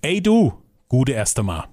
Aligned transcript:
Ey 0.00 0.22
du, 0.22 0.52
gute 0.88 1.10
erste 1.10 1.42
Mal. 1.42 1.64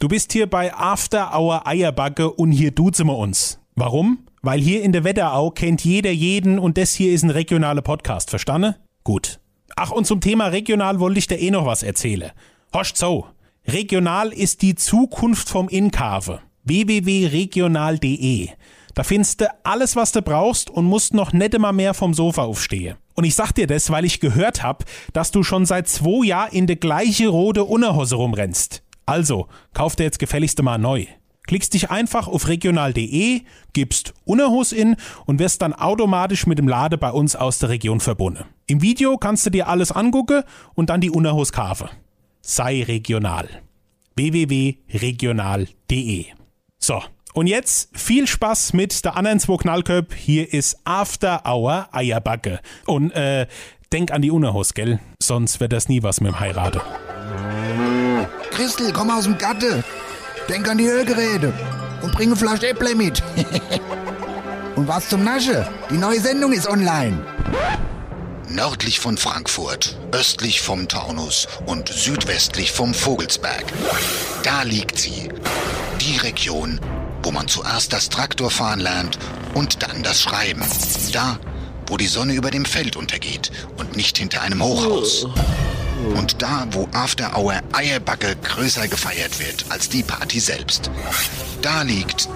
Du 0.00 0.08
bist 0.08 0.34
hier 0.34 0.46
bei 0.46 0.74
After 0.74 1.34
Hour 1.34 1.66
Eierbacke 1.66 2.30
und 2.30 2.52
hier 2.52 2.72
duzen 2.72 3.06
wir 3.06 3.16
uns. 3.16 3.58
Warum? 3.74 4.26
Weil 4.42 4.60
hier 4.60 4.82
in 4.82 4.92
der 4.92 5.02
Wetterau 5.04 5.50
kennt 5.50 5.82
jeder 5.82 6.10
jeden 6.10 6.58
und 6.58 6.76
das 6.76 6.92
hier 6.94 7.14
ist 7.14 7.22
ein 7.22 7.30
regionaler 7.30 7.80
Podcast, 7.80 8.28
verstanden? 8.28 8.74
Gut. 9.02 9.40
Ach, 9.76 9.90
und 9.92 10.06
zum 10.06 10.20
Thema 10.20 10.48
regional 10.48 11.00
wollte 11.00 11.20
ich 11.20 11.26
dir 11.26 11.38
eh 11.38 11.50
noch 11.50 11.64
was 11.64 11.82
erzählen. 11.82 12.32
Hosch 12.74 12.92
so. 12.94 13.28
Regional 13.66 14.30
ist 14.30 14.60
die 14.60 14.74
Zukunft 14.74 15.48
vom 15.48 15.70
Inkave. 15.70 16.40
www.regional.de. 16.64 18.48
Da 18.94 19.02
findest 19.02 19.40
du 19.40 19.46
alles, 19.62 19.96
was 19.96 20.12
du 20.12 20.22
brauchst 20.22 20.70
und 20.70 20.84
musst 20.84 21.14
noch 21.14 21.32
nicht 21.32 21.54
immer 21.54 21.72
mehr 21.72 21.94
vom 21.94 22.14
Sofa 22.14 22.42
aufstehen. 22.42 22.96
Und 23.14 23.24
ich 23.24 23.34
sag 23.34 23.52
dir 23.52 23.66
das, 23.66 23.90
weil 23.90 24.04
ich 24.04 24.20
gehört 24.20 24.62
hab, 24.62 24.84
dass 25.12 25.30
du 25.30 25.42
schon 25.42 25.66
seit 25.66 25.88
zwei 25.88 26.26
Jahren 26.26 26.52
in 26.52 26.66
der 26.66 26.76
gleiche 26.76 27.28
rote 27.28 27.64
Unterhose 27.64 28.16
rumrennst. 28.16 28.82
Also, 29.06 29.48
kauf 29.74 29.96
dir 29.96 30.04
jetzt 30.04 30.18
gefälligst 30.18 30.62
mal 30.62 30.78
neu. 30.78 31.06
Klickst 31.46 31.74
dich 31.74 31.90
einfach 31.90 32.28
auf 32.28 32.46
regional.de, 32.46 33.40
gibst 33.72 34.14
Unterhose 34.24 34.76
in 34.76 34.96
und 35.26 35.40
wirst 35.40 35.62
dann 35.62 35.72
automatisch 35.72 36.46
mit 36.46 36.58
dem 36.58 36.68
Lade 36.68 36.96
bei 36.96 37.10
uns 37.10 37.34
aus 37.34 37.58
der 37.58 37.70
Region 37.70 37.98
verbunden. 37.98 38.44
Im 38.66 38.82
Video 38.82 39.18
kannst 39.18 39.46
du 39.46 39.50
dir 39.50 39.66
alles 39.66 39.90
angucken 39.90 40.44
und 40.74 40.90
dann 40.90 41.00
die 41.00 41.10
Unterhose 41.10 41.52
kaufen. 41.52 41.88
Sei 42.40 42.84
regional. 42.84 43.48
www.regional.de. 44.14 46.26
So, 46.78 47.02
und 47.32 47.46
jetzt 47.46 47.90
viel 47.92 48.26
Spaß 48.26 48.72
mit 48.72 49.04
der 49.04 49.16
anderen 49.16 49.40
zwei 49.40 49.56
Knallköp. 49.56 50.14
Hier 50.14 50.52
ist 50.52 50.78
After 50.84 51.42
Hour 51.46 51.88
Eierbacke. 51.92 52.60
Und 52.86 53.12
äh, 53.12 53.46
denk 53.92 54.12
an 54.12 54.22
die 54.22 54.30
Unterhose, 54.30 54.74
gell? 54.74 55.00
Sonst 55.22 55.60
wird 55.60 55.72
das 55.72 55.88
nie 55.88 56.02
was 56.02 56.20
mit 56.20 56.32
dem 56.32 56.40
Heirate. 56.40 56.80
Christel, 58.50 58.92
komm 58.92 59.10
aus 59.10 59.24
dem 59.24 59.38
Gatte. 59.38 59.84
Denk 60.48 60.68
an 60.68 60.78
die 60.78 60.88
Hörgeräte. 60.88 61.52
Und 62.02 62.12
bring 62.12 62.28
eine 62.28 62.36
Flasche 62.36 62.68
Äpple 62.68 62.94
mit. 62.94 63.22
und 64.76 64.88
was 64.88 65.08
zum 65.08 65.22
Nasche? 65.22 65.68
Die 65.90 65.98
neue 65.98 66.20
Sendung 66.20 66.52
ist 66.52 66.66
online. 66.66 67.24
Nördlich 68.48 68.98
von 68.98 69.16
Frankfurt, 69.16 69.96
östlich 70.10 70.60
vom 70.60 70.88
Taunus 70.88 71.46
und 71.66 71.88
südwestlich 71.88 72.72
vom 72.72 72.92
Vogelsberg. 72.94 73.64
Da 74.42 74.62
liegt 74.62 74.98
sie. 74.98 75.28
Die 76.00 76.16
Region, 76.16 76.80
wo 77.22 77.30
man 77.30 77.48
zuerst 77.48 77.92
das 77.92 78.08
Traktorfahren 78.08 78.80
lernt 78.80 79.18
und 79.54 79.82
dann 79.82 80.02
das 80.02 80.20
Schreiben. 80.22 80.62
Da, 81.12 81.38
wo 81.86 81.96
die 81.96 82.06
Sonne 82.06 82.34
über 82.34 82.50
dem 82.50 82.64
Feld 82.64 82.96
untergeht 82.96 83.50
und 83.76 83.96
nicht 83.96 84.18
hinter 84.18 84.42
einem 84.42 84.62
Hochhaus. 84.62 85.26
Und 86.14 86.40
da, 86.40 86.66
wo 86.70 86.88
After 86.92 87.36
Hour 87.36 87.60
Eierbacke 87.72 88.36
größer 88.36 88.88
gefeiert 88.88 89.38
wird 89.38 89.66
als 89.68 89.88
die 89.88 90.02
Party 90.02 90.40
selbst. 90.40 90.90
Da 91.62 91.82
liegt 91.82 92.28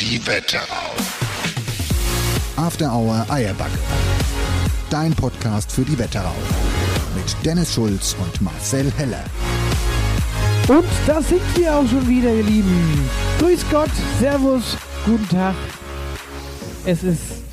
die 0.00 0.24
Wetterau. 0.26 0.94
After 2.56 2.92
Hour 2.92 3.26
Eierbacke. 3.28 3.78
Dein 4.88 5.14
Podcast 5.14 5.72
für 5.72 5.82
die 5.82 5.98
Wetterau. 5.98 6.34
Mit 7.14 7.36
Dennis 7.44 7.74
Schulz 7.74 8.16
und 8.18 8.40
Marcel 8.40 8.92
Heller. 8.96 9.24
Und 10.68 10.84
da 11.06 11.22
sind 11.22 11.40
wir 11.56 11.72
auch 11.76 11.86
schon 11.86 12.08
wieder, 12.08 12.34
ihr 12.34 12.42
Lieben. 12.42 13.08
Grüß 13.38 13.64
Gott, 13.70 13.90
Servus, 14.18 14.76
guten 15.04 15.28
Tag. 15.28 15.54
Es 16.84 17.04
ist 17.04 17.44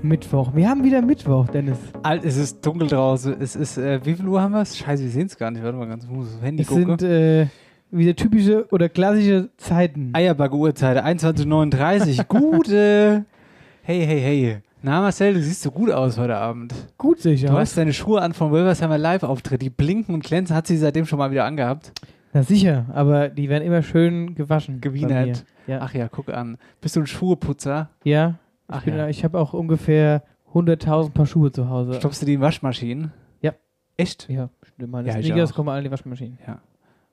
Mittwoch. 0.00 0.54
Wir 0.54 0.70
haben 0.70 0.82
wieder 0.84 1.02
Mittwoch, 1.02 1.48
Dennis. 1.48 1.76
Alt, 2.02 2.24
es 2.24 2.38
ist 2.38 2.64
dunkel 2.64 2.88
draußen. 2.88 3.36
Es 3.38 3.54
ist, 3.54 3.76
äh, 3.76 4.00
wie 4.06 4.14
viel 4.14 4.26
Uhr 4.26 4.40
haben 4.40 4.52
wir 4.52 4.62
es? 4.62 4.78
Scheiße, 4.78 5.02
wir 5.02 5.10
sehen 5.10 5.26
es 5.26 5.36
gar 5.36 5.50
nicht. 5.50 5.62
Warte 5.62 5.76
mal 5.76 5.86
ganz, 5.86 6.06
muss 6.06 6.28
aufs 6.28 6.42
Handy 6.42 6.62
Es 6.62 6.68
gucken. 6.68 6.98
sind 6.98 7.02
äh, 7.02 7.46
wieder 7.90 8.16
typische 8.16 8.66
oder 8.70 8.88
klassische 8.88 9.50
Zeiten. 9.58 10.10
Eierbacke-Uhrzeit, 10.14 11.04
21.39 11.04 12.24
Gute. 12.26 13.24
Hey, 13.82 14.04
hey, 14.04 14.20
hey. 14.20 14.58
Na, 14.80 15.00
Marcel, 15.00 15.34
du 15.34 15.42
siehst 15.42 15.62
so 15.62 15.70
gut 15.70 15.90
aus 15.90 16.18
heute 16.18 16.36
Abend. 16.36 16.72
Gut 16.98 17.20
sicher. 17.20 17.48
Du 17.48 17.54
hast 17.54 17.76
deine 17.76 17.92
Schuhe 17.92 18.22
an 18.22 18.32
vom 18.32 18.52
Wilversheimer 18.52 18.96
Live-Auftritt. 18.96 19.60
Die 19.60 19.70
blinken 19.70 20.14
und 20.14 20.22
glänzen. 20.24 20.54
Hat 20.54 20.66
sie 20.68 20.76
seitdem 20.76 21.04
schon 21.04 21.18
mal 21.18 21.30
wieder 21.32 21.44
angehabt? 21.44 21.92
Na 22.32 22.42
sicher, 22.42 22.86
aber 22.92 23.28
die 23.28 23.48
werden 23.48 23.64
immer 23.64 23.82
schön 23.82 24.34
gewaschen. 24.34 24.80
Gewienert. 24.80 25.44
Ja. 25.66 25.80
Ach 25.80 25.94
ja, 25.94 26.08
guck 26.08 26.28
an. 26.28 26.58
Bist 26.80 26.94
du 26.96 27.00
ein 27.00 27.06
Schuheputzer? 27.06 27.90
ja. 28.04 28.36
Ich, 28.70 28.74
Ach 28.74 28.84
bin, 28.84 28.96
ja. 28.98 29.08
ich 29.08 29.24
habe 29.24 29.38
auch 29.40 29.54
ungefähr 29.54 30.22
100.000 30.52 31.12
Paar 31.12 31.24
Schuhe 31.24 31.50
zu 31.50 31.70
Hause. 31.70 31.94
Stopfst 31.94 32.20
du 32.20 32.26
die 32.26 32.34
in 32.34 32.42
Waschmaschinen? 32.42 33.12
Ja. 33.40 33.54
Echt? 33.96 34.28
Ja, 34.28 34.50
stimmt. 34.62 34.92
Meine 34.92 35.08
Ja, 35.08 35.18
ich 35.18 35.24
Sneakers 35.24 35.54
kommen 35.54 35.70
alle 35.70 35.78
in 35.78 35.84
die 35.84 35.90
Waschmaschine. 35.90 36.36
Ja. 36.46 36.60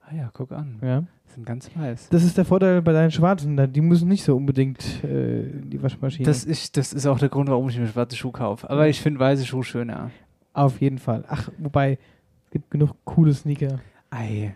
Ah 0.07 0.15
ja, 0.15 0.29
guck 0.33 0.51
an. 0.51 0.77
Ja. 0.81 1.03
Sind 1.27 1.45
ganz 1.45 1.69
weiß. 1.75 2.09
Das 2.09 2.23
ist 2.23 2.37
der 2.37 2.45
Vorteil 2.45 2.81
bei 2.81 2.93
deinen 2.93 3.11
Schwarzen. 3.11 3.57
da- 3.57 3.67
Die 3.67 3.81
müssen 3.81 4.07
nicht 4.07 4.23
so 4.23 4.35
unbedingt 4.35 5.03
äh, 5.03 5.49
in 5.49 5.69
die 5.69 5.81
Waschmaschine. 5.81 6.25
Das 6.25 6.43
ist, 6.45 6.77
das 6.77 6.93
ist 6.93 7.05
auch 7.07 7.17
der 7.19 7.29
Grund, 7.29 7.49
warum 7.49 7.67
ich 7.69 7.77
mir 7.79 7.87
schwarze 7.87 8.15
Schuhe 8.15 8.31
kaufe. 8.31 8.69
Aber 8.69 8.87
ich 8.87 9.01
finde 9.01 9.19
weiße 9.19 9.45
Schuhe 9.45 9.63
schöner. 9.63 10.11
Auf 10.53 10.79
jeden 10.79 10.99
Fall. 10.99 11.25
Ach, 11.27 11.49
wobei, 11.57 11.97
es 12.45 12.51
gibt 12.51 12.69
genug 12.71 12.91
coole 13.03 13.33
Sneaker. 13.33 13.79
Ei. 14.11 14.55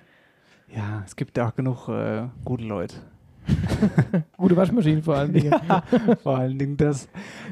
Ja, 0.73 1.01
es 1.05 1.15
gibt 1.15 1.37
auch 1.39 1.55
genug 1.55 1.89
äh, 1.89 2.27
gute 2.45 2.63
Leute. 2.65 2.95
Gute 4.37 4.55
Waschmaschinen 4.55 5.01
vor 5.01 5.15
allen 5.15 5.33
Dingen. 5.33 5.51
Vor 6.21 6.37
allen 6.37 6.59
Dingen 6.59 6.77
das. 6.77 7.09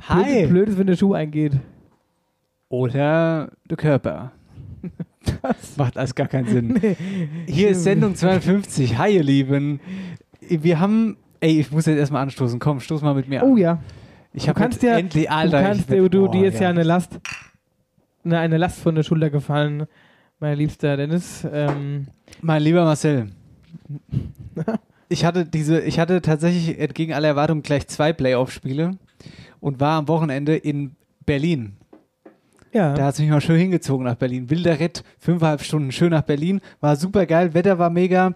Blöd, 0.08 0.50
blöd 0.50 0.70
ist, 0.70 0.78
wenn 0.78 0.86
der 0.86 0.96
Schuh 0.96 1.14
eingeht. 1.14 1.54
Oder 2.70 3.52
der 3.68 3.78
Körper. 3.78 4.32
Macht 5.78 5.98
alles 5.98 6.16
gar 6.16 6.28
keinen 6.28 6.48
Sinn. 6.48 6.80
Nee. 6.82 6.96
Hier 7.48 7.70
ist 7.70 7.84
Sendung 7.84 8.16
52. 8.16 8.98
Hi, 8.98 9.16
ihr 9.16 9.24
Lieben. 9.24 9.80
Wir 10.42 10.80
haben. 10.80 11.18
Ey, 11.40 11.60
ich 11.60 11.72
muss 11.72 11.86
jetzt 11.86 11.98
erstmal 12.00 12.24
anstoßen. 12.24 12.60
Komm, 12.60 12.80
stoß 12.80 13.02
mal 13.02 13.14
mit 13.14 13.28
mir 13.28 13.44
Oh 13.44 13.52
an. 13.54 13.58
ja. 13.58 13.84
Ich 14.34 14.44
Du 14.44 14.50
habe 14.50 14.60
kannst 14.60 14.84
ja, 14.84 14.98
endlich, 14.98 15.30
Alter. 15.30 15.60
du 15.60 15.64
kannst 15.68 15.90
dir, 15.90 16.10
du, 16.10 16.26
Boah, 16.26 16.32
dir 16.32 16.48
ist 16.48 16.60
ja 16.60 16.70
eine 16.70 16.84
Last, 16.84 17.20
eine, 18.24 18.40
eine 18.40 18.58
Last 18.58 18.80
von 18.80 18.94
der 18.96 19.04
Schulter 19.04 19.30
gefallen, 19.30 19.86
mein 20.40 20.58
liebster 20.58 20.96
Dennis. 20.98 21.48
Ähm, 21.52 22.08
Mein 22.42 22.62
lieber 22.62 22.84
Marcel. 22.84 23.30
Ich 25.10 25.24
hatte 25.24 25.46
diese, 25.46 25.80
ich 25.80 26.00
hatte 26.00 26.22
tatsächlich 26.22 26.78
entgegen 26.80 27.14
aller 27.14 27.30
Erwartungen 27.30 27.64
gleich 27.64 27.88
zwei 27.88 28.12
Playoff-Spiele 28.12 28.98
und 29.62 29.80
war 29.80 30.00
am 30.00 30.10
Wochenende 30.10 30.58
in 30.58 30.98
Berlin. 31.26 31.78
Ja. 32.78 32.94
Da 32.94 33.06
hat 33.06 33.16
es 33.16 33.20
mich 33.20 33.30
mal 33.30 33.42
schön 33.42 33.58
hingezogen 33.58 34.06
nach 34.06 34.16
Berlin. 34.16 34.50
Wilder 34.50 34.80
Ritt, 34.80 35.04
fünfeinhalb 35.18 35.62
Stunden 35.62 35.92
schön 35.92 36.12
nach 36.12 36.22
Berlin. 36.22 36.62
War 36.80 36.96
super 36.96 37.26
geil, 37.26 37.54
Wetter 37.54 37.80
war 37.80 37.90
mega. 37.90 38.36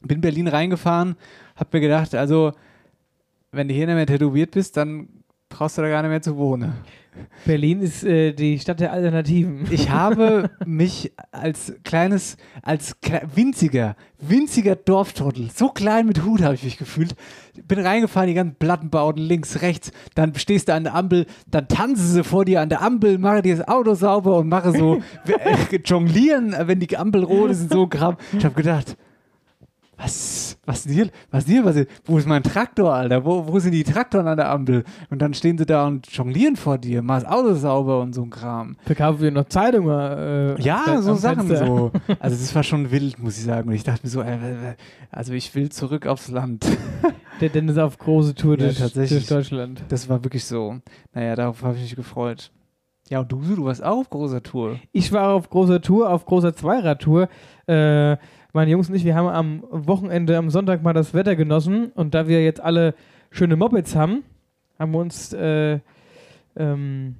Bin 0.00 0.20
Berlin 0.20 0.48
reingefahren, 0.48 1.16
hab 1.56 1.72
mir 1.72 1.80
gedacht, 1.80 2.14
also, 2.14 2.52
wenn 3.52 3.68
du 3.68 3.74
hier 3.74 3.86
nicht 3.86 3.94
mehr 3.94 4.06
tätowiert 4.06 4.50
bist, 4.50 4.76
dann 4.76 5.08
brauchst 5.48 5.78
du 5.78 5.82
da 5.82 5.88
gar 5.88 6.02
nicht 6.02 6.10
mehr 6.10 6.22
zu 6.22 6.36
wohnen. 6.36 6.74
Berlin 7.44 7.80
ist 7.80 8.04
äh, 8.04 8.32
die 8.32 8.58
Stadt 8.58 8.80
der 8.80 8.92
Alternativen. 8.92 9.66
Ich 9.70 9.90
habe 9.90 10.50
mich 10.66 11.12
als 11.32 11.74
kleines, 11.84 12.36
als 12.62 13.00
kle 13.00 13.22
winziger, 13.34 13.96
winziger 14.20 14.76
Dorftrottel, 14.76 15.50
so 15.54 15.68
klein 15.68 16.06
mit 16.06 16.24
Hut 16.24 16.42
habe 16.42 16.54
ich 16.54 16.64
mich 16.64 16.78
gefühlt, 16.78 17.14
bin 17.66 17.78
reingefahren, 17.78 18.28
die 18.28 18.34
ganzen 18.34 18.56
Plattenbauten 18.56 19.22
links, 19.22 19.62
rechts, 19.62 19.92
dann 20.14 20.34
stehst 20.34 20.68
du 20.68 20.74
an 20.74 20.84
der 20.84 20.94
Ampel, 20.94 21.26
dann 21.50 21.68
tanzen 21.68 22.06
sie 22.06 22.24
vor 22.24 22.44
dir 22.44 22.60
an 22.60 22.68
der 22.68 22.82
Ampel, 22.82 23.18
mache 23.18 23.42
dir 23.42 23.56
das 23.56 23.68
Auto 23.68 23.94
sauber 23.94 24.38
und 24.38 24.48
mache 24.48 24.72
so 24.72 24.96
äh, 25.26 25.78
jonglieren, 25.84 26.54
wenn 26.58 26.80
die 26.80 26.96
Ampel 26.96 27.24
rot 27.24 27.50
ist 27.50 27.62
und 27.62 27.72
so 27.72 27.86
Kram. 27.86 28.16
Ich 28.36 28.44
habe 28.44 28.54
gedacht, 28.54 28.96
was, 29.96 30.58
was 30.66 30.86
ist 30.86 30.92
hier, 30.92 31.08
was 31.30 31.44
ist 31.44 31.50
hier, 31.50 31.64
was 31.64 31.76
ist, 31.76 31.88
wo 32.04 32.18
ist 32.18 32.26
mein 32.26 32.42
Traktor, 32.42 32.92
Alter? 32.92 33.24
Wo, 33.24 33.46
wo 33.46 33.58
sind 33.58 33.72
die 33.72 33.84
Traktoren 33.84 34.26
an 34.28 34.36
der 34.36 34.50
Ampel? 34.50 34.84
Und 35.10 35.20
dann 35.22 35.34
stehen 35.34 35.56
sie 35.58 35.66
da 35.66 35.86
und 35.86 36.06
jonglieren 36.08 36.56
vor 36.56 36.78
dir, 36.78 37.02
mach 37.02 37.22
das 37.22 37.30
Auto 37.30 37.54
sauber 37.54 38.00
und 38.00 38.12
so 38.14 38.22
ein 38.22 38.30
Kram. 38.30 38.76
Verkaufen 38.84 39.20
wir 39.20 39.30
noch 39.30 39.44
Zeitungen. 39.48 39.90
Äh, 40.58 40.60
Ja, 40.60 40.84
am 40.86 41.02
so 41.02 41.14
Sachen 41.14 41.46
Fenster. 41.46 41.66
so. 41.66 41.92
Also 42.18 42.36
das 42.36 42.54
war 42.54 42.62
schon 42.62 42.90
wild, 42.90 43.18
muss 43.18 43.38
ich 43.38 43.44
sagen. 43.44 43.68
Und 43.68 43.74
ich 43.74 43.84
dachte 43.84 44.00
mir 44.04 44.10
so, 44.10 44.22
äh, 44.22 44.34
äh, 44.34 44.74
also 45.10 45.32
ich 45.32 45.54
will 45.54 45.68
zurück 45.70 46.06
aufs 46.06 46.28
Land. 46.28 46.66
Der 47.40 47.48
Dennis 47.48 47.78
auf 47.78 47.98
große 47.98 48.34
Tour 48.34 48.58
Ja, 48.58 48.70
durch, 48.72 49.08
durch 49.08 49.26
Deutschland. 49.26 49.82
Das 49.88 50.08
war 50.08 50.22
wirklich 50.24 50.44
so. 50.44 50.76
Naja, 51.12 51.34
darauf 51.34 51.62
habe 51.62 51.74
ich 51.76 51.82
mich 51.82 51.96
gefreut. 51.96 52.50
Ja, 53.10 53.20
und 53.20 53.30
du, 53.30 53.40
du 53.42 53.64
warst 53.66 53.82
auch 53.84 53.98
auf 53.98 54.08
großer 54.10 54.42
Tour. 54.42 54.78
Ich 54.92 55.12
war 55.12 55.30
auf 55.34 55.50
großer 55.50 55.80
Tour, 55.82 56.08
auf 56.08 56.24
großer 56.24 56.54
Zweiradtour. 56.54 57.28
Äh, 57.66 58.16
meine 58.54 58.70
Jungs 58.70 58.88
und 58.88 58.94
ich, 58.94 59.04
wir 59.04 59.14
haben 59.16 59.28
am 59.28 59.86
Wochenende, 59.86 60.38
am 60.38 60.48
Sonntag 60.48 60.82
mal 60.82 60.92
das 60.92 61.12
Wetter 61.12 61.34
genossen. 61.36 61.90
Und 61.94 62.14
da 62.14 62.28
wir 62.28 62.42
jetzt 62.42 62.60
alle 62.60 62.94
schöne 63.30 63.56
Mopeds 63.56 63.96
haben, 63.96 64.22
haben 64.78 64.92
wir 64.92 65.00
uns 65.00 65.32
äh, 65.32 65.80
ähm, 66.56 67.16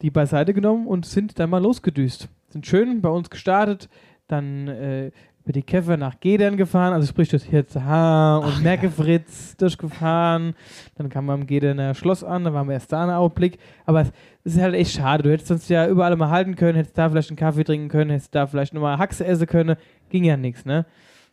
die 0.00 0.10
beiseite 0.10 0.54
genommen 0.54 0.86
und 0.86 1.06
sind 1.06 1.38
dann 1.38 1.50
mal 1.50 1.62
losgedüst. 1.62 2.28
Sind 2.50 2.66
schön 2.66 3.00
bei 3.02 3.08
uns 3.08 3.30
gestartet, 3.30 3.88
dann 4.28 4.68
äh, 4.68 5.10
über 5.42 5.52
die 5.52 5.62
Käfer 5.62 5.96
nach 5.96 6.20
Gedern 6.20 6.56
gefahren, 6.56 6.92
also 6.92 7.06
sprich 7.08 7.28
das 7.28 7.42
Hirzehaar 7.42 8.40
und 8.44 8.62
Merkefritz 8.62 9.56
durchgefahren. 9.56 10.54
Dann 10.96 11.08
kam 11.08 11.26
man 11.26 11.40
am 11.40 11.46
Gederner 11.46 11.94
Schloss 11.94 12.22
an, 12.22 12.44
da 12.44 12.54
waren 12.54 12.68
wir 12.68 12.74
erst 12.74 12.92
da 12.92 13.02
einen 13.02 13.12
Ausblick. 13.12 13.58
Aber 13.86 14.06
es 14.44 14.56
ist 14.56 14.62
halt 14.62 14.74
echt 14.74 14.92
schade. 14.92 15.22
Du 15.22 15.30
hättest 15.30 15.48
sonst 15.48 15.68
ja 15.68 15.86
überall 15.86 16.16
mal 16.16 16.30
halten 16.30 16.56
können, 16.56 16.76
hättest 16.76 16.96
da 16.96 17.08
vielleicht 17.08 17.30
einen 17.30 17.36
Kaffee 17.36 17.64
trinken 17.64 17.88
können, 17.88 18.10
hättest 18.10 18.34
da 18.34 18.46
vielleicht 18.46 18.72
nochmal 18.72 18.98
Haxe 18.98 19.24
essen 19.26 19.46
können. 19.46 19.76
Ging 20.08 20.24
ja 20.24 20.36
nichts, 20.36 20.64
ne? 20.64 20.86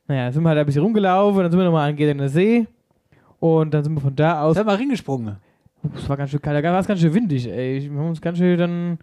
Naja, 0.07 0.31
sind 0.31 0.44
wir 0.44 0.50
halt 0.50 0.59
ein 0.59 0.65
bisschen 0.65 0.83
rumgelaufen, 0.83 1.42
dann 1.42 1.51
sind 1.51 1.59
wir 1.59 1.65
nochmal 1.65 1.89
an 1.89 1.95
Gederner 1.95 2.30
See. 2.30 2.68
Und 3.39 3.74
dann 3.74 3.83
sind 3.83 3.94
wir 3.94 4.01
von 4.01 4.15
da 4.15 4.42
aus. 4.42 4.57
Ist 4.57 4.65
mal 4.65 4.75
reingesprungen. 4.75 5.38
Es 5.95 6.09
war 6.09 6.18
ganz 6.18 6.31
schön 6.31 6.42
kalt, 6.42 6.63
da 6.63 6.71
war 6.71 6.80
es 6.80 6.88
ganz 6.88 7.00
schön 7.00 7.13
windig, 7.13 7.48
ey. 7.48 7.83
Wir 7.83 8.00
haben 8.00 8.09
uns 8.09 8.21
ganz 8.21 8.38
schön 8.38 8.57
dann 8.57 8.98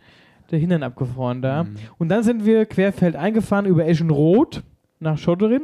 der 0.50 0.58
Hintern 0.58 0.82
abgefroren 0.82 1.40
da. 1.40 1.64
Mhm. 1.64 1.76
Und 1.98 2.08
dann 2.08 2.22
sind 2.22 2.44
wir 2.44 2.66
querfeld 2.66 3.16
eingefahren 3.16 3.64
über 3.66 3.86
Eschenroth 3.86 4.62
nach 5.00 5.16
Schotterin. 5.16 5.62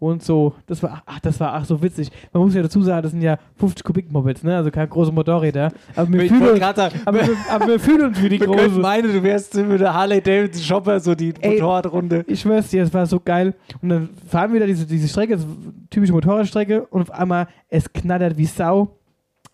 Und 0.00 0.22
so, 0.22 0.54
das 0.66 0.80
war, 0.82 1.02
ach, 1.06 1.18
das 1.20 1.40
war 1.40 1.54
ach 1.54 1.64
so 1.64 1.82
witzig. 1.82 2.10
Man 2.32 2.44
muss 2.44 2.54
ja 2.54 2.62
dazu 2.62 2.82
sagen, 2.82 3.02
das 3.02 3.10
sind 3.10 3.20
ja 3.20 3.36
50 3.56 3.84
Kubik-Mopeds, 3.84 4.44
ne? 4.44 4.56
Also 4.56 4.70
keine 4.70 4.86
großen 4.86 5.12
Motorräder. 5.12 5.72
Aber 5.96 6.12
wir, 6.12 6.22
Ich 6.22 6.30
fühlen, 6.30 6.62
aber, 6.62 7.14
wir, 7.14 7.36
aber 7.50 7.66
wir 7.66 7.80
fühlen 7.80 8.02
uns 8.06 8.22
wie 8.22 8.28
die 8.28 8.40
wir 8.40 8.46
können 8.46 8.68
große. 8.68 8.78
meinen, 8.80 9.12
du 9.12 9.22
wärst 9.24 9.56
mit 9.56 9.80
der 9.80 9.92
Harley 9.92 10.20
Davidson 10.20 10.62
Shopper, 10.62 11.00
so 11.00 11.16
die 11.16 11.34
Ey. 11.40 11.54
Motorradrunde. 11.54 12.24
Ich 12.28 12.40
schwör's 12.40 12.68
dir, 12.68 12.84
es 12.84 12.94
war 12.94 13.06
so 13.06 13.18
geil. 13.18 13.54
Und 13.82 13.88
dann 13.88 14.08
fahren 14.28 14.52
wir 14.52 14.60
da 14.60 14.66
diese, 14.66 14.86
diese 14.86 15.08
Strecke, 15.08 15.34
das 15.34 15.42
ist 15.42 15.50
typische 15.90 16.12
Motorradstrecke, 16.12 16.86
und 16.86 17.02
auf 17.02 17.10
einmal, 17.10 17.48
es 17.68 17.92
knattert 17.92 18.36
wie 18.38 18.46
Sau 18.46 18.98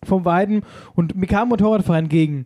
vom 0.03 0.25
Weiden 0.25 0.61
und 0.93 1.15
mir 1.15 1.25
kam 1.25 1.43
ein 1.43 1.49
Motorradfahrer 1.49 1.97
entgegen. 1.97 2.45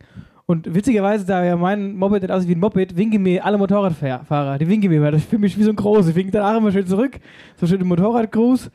Und 0.49 0.73
witzigerweise, 0.73 1.27
da 1.27 1.43
ja 1.45 1.55
mein 1.55 1.95
Moped 1.95 2.23
nicht 2.23 2.31
aussieht 2.31 2.49
wie 2.49 2.55
ein 2.55 2.59
Moped, 2.59 2.97
winken 2.97 3.21
mir 3.21 3.45
alle 3.45 3.59
Motorradfahrer. 3.59 4.57
Die 4.57 4.67
winken 4.67 4.89
mir, 4.89 4.99
weil 4.99 5.13
ich 5.13 5.23
fühle 5.25 5.41
mich 5.41 5.55
wie 5.59 5.61
so 5.63 5.69
ein 5.69 5.75
Groß. 5.75 6.07
Ich 6.07 6.15
winke 6.15 6.31
danach 6.31 6.57
immer 6.57 6.71
schön 6.71 6.87
zurück. 6.87 7.19
So 7.57 7.67
schön 7.67 7.79
im 7.79 7.87
Motorradgruß. 7.87 8.71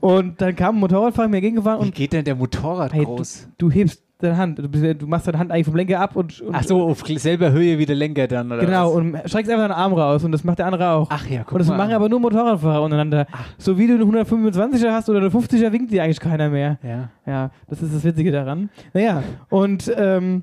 Und 0.00 0.38
dann 0.42 0.54
kam 0.54 0.76
ein 0.76 0.80
Motorradfahrer 0.80 1.28
mir 1.28 1.36
entgegengefahren 1.38 1.80
Wie 1.80 1.86
und 1.86 1.94
geht 1.94 2.12
denn 2.12 2.26
der 2.26 2.34
Motorrad 2.34 2.92
Hey, 2.92 3.06
groß? 3.06 3.48
du 3.56 3.70
hebst 3.70 4.02
deine 4.18 4.36
Hand. 4.36 4.58
Du, 4.58 4.68
bist, 4.68 4.84
du 5.00 5.06
machst 5.06 5.26
deine 5.26 5.38
Hand 5.38 5.50
eigentlich 5.50 5.64
vom 5.64 5.76
Lenker 5.76 5.98
ab 5.98 6.14
und, 6.14 6.42
und 6.42 6.54
Ach 6.54 6.62
so, 6.62 6.82
auf 6.82 7.02
selber 7.16 7.52
Höhe 7.52 7.78
wie 7.78 7.86
der 7.86 7.96
Lenker 7.96 8.26
dann, 8.26 8.52
oder 8.52 8.60
Genau, 8.60 8.88
was? 8.90 8.94
und 8.96 9.16
streckst 9.24 9.50
einfach 9.50 9.68
deinen 9.68 9.72
Arm 9.78 9.94
raus 9.94 10.24
und 10.24 10.32
das 10.32 10.44
macht 10.44 10.58
der 10.58 10.66
andere 10.66 10.90
auch. 10.90 11.08
Ach 11.10 11.26
ja, 11.26 11.42
guck 11.42 11.52
Und 11.52 11.58
das 11.60 11.68
mal. 11.68 11.78
machen 11.78 11.92
aber 11.94 12.10
nur 12.10 12.20
Motorradfahrer 12.20 12.82
untereinander. 12.82 13.26
So 13.56 13.78
wie 13.78 13.86
du 13.86 13.94
einen 13.94 14.02
125er 14.14 14.90
hast 14.90 15.08
oder 15.08 15.20
eine 15.20 15.28
50er, 15.30 15.72
winkt 15.72 15.90
dir 15.90 16.02
eigentlich 16.02 16.20
keiner 16.20 16.50
mehr. 16.50 16.78
ja. 16.82 17.08
Ja, 17.26 17.50
das 17.68 17.80
ist 17.80 17.94
das 17.94 18.04
Witzige 18.04 18.30
daran. 18.30 18.68
Naja, 18.92 19.22
und 19.48 19.90
ähm, 19.96 20.42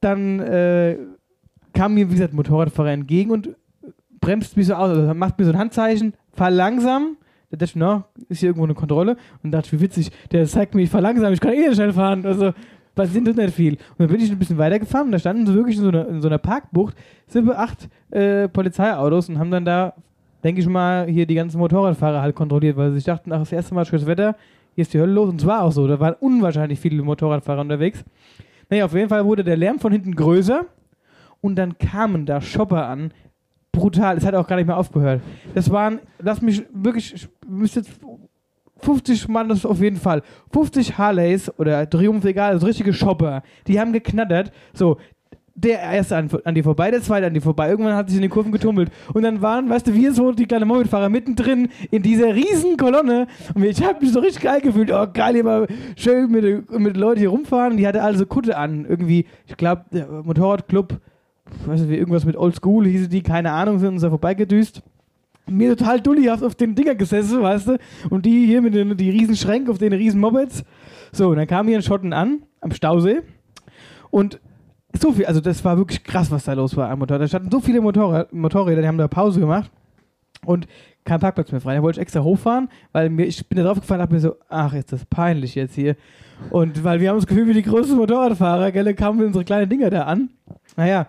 dann 0.00 0.40
äh, 0.40 0.96
kam 1.72 1.94
mir, 1.94 2.08
wie 2.08 2.14
gesagt, 2.14 2.32
ein 2.32 2.36
Motorradfahrer 2.36 2.90
entgegen 2.90 3.30
und 3.30 3.50
bremst 4.20 4.56
mich 4.56 4.66
so 4.66 4.74
aus, 4.74 4.90
also 4.90 5.14
macht 5.14 5.38
mir 5.38 5.44
so 5.44 5.52
ein 5.52 5.58
Handzeichen, 5.58 6.14
fahr 6.32 6.50
langsam. 6.50 7.16
Da 7.50 7.56
dachte 7.56 7.70
ich, 7.70 7.76
na, 7.76 8.04
ist 8.28 8.40
hier 8.40 8.50
irgendwo 8.50 8.64
eine 8.64 8.74
Kontrolle. 8.74 9.16
Und 9.42 9.52
dachte 9.52 9.66
ich, 9.66 9.72
wie 9.72 9.80
witzig, 9.80 10.10
der 10.32 10.46
zeigt 10.46 10.74
mir, 10.74 10.82
ich 10.82 10.90
fahr 10.90 11.00
langsam, 11.00 11.32
ich 11.32 11.40
kann 11.40 11.52
eh 11.52 11.60
nicht 11.60 11.74
schnell 11.74 11.92
fahren. 11.92 12.26
Also, 12.26 12.52
was 12.94 13.12
sind 13.12 13.26
das 13.26 13.36
nicht 13.36 13.54
viel? 13.54 13.74
Und 13.74 14.00
dann 14.00 14.08
bin 14.08 14.20
ich 14.20 14.30
ein 14.30 14.38
bisschen 14.38 14.58
weitergefahren 14.58 15.06
und 15.06 15.12
da 15.12 15.18
standen 15.18 15.46
so 15.46 15.54
wirklich 15.54 15.76
in 15.76 15.82
so 15.82 15.88
einer, 15.88 16.08
in 16.08 16.20
so 16.20 16.28
einer 16.28 16.38
Parkbucht 16.38 16.96
sieben, 17.26 17.52
acht 17.52 17.88
äh, 18.10 18.48
Polizeiautos 18.48 19.28
und 19.28 19.38
haben 19.38 19.50
dann 19.50 19.64
da, 19.64 19.94
denke 20.42 20.60
ich 20.60 20.66
mal, 20.66 21.06
hier 21.06 21.24
die 21.24 21.36
ganzen 21.36 21.58
Motorradfahrer 21.58 22.20
halt 22.20 22.34
kontrolliert, 22.34 22.76
weil 22.76 22.90
sie 22.90 22.96
sich 22.96 23.04
dachten, 23.04 23.32
ach, 23.32 23.38
das 23.38 23.52
erste 23.52 23.74
Mal 23.74 23.84
schönes 23.84 24.06
Wetter, 24.06 24.36
hier 24.74 24.82
ist 24.82 24.92
die 24.92 24.98
Hölle 24.98 25.12
los. 25.12 25.28
Und 25.30 25.40
es 25.40 25.46
war 25.46 25.62
auch 25.62 25.72
so, 25.72 25.86
da 25.86 26.00
waren 26.00 26.14
unwahrscheinlich 26.20 26.80
viele 26.80 27.02
Motorradfahrer 27.02 27.60
unterwegs. 27.60 28.04
Naja, 28.70 28.84
auf 28.84 28.94
jeden 28.94 29.08
Fall 29.08 29.24
wurde 29.24 29.44
der 29.44 29.56
Lärm 29.56 29.78
von 29.78 29.92
hinten 29.92 30.14
größer 30.14 30.66
und 31.40 31.56
dann 31.56 31.78
kamen 31.78 32.26
da 32.26 32.40
Shopper 32.40 32.86
an. 32.86 33.12
Brutal, 33.72 34.16
es 34.16 34.26
hat 34.26 34.34
auch 34.34 34.46
gar 34.46 34.56
nicht 34.56 34.66
mehr 34.66 34.76
aufgehört. 34.76 35.22
Das 35.54 35.70
waren, 35.70 36.00
lass 36.18 36.42
mich 36.42 36.64
wirklich, 36.72 37.14
ich 37.14 37.28
müsste 37.46 37.80
jetzt 37.80 37.92
50 38.78 39.28
Mann, 39.28 39.48
das 39.48 39.66
auf 39.66 39.80
jeden 39.80 39.96
Fall. 39.96 40.22
50 40.52 40.98
Harleys 40.98 41.50
oder 41.58 41.88
Triumph, 41.88 42.24
egal, 42.24 42.52
also 42.52 42.66
richtige 42.66 42.92
Shopper. 42.92 43.42
Die 43.66 43.78
haben 43.78 43.92
geknattert. 43.92 44.52
So, 44.72 44.98
der 45.60 45.80
erste 45.80 46.16
an, 46.16 46.30
an 46.44 46.54
dir 46.54 46.62
vorbei, 46.62 46.90
der 46.90 47.02
zweite 47.02 47.26
an 47.26 47.34
dir 47.34 47.42
vorbei. 47.42 47.68
Irgendwann 47.68 47.94
hat 47.94 48.08
sich 48.08 48.16
in 48.16 48.22
den 48.22 48.30
Kurven 48.30 48.52
getummelt. 48.52 48.90
Und 49.12 49.22
dann 49.22 49.42
waren, 49.42 49.68
weißt 49.68 49.88
du, 49.88 49.94
wir 49.94 50.12
so, 50.12 50.32
die 50.32 50.46
kleinen 50.46 50.68
Mopedfahrer 50.68 51.08
mittendrin 51.08 51.68
in 51.90 52.02
dieser 52.02 52.34
riesen 52.34 52.76
Kolonne. 52.76 53.26
Und 53.54 53.64
ich 53.64 53.82
habe 53.82 54.00
mich 54.00 54.12
so 54.12 54.20
richtig 54.20 54.42
geil 54.42 54.60
gefühlt. 54.60 54.92
Oh, 54.92 55.06
geil, 55.12 55.42
mal 55.42 55.66
schön 55.96 56.30
mit, 56.30 56.70
mit 56.70 56.96
Leuten 56.96 57.20
hier 57.20 57.30
rumfahren. 57.30 57.76
Die 57.76 57.86
hatte 57.86 58.02
also 58.02 58.24
Kutte 58.26 58.56
an. 58.56 58.86
Irgendwie, 58.88 59.26
ich 59.46 59.56
glaube, 59.56 59.84
Motorradclub, 60.24 61.00
weiß 61.66 61.82
nicht, 61.82 61.98
irgendwas 61.98 62.24
mit 62.24 62.36
Old 62.36 62.54
School 62.54 62.86
hieß 62.86 63.08
die, 63.08 63.22
keine 63.22 63.52
Ahnung, 63.52 63.78
sind 63.78 63.94
uns 63.94 64.02
da 64.02 64.10
vorbeigedüst. 64.10 64.82
Mir 65.50 65.76
total 65.76 66.00
dullihaft 66.00 66.44
auf 66.44 66.54
den 66.54 66.74
Dinger 66.74 66.94
gesessen, 66.94 67.42
weißt 67.42 67.68
du? 67.68 67.78
Und 68.10 68.26
die 68.26 68.46
hier 68.46 68.60
mit 68.60 68.74
den 68.74 68.96
die 68.96 69.10
riesen 69.10 69.34
Schränke 69.34 69.70
auf 69.70 69.78
den 69.78 69.94
riesen 69.94 70.20
Mopeds. 70.20 70.62
So, 71.10 71.30
und 71.30 71.36
dann 71.36 71.46
kam 71.46 71.66
hier 71.66 71.78
ein 71.78 71.82
Schotten 71.82 72.12
an, 72.12 72.42
am 72.60 72.70
Stausee. 72.70 73.22
Und 74.10 74.40
so 74.94 75.12
viel, 75.12 75.26
also 75.26 75.40
das 75.40 75.64
war 75.64 75.76
wirklich 75.76 76.02
krass, 76.02 76.30
was 76.30 76.44
da 76.44 76.54
los 76.54 76.76
war 76.76 76.90
am 76.90 77.00
Motorrad. 77.00 77.22
Da 77.22 77.28
standen 77.28 77.50
so 77.50 77.60
viele 77.60 77.80
Motorrad, 77.80 78.32
Motorräder, 78.32 78.82
die 78.82 78.88
haben 78.88 78.98
da 78.98 79.08
Pause 79.08 79.40
gemacht 79.40 79.70
und 80.44 80.66
kein 81.04 81.20
Parkplatz 81.20 81.52
mehr 81.52 81.60
frei. 81.60 81.74
Da 81.74 81.82
wollte 81.82 81.98
ich 81.98 82.02
extra 82.02 82.22
hochfahren, 82.22 82.68
weil 82.92 83.10
mir, 83.10 83.26
ich 83.26 83.46
bin 83.48 83.56
da 83.56 83.64
drauf 83.64 83.80
gefahren 83.80 84.00
und 84.00 84.04
dachte 84.04 84.14
mir 84.14 84.20
so, 84.20 84.36
ach, 84.48 84.74
ist 84.74 84.92
das 84.92 85.04
peinlich 85.06 85.54
jetzt 85.54 85.74
hier. 85.74 85.96
Und 86.50 86.84
weil 86.84 87.00
wir 87.00 87.10
haben 87.10 87.16
das 87.16 87.26
Gefühl, 87.26 87.46
wie 87.48 87.54
die 87.54 87.62
größten 87.62 87.96
Motorradfahrer, 87.96 88.70
gell, 88.72 88.94
kamen 88.94 89.24
unsere 89.24 89.44
kleinen 89.44 89.68
Dinger 89.68 89.90
da 89.90 90.02
an. 90.02 90.30
Naja, 90.76 91.06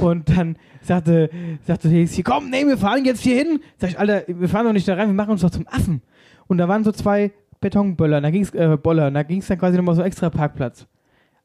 und 0.00 0.28
dann 0.28 0.56
sagte, 0.82 1.30
sagte 1.66 1.88
hier, 1.88 2.24
komm, 2.24 2.50
nee, 2.50 2.64
wir 2.64 2.78
fahren 2.78 3.04
jetzt 3.04 3.22
hier 3.22 3.36
hin. 3.36 3.60
Sag 3.78 3.90
ich, 3.90 3.98
Alter, 3.98 4.22
wir 4.26 4.48
fahren 4.48 4.66
doch 4.66 4.72
nicht 4.72 4.88
da 4.88 4.94
rein, 4.94 5.08
wir 5.08 5.14
machen 5.14 5.32
uns 5.32 5.42
doch 5.42 5.50
zum 5.50 5.66
Affen. 5.68 6.02
Und 6.46 6.58
da 6.58 6.68
waren 6.68 6.84
so 6.84 6.92
zwei 6.92 7.32
Betonböller, 7.60 8.20
da 8.20 8.30
ging's, 8.30 8.50
äh, 8.54 8.76
Boller, 8.80 9.10
da 9.10 9.22
ging 9.22 9.40
es 9.40 9.48
dann 9.48 9.58
quasi 9.58 9.76
nochmal 9.76 9.94
so 9.94 10.02
extra 10.02 10.30
Parkplatz. 10.30 10.86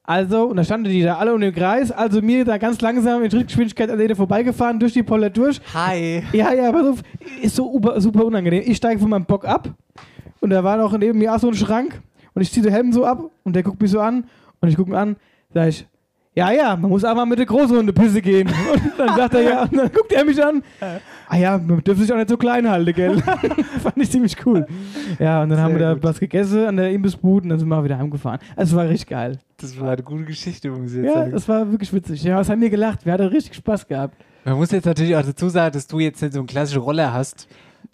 Also, 0.07 0.44
und 0.44 0.57
da 0.57 0.63
standen 0.63 0.90
die 0.90 1.02
da 1.02 1.18
alle 1.18 1.34
um 1.34 1.42
den 1.42 1.54
Kreis, 1.54 1.92
also 1.92 2.22
mir 2.22 2.46
da 2.46 2.60
ganz 2.60 2.80
langsam 2.81 3.24
in 3.24 3.31
Schrittgeschwindigkeit 3.31 3.90
an 3.90 3.98
denen 3.98 4.16
vorbeigefahren, 4.16 4.80
durch 4.80 4.94
die 4.94 5.02
Poller 5.02 5.31
durch. 5.31 5.60
Hi. 5.74 6.22
Ja, 6.31 6.54
ja, 6.54 6.72
pass 6.72 6.86
auf, 6.86 7.00
ist 7.42 7.56
so 7.56 7.72
super, 7.74 8.00
super 8.00 8.25
unangenehm. 8.25 8.63
Ich 8.66 8.78
steige 8.78 9.00
von 9.00 9.10
meinem 9.10 9.25
Bock 9.25 9.46
ab 9.46 9.69
und 10.42 10.52
da 10.52 10.63
war 10.63 10.78
noch 10.78 10.96
neben 10.96 11.18
mir 11.18 11.34
auch 11.34 11.40
so 11.40 11.48
ein 11.48 11.56
Schrank 11.56 12.02
und 12.36 12.42
ich 12.44 12.52
ziehe 12.52 12.63
den 12.63 12.72
Helm 12.72 12.94
so 12.94 13.04
ab 13.04 13.31
und 13.44 13.56
der 13.56 13.63
guckt 13.63 13.81
mich 13.81 13.90
so 13.90 14.00
an 14.00 14.25
und 14.62 14.69
ich 14.69 14.75
gucke 14.75 14.92
ihn 14.92 14.96
an, 14.96 15.16
sag 15.54 15.69
ich, 15.69 15.88
ja, 16.36 16.51
ja, 16.51 16.75
man 16.75 16.92
muss 16.92 17.04
aber 17.04 17.25
mit 17.25 17.40
der 17.40 17.46
Großrunde 17.46 17.94
Pisse 17.94 18.22
gehen. 18.22 18.50
Und 18.74 19.00
dann 19.00 19.16
sagt 19.16 19.36
er 19.36 19.42
ja, 19.42 19.63
und 19.63 19.78
dann 19.78 19.90
guckt 19.90 20.12
er 20.12 20.25
mich 20.25 20.44
an, 20.44 20.62
ah 21.27 21.38
ja, 21.38 21.57
man 21.57 21.83
dürfte 21.83 22.04
sich 22.04 22.12
auch 22.13 22.18
nicht 22.18 22.30
so 22.30 22.38
klein 22.38 22.69
halten, 22.69 22.94
gell. 22.94 23.18
Fand 23.81 23.98
ich 23.98 24.12
ziemlich 24.12 24.36
cool. 24.45 24.66
Ja, 25.19 25.44
und 25.44 25.50
dann 25.50 25.60
haben 25.60 25.74
wir 25.74 25.80
Sehr 25.80 25.88
da 25.89 25.94
gut. 25.95 26.04
was 26.04 26.19
gegessen 26.19 26.66
an 26.66 26.77
der 26.77 26.92
Imbissbude 26.92 27.44
und 27.44 27.50
dann 27.50 27.60
sind 27.60 27.68
wir 27.68 27.77
auch 27.77 27.83
wieder 27.83 27.98
heimgefahren. 27.98 28.39
Also 28.56 28.75
es 28.75 28.77
war 28.77 28.89
richtig 28.89 29.10
geil. 29.10 29.39
Das 29.57 29.80
war 29.80 29.92
eine 29.92 30.04
gute 30.04 30.25
Geschichte, 30.25 30.69
muss 30.69 30.92
ich 30.92 30.98
jetzt 30.98 31.06
Ja, 31.07 31.13
sagen. 31.13 31.31
das 31.31 31.48
war 31.48 31.72
wirklich 31.72 31.94
witzig. 31.94 32.24
Ja, 32.24 32.38
was 32.38 32.50
haben 32.50 32.62
wir 32.62 32.69
gelacht? 32.69 33.06
Wir 33.06 33.13
hatten 33.13 33.27
richtig 33.27 33.56
Spaß 33.56 33.88
gehabt. 33.88 34.18
Man 34.44 34.56
muss 34.57 34.72
jetzt 34.72 34.86
natürlich 34.86 35.16
auch 35.16 35.24
dazu 35.25 35.50
sagen, 35.50 35.74
dass 35.74 35.88
du 35.88 36.00
jetzt 36.00 36.22
nicht 36.22 36.33
so 36.33 36.39
einen 36.39 36.48
klassischen 36.48 36.81
Roller 36.81 37.13
hast, 37.13 37.48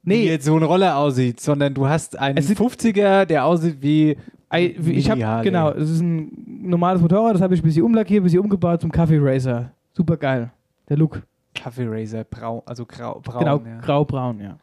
wie 0.03 0.09
Nee, 0.15 0.25
jetzt 0.27 0.45
so 0.45 0.55
ein 0.57 0.63
Roller 0.63 0.97
aussieht, 0.97 1.39
sondern 1.39 1.73
du 1.73 1.87
hast 1.87 2.17
einen 2.17 2.37
Es 2.37 2.47
sieht- 2.47 2.57
50er, 2.59 3.25
der 3.25 3.45
aussieht 3.45 3.77
wie 3.81 4.17
wie- 4.53 4.91
ich 4.93 5.09
habe 5.09 5.21
genau, 5.43 5.71
das 5.71 5.89
ist 5.89 6.01
ein 6.01 6.29
normales 6.63 7.01
Motorrad, 7.01 7.35
das 7.35 7.41
habe 7.41 7.53
ich 7.55 7.61
ein 7.61 7.63
bisschen 7.63 7.83
umlackiert, 7.83 8.19
ein 8.19 8.23
bisschen 8.25 8.39
umgebaut 8.41 8.81
zum 8.81 8.91
Kaffee 8.91 9.19
Racer. 9.21 9.71
Super 9.93 10.17
geil. 10.17 10.51
Der 10.89 10.97
Look. 10.97 11.21
Kaffee 11.61 11.85
Racer, 11.87 12.23
braun, 12.23 12.61
also 12.65 12.85
grau, 12.85 13.19
braun. 13.19 13.39
genau, 13.39 13.61
ja. 13.63 13.79
grau-braun, 13.81 14.39
ja. 14.39 14.57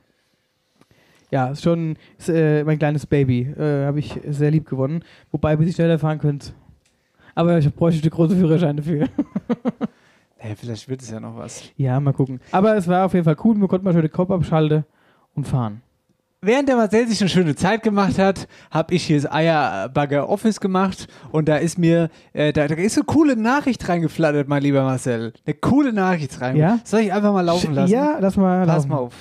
Ja, 1.31 1.49
ist 1.49 1.63
schon 1.63 1.97
ist, 2.19 2.29
äh, 2.29 2.65
mein 2.65 2.79
kleines 2.79 3.07
Baby. 3.07 3.43
Äh, 3.43 3.85
habe 3.87 3.99
ich 3.99 4.19
sehr 4.27 4.51
lieb 4.51 4.67
gewonnen. 4.67 5.05
Wobei, 5.31 5.57
bis 5.57 5.69
ich 5.69 5.75
schneller 5.75 5.99
fahren 5.99 6.19
könnte. 6.19 6.53
Aber 7.35 7.59
ich 7.59 7.73
bräuchte 7.73 8.03
einen 8.03 8.11
großen 8.11 8.39
Führerschein 8.39 8.77
dafür. 8.77 9.09
Hey, 10.41 10.55
vielleicht 10.55 10.89
wird 10.89 11.03
es 11.03 11.11
ja 11.11 11.19
noch 11.19 11.37
was. 11.37 11.65
ja, 11.77 11.99
mal 11.99 12.13
gucken. 12.13 12.39
Aber 12.53 12.77
es 12.77 12.87
war 12.87 13.05
auf 13.07 13.13
jeden 13.13 13.25
Fall 13.25 13.37
cool. 13.43 13.57
Wir 13.57 13.67
konnten 13.67 13.85
mal 13.85 13.93
schön 13.93 14.03
den 14.03 14.13
Kopf 14.13 14.31
abschalten 14.31 14.85
und 15.35 15.49
fahren. 15.49 15.83
Während 16.41 16.69
der 16.69 16.77
Marcel 16.77 17.09
sich 17.09 17.21
eine 17.21 17.29
schöne 17.29 17.57
Zeit 17.57 17.83
gemacht 17.83 18.17
hat, 18.17 18.47
habe 18.71 18.95
ich 18.95 19.03
hier 19.03 19.21
das 19.21 19.29
Eierbagger 19.29 20.29
Office 20.29 20.61
gemacht 20.61 21.09
und 21.33 21.49
da 21.49 21.57
ist 21.57 21.79
mir, 21.81 22.11
äh, 22.33 22.53
da, 22.53 22.69
da 22.69 22.77
ist 22.77 22.97
eine 22.97 23.07
coole 23.07 23.35
Nachricht 23.35 23.89
reingeflattert, 23.89 24.47
mein 24.47 24.63
lieber 24.63 24.85
Marcel. 24.85 25.33
Eine 25.45 25.55
coole 25.57 25.93
Nachricht 25.93 26.41
rein. 26.41 26.55
Ja? 26.55 26.79
Soll 26.85 27.01
ich 27.01 27.13
einfach 27.13 27.33
mal 27.33 27.41
laufen 27.41 27.75
lassen? 27.75 27.93
Ja, 27.93 28.19
lass 28.21 28.37
mal 28.37 28.65
Pass 28.67 28.87
laufen. 28.87 28.89
mal 28.89 28.97
auf. 28.99 29.15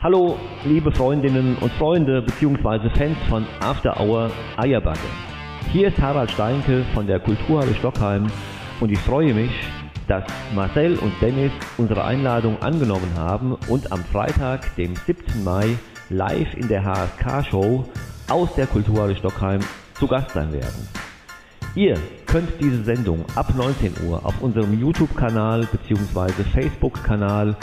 Hallo, 0.00 0.36
liebe 0.66 0.92
Freundinnen 0.92 1.56
und 1.60 1.72
Freunde 1.72 2.22
bzw. 2.22 2.90
Fans 2.96 3.18
von 3.28 3.44
After 3.58 3.98
Hour 4.00 4.30
Eierbacke. 4.56 5.00
Hier 5.72 5.88
ist 5.88 5.98
Harald 5.98 6.30
Steinke 6.30 6.84
von 6.94 7.08
der 7.08 7.18
Kulturhalle 7.18 7.74
Stockheim 7.74 8.28
und 8.78 8.92
ich 8.92 9.00
freue 9.00 9.34
mich, 9.34 9.50
dass 10.08 10.24
Marcel 10.54 10.98
und 10.98 11.12
Dennis 11.20 11.52
unsere 11.78 12.04
Einladung 12.04 12.60
angenommen 12.62 13.12
haben 13.16 13.56
und 13.68 13.92
am 13.92 14.04
Freitag, 14.04 14.74
dem 14.76 14.94
17. 14.94 15.44
Mai, 15.44 15.76
live 16.10 16.54
in 16.54 16.68
der 16.68 16.84
HSK-Show 16.84 17.84
aus 18.28 18.54
der 18.54 18.66
Kulturhalle 18.66 19.16
Stockheim 19.16 19.60
zu 19.94 20.06
Gast 20.06 20.30
sein 20.30 20.52
werden. 20.52 20.88
Ihr 21.74 21.98
könnt 22.26 22.50
diese 22.60 22.84
Sendung 22.84 23.24
ab 23.34 23.54
19 23.56 24.06
Uhr 24.06 24.24
auf 24.26 24.42
unserem 24.42 24.78
YouTube-Kanal 24.78 25.66
bzw. 25.72 26.44
Facebook-Kanal 26.52 27.56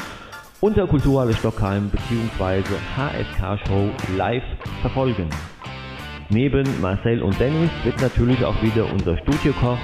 unter 0.61 0.87
Kulturhalle 0.87 1.33
Stockheim 1.33 1.89
bzw. 1.89 2.63
HSK 2.97 3.67
Show 3.67 3.89
live 4.17 4.43
verfolgen. 4.81 5.29
Neben 6.29 6.63
Marcel 6.81 7.21
und 7.21 7.39
Dennis 7.39 7.71
wird 7.83 8.01
natürlich 8.01 8.43
auch 8.43 8.61
wieder 8.61 8.91
unser 8.91 9.17
Studiokoch 9.19 9.79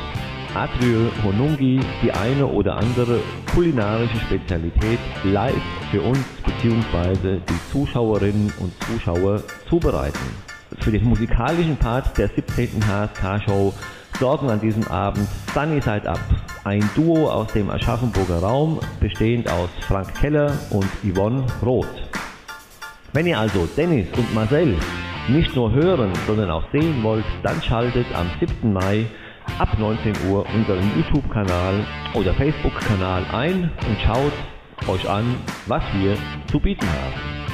Adriel 0.56 1.12
Honungi 1.24 1.82
die 2.02 2.12
eine 2.12 2.48
oder 2.48 2.78
andere 2.78 3.20
kulinarische 3.54 4.18
Spezialität 4.22 5.00
live 5.24 5.54
für 5.92 6.02
uns 6.02 6.20
bzw. 6.46 7.40
die 7.40 7.72
Zuschauerinnen 7.72 8.52
und 8.60 8.74
Zuschauer 8.86 9.44
zubereiten. 9.68 10.18
Für 10.80 10.92
den 10.92 11.04
musikalischen 11.06 11.76
Part 11.76 12.18
der 12.18 12.30
17. 12.30 12.82
HSK-Show 12.88 13.74
sorgen 14.20 14.50
an 14.50 14.62
diesem 14.62 14.88
Abend 14.88 15.28
Sunny 15.54 15.82
Side 15.82 16.10
Up, 16.10 16.20
ein 16.64 16.90
Duo 16.96 17.30
aus 17.30 17.52
dem 17.52 17.70
Aschaffenburger 17.70 18.40
Raum, 18.40 18.80
bestehend 19.02 19.50
aus 19.52 19.70
Frank 19.82 20.16
Keller 20.16 20.54
und 20.70 20.88
Yvonne 21.04 21.46
Roth. 21.62 21.88
Wenn 23.12 23.28
ihr 23.28 23.40
also 23.40 23.68
Dennis 23.76 24.08
und 24.18 24.34
Marcel 24.34 24.78
nicht 25.28 25.56
nur 25.56 25.72
hören, 25.74 26.14
sondern 26.28 26.50
auch 26.50 26.64
sehen 26.72 27.04
wollt, 27.04 27.26
dann 27.44 27.62
schaltet 27.62 28.06
am 28.14 28.30
7. 28.40 28.72
Mai 28.72 29.06
ab 29.60 29.78
19 29.80 30.14
Uhr 30.30 30.46
unseren 30.54 30.92
YouTube-Kanal 30.98 31.86
oder 32.14 32.34
Facebook-Kanal 32.34 33.26
ein 33.32 33.72
und 33.88 33.98
schaut 34.06 34.34
euch 34.88 35.10
an, 35.10 35.36
was 35.68 35.84
wir 35.94 36.18
zu 36.52 36.60
bieten 36.60 36.86
haben. 36.86 37.46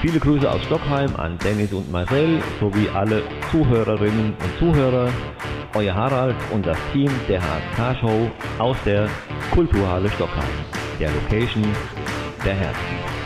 Viele 0.00 0.20
Grüße 0.20 0.48
aus 0.48 0.62
Stockheim 0.64 1.16
an 1.16 1.38
Dennis 1.38 1.72
und 1.72 1.90
Marcel 1.90 2.40
sowie 2.60 2.88
alle 2.88 3.22
Zuhörerinnen 3.50 4.34
und 4.34 4.58
Zuhörer. 4.58 5.10
Euer 5.74 5.94
Harald 5.94 6.36
und 6.52 6.64
das 6.64 6.78
Team 6.92 7.10
der 7.28 7.40
HSK-Show 7.42 8.30
aus 8.58 8.76
der 8.84 9.08
Kulturhalle 9.52 10.08
Stockheim, 10.10 10.48
der 11.00 11.10
Location 11.10 11.64
der 12.44 12.54
Herzen. 12.54 13.18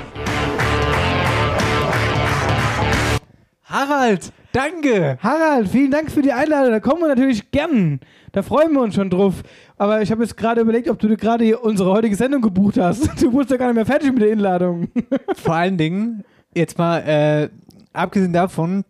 Harald, 3.64 4.32
danke! 4.52 5.18
Harald, 5.20 5.68
vielen 5.68 5.90
Dank 5.90 6.10
für 6.10 6.22
die 6.22 6.32
Einladung. 6.32 6.72
Da 6.72 6.80
kommen 6.80 7.00
wir 7.00 7.08
natürlich 7.08 7.50
gern. 7.50 8.00
Da 8.32 8.42
freuen 8.42 8.72
wir 8.72 8.80
uns 8.80 8.94
schon 8.94 9.10
drauf. 9.10 9.42
Aber 9.76 10.02
ich 10.02 10.10
habe 10.10 10.22
jetzt 10.22 10.36
gerade 10.36 10.60
überlegt, 10.60 10.88
ob 10.88 10.98
du 10.98 11.08
dir 11.08 11.16
gerade 11.16 11.58
unsere 11.58 11.90
heutige 11.90 12.16
Sendung 12.16 12.42
gebucht 12.42 12.78
hast. 12.78 13.08
Du 13.20 13.32
wurdest 13.32 13.50
ja 13.50 13.56
gar 13.56 13.66
nicht 13.66 13.76
mehr 13.76 13.86
fertig 13.86 14.12
mit 14.12 14.22
der 14.22 14.32
Einladung. 14.32 14.88
Vor 15.34 15.54
allen 15.54 15.76
Dingen, 15.76 16.24
jetzt 16.54 16.78
mal, 16.78 16.98
äh, 16.98 17.48
abgesehen 17.92 18.32
davon, 18.32 18.84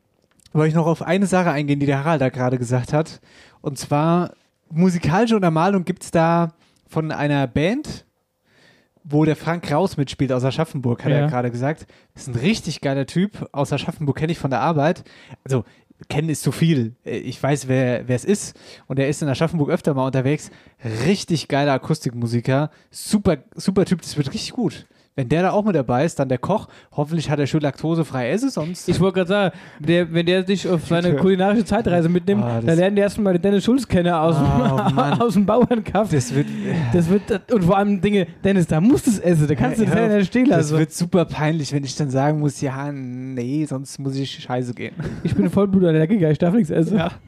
wollte 0.53 0.69
ich 0.69 0.75
noch 0.75 0.87
auf 0.87 1.03
eine 1.03 1.27
Sache 1.27 1.51
eingehen, 1.51 1.81
die 1.81 1.87
der 1.87 2.05
Harald 2.05 2.21
da 2.21 2.29
gerade 2.29 2.59
gesagt 2.59 2.93
hat. 2.93 3.21
Und 3.61 3.79
zwar, 3.79 4.33
musikalische 4.71 5.37
Untermalung 5.37 5.85
gibt 5.85 6.03
es 6.05 6.11
da 6.11 6.53
von 6.89 7.11
einer 7.11 7.47
Band, 7.47 8.05
wo 9.05 9.25
der 9.25 9.37
Frank 9.37 9.65
Kraus 9.65 9.97
mitspielt 9.97 10.33
aus 10.33 10.45
Aschaffenburg, 10.45 11.05
hat 11.05 11.11
Ja. 11.11 11.19
er 11.19 11.29
gerade 11.29 11.51
gesagt. 11.51 11.87
Das 12.15 12.25
ist 12.25 12.29
ein 12.35 12.41
richtig 12.41 12.81
geiler 12.81 13.07
Typ. 13.07 13.49
Aus 13.53 13.73
Aschaffenburg 13.73 14.17
kenne 14.17 14.33
ich 14.33 14.39
von 14.39 14.51
der 14.51 14.61
Arbeit. 14.61 15.05
Also, 15.45 15.65
kennen 16.09 16.29
ist 16.29 16.43
zu 16.43 16.51
viel. 16.53 16.97
Ich 17.05 17.41
weiß, 17.43 17.69
wer 17.69 18.09
wer 18.09 18.17
es 18.17 18.25
ist. 18.25 18.59
Und 18.87 18.99
er 18.99 19.09
ist 19.09 19.23
in 19.23 19.29
Aschaffenburg 19.29 19.71
öfter 19.71 19.95
mal 19.95 20.07
unterwegs. 20.07 20.51
Richtig 21.07 21.49
geiler 21.49 21.73
Akustikmusiker. 21.73 22.71
Super, 22.91 23.39
super 23.55 23.85
Typ. 23.85 24.03
Das 24.03 24.17
wird 24.17 24.29
richtig 24.29 24.53
gut. 24.53 24.87
Wenn 25.15 25.29
der 25.29 25.43
da 25.43 25.51
auch 25.51 25.63
mit 25.63 25.75
dabei 25.77 26.07
ist, 26.07 26.19
dann 26.19 26.31
der 26.31 26.39
Koch. 26.39 26.69
Hoffentlich 26.93 27.29
hat 27.29 27.39
er 27.39 27.47
schön 27.47 27.61
laktosefrei 27.61 28.31
Esse, 28.31 28.49
sonst. 28.49 28.89
Ich 28.89 28.99
wollte 28.99 29.17
gerade 29.17 29.29
sagen, 29.29 29.55
der, 29.79 30.11
wenn 30.15 30.25
der 30.25 30.43
dich 30.43 30.67
auf 30.67 30.87
seine 30.87 31.17
kulinarische 31.17 31.67
Zeitreise 31.67 32.09
mitnimmt, 32.09 32.43
Ah, 32.43 32.57
das- 32.57 32.65
dann 32.65 32.79
lernen 32.79 32.97
die 32.97 33.03
erstmal 33.03 33.35
den 33.35 33.43
Dennis 33.43 33.63
Schulz 33.65 33.87
kennen 33.87 34.11
aus, 34.15 34.37
Oh, 34.39 35.23
aus 35.23 35.35
dem 35.35 35.45
Bauernkaff. 35.47 36.09
das 36.11 36.35
wird. 36.35 36.47
Das 36.95 37.11
wird, 37.11 37.53
und 37.53 37.63
vor 37.65 37.77
allem 37.77 38.01
Dinge, 38.01 38.27
Dennis, 38.43 38.67
da 38.69 38.81
musst 38.81 39.07
du 39.07 39.11
es 39.11 39.19
essen, 39.19 39.47
da 39.49 39.55
kannst 39.55 39.81
du 39.81 39.85
das 39.85 39.95
Ja, 39.95 40.09
ja 40.09 40.17
nicht 40.17 40.29
stehen 40.29 40.49
Das 40.49 40.71
lassen. 40.71 40.79
wird 40.79 40.93
super 40.95 41.27
peinlich, 41.27 41.75
wenn 41.75 41.85
ich 41.85 41.95
dann 41.95 42.09
sagen 42.09 42.39
muss, 42.41 42.63
ja, 42.63 42.91
nee, 42.91 43.67
sonst 43.67 43.99
muss 43.99 44.17
ich 44.17 44.31
scheiße 44.31 44.73
gehen. 44.73 44.95
Ich 45.25 45.35
bin 45.35 45.45
ein 45.45 45.51
Vollblutallergiker, 45.51 46.31
ich 46.31 46.39
darf 46.39 46.55
nichts 46.55 46.71
essen. 46.71 46.97
Ja. 46.97 47.11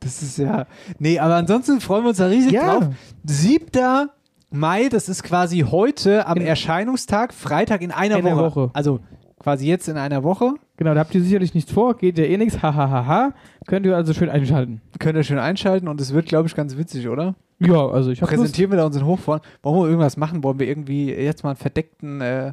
Das 0.00 0.22
ist 0.22 0.36
ja. 0.38 0.66
Nee, 0.98 1.18
aber 1.18 1.36
ansonsten 1.36 1.80
freuen 1.80 2.04
wir 2.04 2.08
uns 2.10 2.18
da 2.18 2.26
riesig 2.26 2.52
Ja. 2.52 2.78
drauf. 2.80 2.88
7. 3.24 4.10
Mai, 4.54 4.88
das 4.88 5.08
ist 5.08 5.24
quasi 5.24 5.64
heute 5.68 6.28
am 6.28 6.36
Erscheinungstag, 6.38 7.34
Freitag 7.34 7.82
in 7.82 7.90
einer 7.90 8.18
In 8.18 8.24
Woche. 8.24 8.36
Woche. 8.36 8.70
Also 8.72 9.00
quasi 9.40 9.66
jetzt 9.66 9.88
in 9.88 9.96
einer 9.96 10.22
Woche. 10.22 10.54
Genau, 10.76 10.94
da 10.94 11.00
habt 11.00 11.12
ihr 11.12 11.22
sicherlich 11.22 11.54
nichts 11.54 11.72
vor, 11.72 11.96
geht 11.96 12.18
ja 12.18 12.24
eh 12.24 12.36
nichts, 12.36 12.58
hahaha. 12.62 13.32
Könnt 13.66 13.84
ihr 13.84 13.96
also 13.96 14.14
schön 14.14 14.30
einschalten. 14.30 14.80
Könnt 15.00 15.16
ihr 15.16 15.24
schön 15.24 15.40
einschalten 15.40 15.88
und 15.88 16.00
es 16.00 16.14
wird, 16.14 16.26
glaube 16.26 16.46
ich, 16.46 16.54
ganz 16.54 16.76
witzig, 16.76 17.08
oder? 17.08 17.34
Ja, 17.58 17.88
also 17.88 18.12
ich 18.12 18.22
hab 18.22 18.30
Lust. 18.30 18.42
Präsentieren 18.42 18.70
wir 18.70 18.76
da 18.76 18.86
unseren 18.86 19.06
Hochfahren. 19.06 19.40
Wollen 19.64 19.76
wir 19.76 19.86
irgendwas 19.86 20.16
machen? 20.16 20.44
Wollen 20.44 20.60
wir 20.60 20.68
irgendwie 20.68 21.12
jetzt 21.12 21.42
mal 21.42 21.50
einen 21.50 21.56
verdeckten. 21.56 22.20
Äh, 22.20 22.52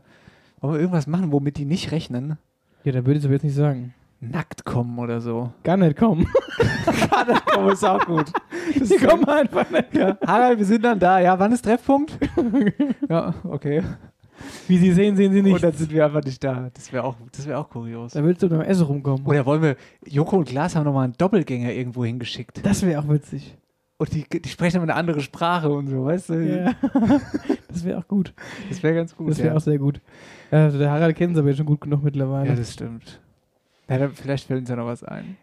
wollen 0.59 0.73
wir 0.73 0.79
irgendwas 0.79 1.05
machen, 1.05 1.31
womit 1.31 1.57
die 1.57 1.65
nicht 1.65 1.91
rechnen? 1.91 2.39
Ja, 2.83 2.93
da 2.93 3.05
würde 3.05 3.19
ich 3.19 3.25
aber 3.25 3.33
jetzt 3.35 3.43
nicht 3.43 3.55
sagen. 3.55 3.93
Nackt 4.21 4.63
kommen 4.65 4.99
oder 4.99 5.19
so. 5.19 5.51
Gar 5.63 5.77
nicht 5.77 5.97
kommen. 5.97 6.27
Oh, 7.57 7.69
ist 7.69 7.83
auch 7.83 8.03
gut. 8.05 8.31
Die 8.75 8.97
kommen 9.05 9.25
einfach 9.25 9.69
nicht. 9.69 9.93
Ja. 9.93 10.17
Harald, 10.25 10.57
wir 10.57 10.65
sind 10.65 10.83
dann 10.83 10.97
da. 10.99 11.19
Ja, 11.19 11.37
wann 11.37 11.51
ist 11.51 11.63
Treffpunkt? 11.63 12.17
ja, 13.09 13.33
okay. 13.43 13.83
Wie 14.67 14.77
Sie 14.77 14.91
sehen, 14.91 15.15
sehen 15.15 15.31
Sie 15.31 15.39
Und 15.39 15.45
nicht. 15.45 15.63
dann 15.63 15.73
sind 15.73 15.91
wir 15.91 16.05
einfach 16.05 16.23
nicht 16.23 16.43
da. 16.43 16.69
Das 16.73 16.91
wäre 16.91 17.03
auch, 17.03 17.15
das 17.31 17.45
wär 17.45 17.59
auch 17.59 17.69
kurios. 17.69 18.13
Da 18.13 18.23
willst 18.23 18.41
du 18.41 18.49
beim 18.49 18.61
Essen 18.61 18.85
rumkommen. 18.85 19.25
Oder 19.25 19.45
wollen 19.45 19.61
wir, 19.61 19.75
Joko 20.07 20.37
und 20.37 20.47
Glas 20.47 20.75
haben 20.75 20.85
nochmal 20.85 21.03
einen 21.05 21.17
Doppelgänger 21.17 21.71
irgendwo 21.71 22.03
hingeschickt. 22.05 22.65
Das 22.65 22.83
wäre 22.83 23.01
auch 23.01 23.09
witzig. 23.09 23.57
Und 23.97 24.13
die, 24.13 24.25
die 24.27 24.49
sprechen 24.49 24.79
dann 24.79 24.89
eine 24.89 24.95
andere 24.95 25.21
Sprache 25.21 25.69
und 25.69 25.87
so, 25.87 26.05
weißt 26.05 26.29
du? 26.29 26.33
Ja. 26.43 26.71
das 27.67 27.83
wäre 27.83 27.99
auch 27.99 28.07
gut. 28.07 28.33
Das 28.69 28.81
wäre 28.81 28.95
ganz 28.95 29.15
gut. 29.15 29.29
Das 29.29 29.37
wäre 29.37 29.49
ja. 29.49 29.55
auch 29.55 29.61
sehr 29.61 29.77
gut. 29.77 30.01
Also 30.49 30.79
der 30.79 30.89
Harald 30.89 31.15
kennt 31.15 31.33
es 31.33 31.39
aber 31.39 31.49
jetzt 31.49 31.57
schon 31.57 31.67
gut 31.67 31.81
genug 31.81 32.03
mittlerweile. 32.03 32.49
ja, 32.49 32.55
das 32.55 32.73
stimmt. 32.73 33.21
Ja, 33.91 33.97
dann, 33.97 34.11
vielleicht 34.13 34.47
fällt 34.47 34.61
uns 34.61 34.69
ja 34.69 34.77
noch 34.77 34.85
was 34.85 35.03
ein. 35.03 35.35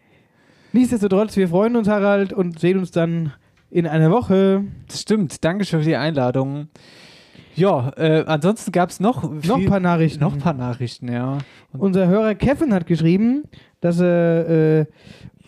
Nichtsdestotrotz, 0.73 1.37
wir 1.37 1.47
freuen 1.47 1.75
uns, 1.75 1.87
Harald, 1.87 2.33
und 2.33 2.59
sehen 2.59 2.79
uns 2.79 2.89
dann 2.89 3.31
in 3.69 3.85
einer 3.85 4.09
Woche. 4.09 4.63
Das 4.87 5.01
stimmt. 5.01 5.43
Dankeschön 5.45 5.81
für 5.81 5.85
die 5.89 5.95
Einladung. 5.95 6.67
Ja, 7.53 7.91
äh, 7.95 8.23
ansonsten 8.25 8.71
gab 8.71 8.89
es 8.89 8.99
noch, 8.99 9.21
Noch 9.43 9.57
ein 9.57 9.67
paar 9.67 9.79
Nachrichten. 9.79 10.19
noch 10.19 10.33
ein 10.33 10.39
paar 10.39 10.53
Nachrichten, 10.53 11.11
ja. 11.11 11.37
Und 11.73 11.79
Unser 11.81 12.07
Hörer 12.07 12.33
Kevin 12.33 12.73
hat 12.73 12.87
geschrieben, 12.87 13.43
dass 13.81 13.99
er 13.99 14.79
äh, 14.79 14.85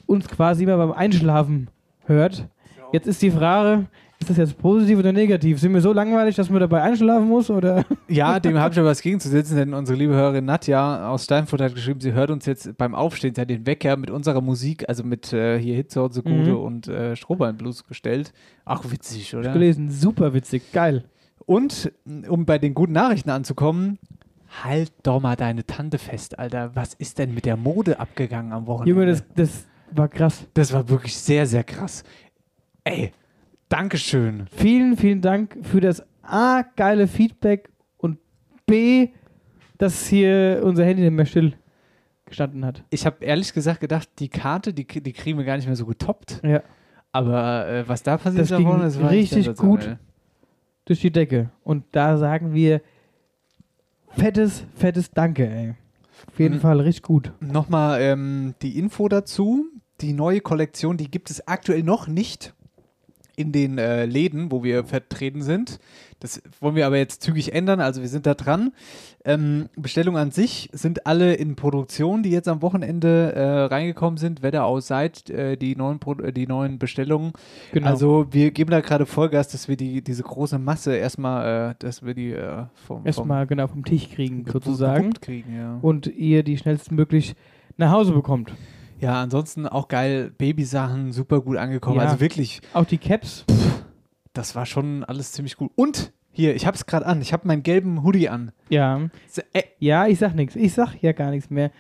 uns 0.05 0.27
quasi 0.27 0.63
immer 0.63 0.77
beim 0.77 0.91
Einschlafen 0.91 1.69
hört. 2.05 2.47
Jetzt 2.93 3.07
ist 3.07 3.21
die 3.23 3.31
Frage, 3.31 3.87
ist 4.21 4.29
das 4.29 4.37
jetzt 4.37 4.57
positiv 4.57 4.99
oder 4.99 5.11
negativ? 5.11 5.59
Sind 5.59 5.73
wir 5.73 5.81
so 5.81 5.91
langweilig, 5.93 6.35
dass 6.35 6.49
man 6.49 6.59
dabei 6.59 6.81
einschlafen 6.83 7.27
muss? 7.27 7.49
Oder? 7.49 7.83
Ja, 8.07 8.39
dem 8.39 8.57
habe 8.59 8.73
ich 8.73 8.79
aber 8.79 8.89
was 8.89 9.01
gegenzusetzen, 9.01 9.55
denn 9.57 9.73
unsere 9.73 9.97
liebe 9.97 10.13
Hörerin 10.13 10.43
Nadja 10.45 11.09
aus 11.09 11.23
Steinfurt 11.23 11.61
hat 11.61 11.73
geschrieben, 11.73 12.01
sie 12.01 12.11
hört 12.11 12.29
uns 12.29 12.45
jetzt 12.45 12.77
beim 12.77 12.93
Aufstehen, 12.93 13.33
sie 13.33 13.39
hat 13.41 13.49
den 13.49 13.65
Wecker 13.65 13.95
mit 13.97 14.11
unserer 14.11 14.41
Musik, 14.41 14.87
also 14.89 15.03
mit 15.03 15.31
äh, 15.31 15.57
hier 15.57 15.75
Hitzort 15.75 16.13
so 16.13 16.21
gute 16.21 16.51
Mhm. 16.51 16.57
und 16.57 16.87
äh, 16.87 17.15
Strohballenblues 17.15 17.85
gestellt. 17.87 18.33
Ach, 18.65 18.83
witzig, 18.91 19.33
oder? 19.35 19.53
Gelesen, 19.53 19.89
super 19.89 20.33
witzig, 20.33 20.71
geil. 20.73 21.05
Und 21.45 21.91
m, 22.05 22.25
um 22.27 22.45
bei 22.45 22.57
den 22.57 22.73
guten 22.73 22.91
Nachrichten 22.93 23.29
anzukommen, 23.29 23.97
halt 24.63 24.91
doch 25.03 25.21
mal 25.21 25.35
deine 25.37 25.65
Tante 25.65 25.97
fest, 25.97 26.37
Alter. 26.37 26.71
Was 26.75 26.93
ist 26.93 27.17
denn 27.17 27.33
mit 27.33 27.45
der 27.45 27.55
Mode 27.55 27.99
abgegangen 27.99 28.51
am 28.51 28.67
Wochenende? 28.67 28.89
Junge, 28.91 29.05
das, 29.05 29.23
das 29.35 29.67
war 29.91 30.09
krass. 30.09 30.45
das 30.53 30.73
war 30.73 30.89
wirklich 30.89 31.15
sehr, 31.15 31.45
sehr 31.47 31.63
krass. 31.63 32.03
Ey, 32.83 33.11
Dankeschön. 33.71 34.47
Vielen, 34.53 34.97
vielen 34.97 35.21
Dank 35.21 35.57
für 35.63 35.79
das 35.79 36.03
A, 36.23 36.63
geile 36.75 37.07
Feedback 37.07 37.69
und 37.97 38.17
B, 38.65 39.09
dass 39.77 40.07
hier 40.07 40.61
unser 40.63 40.83
Handy 40.83 41.03
nicht 41.03 41.13
mehr 41.13 41.25
still 41.25 41.53
gestanden 42.25 42.65
hat. 42.65 42.83
Ich 42.89 43.05
habe 43.05 43.23
ehrlich 43.23 43.53
gesagt 43.53 43.79
gedacht, 43.79 44.09
die 44.19 44.27
Karte, 44.27 44.73
die, 44.73 44.85
die 44.85 45.13
kriegen 45.13 45.37
wir 45.37 45.45
gar 45.45 45.55
nicht 45.55 45.67
mehr 45.67 45.77
so 45.77 45.85
getoppt. 45.85 46.41
Ja, 46.43 46.61
Aber 47.13 47.65
äh, 47.69 47.87
was 47.87 48.03
da 48.03 48.17
passiert 48.17 48.41
Das 48.41 48.51
ist, 48.51 48.57
ging 48.57 48.67
das 48.79 49.01
war 49.01 49.09
richtig 49.09 49.55
gut. 49.55 49.97
durch 50.83 50.99
die 50.99 51.11
Decke. 51.11 51.49
Und 51.63 51.85
da 51.93 52.17
sagen 52.17 52.53
wir 52.53 52.81
fettes, 54.09 54.65
fettes 54.75 55.11
Danke, 55.11 55.47
ey. 55.49 55.75
Auf 56.27 56.39
jeden 56.39 56.55
Mhm. 56.55 56.59
Fall 56.59 56.81
richtig 56.81 57.03
gut. 57.03 57.31
Nochmal 57.39 58.01
ähm, 58.01 58.53
die 58.61 58.77
Info 58.77 59.07
dazu. 59.07 59.65
Die 60.01 60.11
neue 60.11 60.41
Kollektion, 60.41 60.97
die 60.97 61.09
gibt 61.09 61.29
es 61.29 61.47
aktuell 61.47 61.83
noch 61.83 62.07
nicht 62.07 62.53
in 63.41 63.51
den 63.51 63.77
äh, 63.77 64.05
Läden, 64.05 64.51
wo 64.51 64.63
wir 64.63 64.83
vertreten 64.83 65.41
sind. 65.41 65.79
Das 66.21 66.41
wollen 66.59 66.75
wir 66.75 66.85
aber 66.85 66.97
jetzt 66.97 67.23
zügig 67.23 67.53
ändern, 67.53 67.79
also 67.79 68.01
wir 68.01 68.07
sind 68.07 68.27
da 68.27 68.35
dran. 68.35 68.73
Ähm, 69.25 69.69
Bestellungen 69.75 70.21
an 70.21 70.31
sich 70.31 70.69
sind 70.71 71.07
alle 71.07 71.33
in 71.33 71.55
Produktion, 71.55 72.21
die 72.21 72.29
jetzt 72.29 72.47
am 72.47 72.61
Wochenende 72.61 73.33
äh, 73.33 73.63
reingekommen 73.63 74.17
sind. 74.17 74.43
Wetterau 74.43 74.79
seit 74.79 75.29
äh, 75.31 75.57
die, 75.57 75.75
neuen 75.75 75.99
Pro 75.99 76.13
äh, 76.13 76.31
die 76.31 76.45
neuen 76.45 76.77
Bestellungen. 76.77 77.33
Genau. 77.71 77.87
Also 77.87 78.27
wir 78.31 78.51
geben 78.51 78.69
da 78.69 78.81
gerade 78.81 79.07
Vollgas, 79.07 79.47
dass 79.47 79.67
wir 79.67 79.77
die, 79.77 80.03
diese 80.03 80.21
große 80.21 80.59
Masse 80.59 80.95
erstmal, 80.95 81.71
äh, 81.71 81.75
dass 81.79 82.03
wir 82.03 82.13
die 82.13 82.31
äh, 82.33 82.65
vom, 82.75 83.05
erstmal 83.05 83.47
genau 83.47 83.67
vom 83.67 83.83
Tisch 83.83 84.09
kriegen, 84.09 84.45
sozusagen. 84.45 85.13
kriegen. 85.13 85.55
Ja. 85.55 85.79
Und 85.81 86.05
ihr 86.05 86.43
die 86.43 86.57
schnellstmöglich 86.57 87.35
nach 87.77 87.91
Hause 87.91 88.13
bekommt. 88.13 88.53
Ja, 89.01 89.21
ansonsten 89.21 89.67
auch 89.67 89.87
geil. 89.87 90.31
Babysachen 90.37 91.11
super 91.11 91.41
gut 91.41 91.57
angekommen. 91.57 91.97
Ja. 91.97 92.03
Also 92.03 92.19
wirklich, 92.19 92.61
Auch 92.73 92.85
die 92.85 92.97
Caps. 92.99 93.45
das 94.33 94.55
war 94.55 94.65
schon 94.65 95.03
alles 95.03 95.31
ziemlich 95.33 95.57
gut. 95.57 95.71
Und 95.75 96.13
hier, 96.31 96.55
ich 96.55 96.65
hab's 96.65 96.85
gerade 96.85 97.05
an. 97.05 97.19
Ich 97.21 97.33
habe 97.33 97.47
meinen 97.47 97.63
gelben 97.63 98.03
Hoodie 98.03 98.29
an. 98.29 98.51
Ja. 98.69 99.01
So, 99.27 99.41
äh, 99.53 99.63
Ja, 99.79 100.07
ich 100.07 100.19
sag 100.19 100.35
nichts. 100.35 100.55
Ich 100.55 100.73
sag 100.73 100.95
ja 101.01 101.11
gar 101.11 101.31
nichts 101.31 101.49
mehr. 101.49 101.71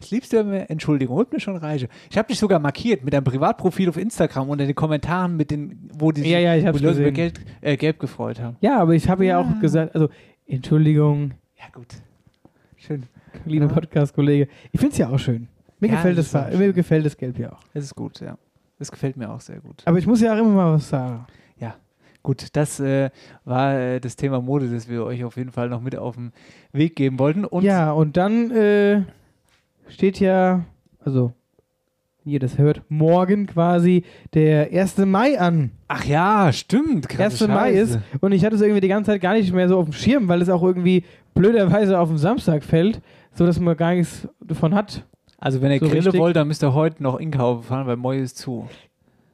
Ich 0.00 0.12
lieb's 0.12 0.28
dir 0.28 0.44
mehr. 0.44 0.70
Entschuldigung, 0.70 1.16
holt 1.16 1.32
mir 1.32 1.40
schon 1.40 1.56
Reiche. 1.56 1.88
Ich 2.08 2.16
habe 2.16 2.28
dich 2.28 2.38
sogar 2.38 2.60
markiert 2.60 3.02
mit 3.02 3.12
deinem 3.14 3.24
Privatprofil 3.24 3.88
auf 3.88 3.96
Instagram 3.96 4.48
unter 4.48 4.64
den 4.64 4.76
Kommentaren, 4.76 5.36
mit 5.36 5.50
den, 5.50 5.90
wo 5.98 6.12
die 6.12 6.20
sich 6.20 6.30
Ja, 6.30 6.38
ja, 6.38 6.54
ich 6.54 6.64
hab's 6.64 6.78
Leute 6.80 7.00
über. 7.00 7.10
Geld, 7.10 7.40
äh, 7.62 7.76
gelb 7.76 7.98
gefreut 7.98 8.40
haben. 8.40 8.56
Ja, 8.60 8.78
aber 8.78 8.94
ich 8.94 9.08
habe 9.08 9.26
ja 9.26 9.40
auch 9.40 9.58
gesagt, 9.60 9.94
also 9.96 10.08
Entschuldigung, 10.46 11.32
Ja, 11.58 11.64
gut. 11.72 11.88
Schön. 12.76 13.04
lieber 13.44 13.66
Ja. 13.66 13.72
Podcast-Kollege. 13.72 14.46
Ich 14.70 14.78
finde 14.78 14.92
es 14.92 14.98
ja 14.98 15.08
auch 15.08 15.18
schön. 15.18 15.48
Mir 15.80 15.88
Ja, 15.88 15.96
gefällt 15.96 16.18
das 16.18 16.30
das, 16.30 16.56
mir 16.56 16.72
gefällt 16.72 17.06
das 17.06 17.16
Gelb 17.16 17.38
ja 17.38 17.52
auch. 17.52 17.60
Das 17.74 17.84
ist 17.84 17.94
gut, 17.94 18.20
ja. 18.20 18.36
Das 18.78 18.90
gefällt 18.90 19.16
mir 19.16 19.30
auch 19.30 19.40
sehr 19.40 19.60
gut. 19.60 19.82
Aber 19.84 19.98
ich 19.98 20.06
muss 20.06 20.20
ja 20.20 20.34
auch 20.34 20.38
immer 20.38 20.50
mal 20.50 20.74
was 20.74 20.88
sagen. 20.88 21.26
Gut, 22.28 22.48
das 22.52 22.78
äh, 22.80 23.10
war 23.44 23.74
äh, 23.78 24.00
das 24.00 24.16
Thema 24.16 24.42
Mode, 24.42 24.68
das 24.68 24.86
wir 24.86 25.04
euch 25.04 25.24
auf 25.24 25.38
jeden 25.38 25.50
Fall 25.50 25.68
noch 25.68 25.80
mit 25.80 25.96
auf 25.96 26.16
den 26.16 26.32
Weg 26.72 26.96
geben 26.96 27.18
wollten. 27.18 27.44
Und 27.44 27.64
ja, 27.64 27.92
und 27.92 28.18
dann 28.18 28.50
äh, 28.50 29.02
steht 29.88 30.20
ja, 30.20 30.64
also, 31.02 31.32
ihr 32.26 32.38
das 32.38 32.58
hört, 32.58 32.82
morgen 32.90 33.46
quasi 33.46 34.04
der 34.34 34.70
1. 34.72 34.98
Mai 34.98 35.38
an. 35.40 35.70
ach 35.86 36.04
ja, 36.04 36.52
stimmt. 36.52 37.08
krasse 37.08 37.44
1. 37.44 37.54
Mai 37.54 37.72
ist. 37.72 37.98
Und 38.20 38.32
ich 38.32 38.44
hatte 38.44 38.56
es 38.56 38.60
irgendwie 38.60 38.82
die 38.82 38.88
ganze 38.88 39.12
Zeit 39.12 39.22
gar 39.22 39.32
nicht 39.34 39.52
mehr 39.54 39.68
so 39.68 39.78
auf 39.78 39.86
dem 39.86 39.94
Schirm, 39.94 40.28
weil 40.28 40.42
es 40.42 40.50
auch 40.50 40.62
irgendwie 40.62 41.04
blöderweise 41.34 41.98
auf 41.98 42.08
den 42.08 42.18
Samstag 42.18 42.62
fällt, 42.62 43.00
so 43.32 43.46
dass 43.46 43.58
man 43.58 43.76
gar 43.76 43.94
nichts 43.94 44.28
davon 44.40 44.74
hat. 44.74 45.06
Also, 45.38 45.62
wenn 45.62 45.70
ihr 45.72 45.78
So 45.78 45.86
Grille 45.86 46.06
richtig- 46.06 46.20
wollt, 46.20 46.36
dann 46.36 46.48
müsst 46.48 46.62
ihr 46.64 46.74
heute 46.74 47.02
noch 47.02 47.18
Inkaufen 47.20 47.62
fahren, 47.62 47.86
weil 47.86 47.96
Moi 47.96 48.18
ist 48.18 48.38
zu. 48.38 48.68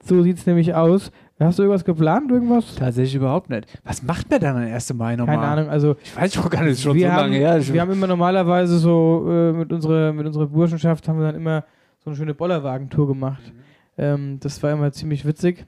So 0.04 0.22
sieht 0.22 0.36
es 0.38 0.46
nämlich 0.46 0.74
aus. 0.74 1.10
Hast 1.40 1.58
du 1.58 1.62
irgendwas 1.64 1.84
geplant, 1.84 2.30
irgendwas? 2.30 2.74
Tatsächlich 2.76 3.16
überhaupt 3.16 3.50
nicht. 3.50 3.66
Was 3.84 4.02
macht 4.02 4.30
man 4.30 4.38
dann 4.38 4.56
am 4.56 4.62
1. 4.62 4.94
Mai 4.94 5.16
nochmal? 5.16 5.36
Keine 5.36 5.48
Ahnung, 5.48 5.68
also 5.68 5.96
Ich 6.04 6.14
weiß 6.16 6.38
auch 6.38 6.48
gar 6.50 6.62
nicht, 6.62 6.80
schon 6.80 6.94
wir, 6.94 7.08
so 7.08 7.12
haben, 7.12 7.20
lange 7.32 7.36
her. 7.38 7.66
Wir 7.72 7.80
haben 7.80 7.90
immer 7.90 8.06
normalerweise 8.06 8.78
so 8.78 9.26
äh, 9.28 9.52
mit, 9.52 9.72
unserer, 9.72 10.12
mit 10.12 10.26
unserer 10.26 10.46
Burschenschaft 10.46 11.08
haben 11.08 11.18
wir 11.18 11.26
dann 11.26 11.34
immer 11.34 11.64
so 12.04 12.10
eine 12.10 12.16
schöne 12.16 12.34
Bollerwagentour 12.34 13.08
gemacht. 13.08 13.42
Mhm. 13.46 13.58
Ähm, 13.96 14.36
das 14.40 14.62
war 14.62 14.70
immer 14.72 14.92
ziemlich 14.92 15.24
witzig. 15.26 15.64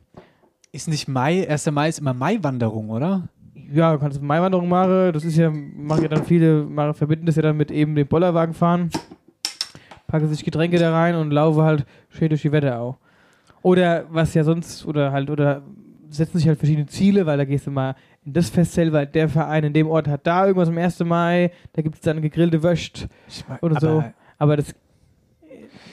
Ist 0.71 0.87
nicht 0.89 1.09
Mai, 1.09 1.49
1. 1.49 1.71
Mai 1.73 1.89
ist 1.89 1.99
immer 1.99 2.15
Maiwanderung, 2.15 2.91
oder? 2.91 3.29
Ja, 3.73 3.93
du 3.95 3.99
kannst 3.99 4.23
Maiwanderung 4.23 4.69
machen. 4.69 5.13
Das 5.13 5.25
ist 5.25 5.37
ja, 5.37 5.51
machen 5.51 6.03
ja 6.03 6.09
dann 6.09 6.25
viele, 6.25 6.63
machen, 6.63 6.95
verbinden 6.95 7.27
das 7.27 7.35
ja 7.37 7.43
dann 7.43 7.57
mit 7.57 7.71
eben 7.73 7.95
dem 7.97 8.07
Bollerwagen 8.07 8.55
fahren. 8.55 8.91
Packen 10.07 10.29
sich 10.29 10.45
Getränke 10.45 10.79
da 10.79 10.93
rein 10.93 11.15
und 11.15 11.31
laufen 11.31 11.63
halt 11.63 11.87
schön 12.09 12.29
durch 12.29 12.43
die 12.43 12.53
Wetterau. 12.53 12.99
Oder 13.63 14.05
was 14.09 14.35
ja 14.35 14.45
sonst, 14.45 14.87
oder 14.87 15.13
halt, 15.13 15.31
oder 15.31 15.63
setzen 16.09 16.39
sich 16.39 16.47
halt 16.49 16.59
verschiedene 16.59 16.87
Ziele, 16.87 17.27
weil 17.27 17.39
da 17.39 17.45
gehst 17.45 17.67
du 17.67 17.71
mal 17.71 17.97
in 18.25 18.33
das 18.33 18.49
Festzelt, 18.49 18.93
weil 18.93 19.07
der 19.07 19.29
Verein 19.29 19.65
in 19.65 19.73
dem 19.73 19.89
Ort 19.89 20.09
hat 20.09 20.27
da 20.27 20.47
irgendwas 20.47 20.69
am 20.69 20.79
1. 20.79 21.01
Mai, 21.01 21.51
da 21.73 21.83
gibt 21.83 21.97
es 21.97 22.01
dann 22.01 22.23
gegrillte 22.23 22.63
Wöscht 22.63 23.09
oder 23.61 23.77
aber, 23.77 23.81
so. 23.81 24.05
Aber 24.39 24.57
das 24.57 24.75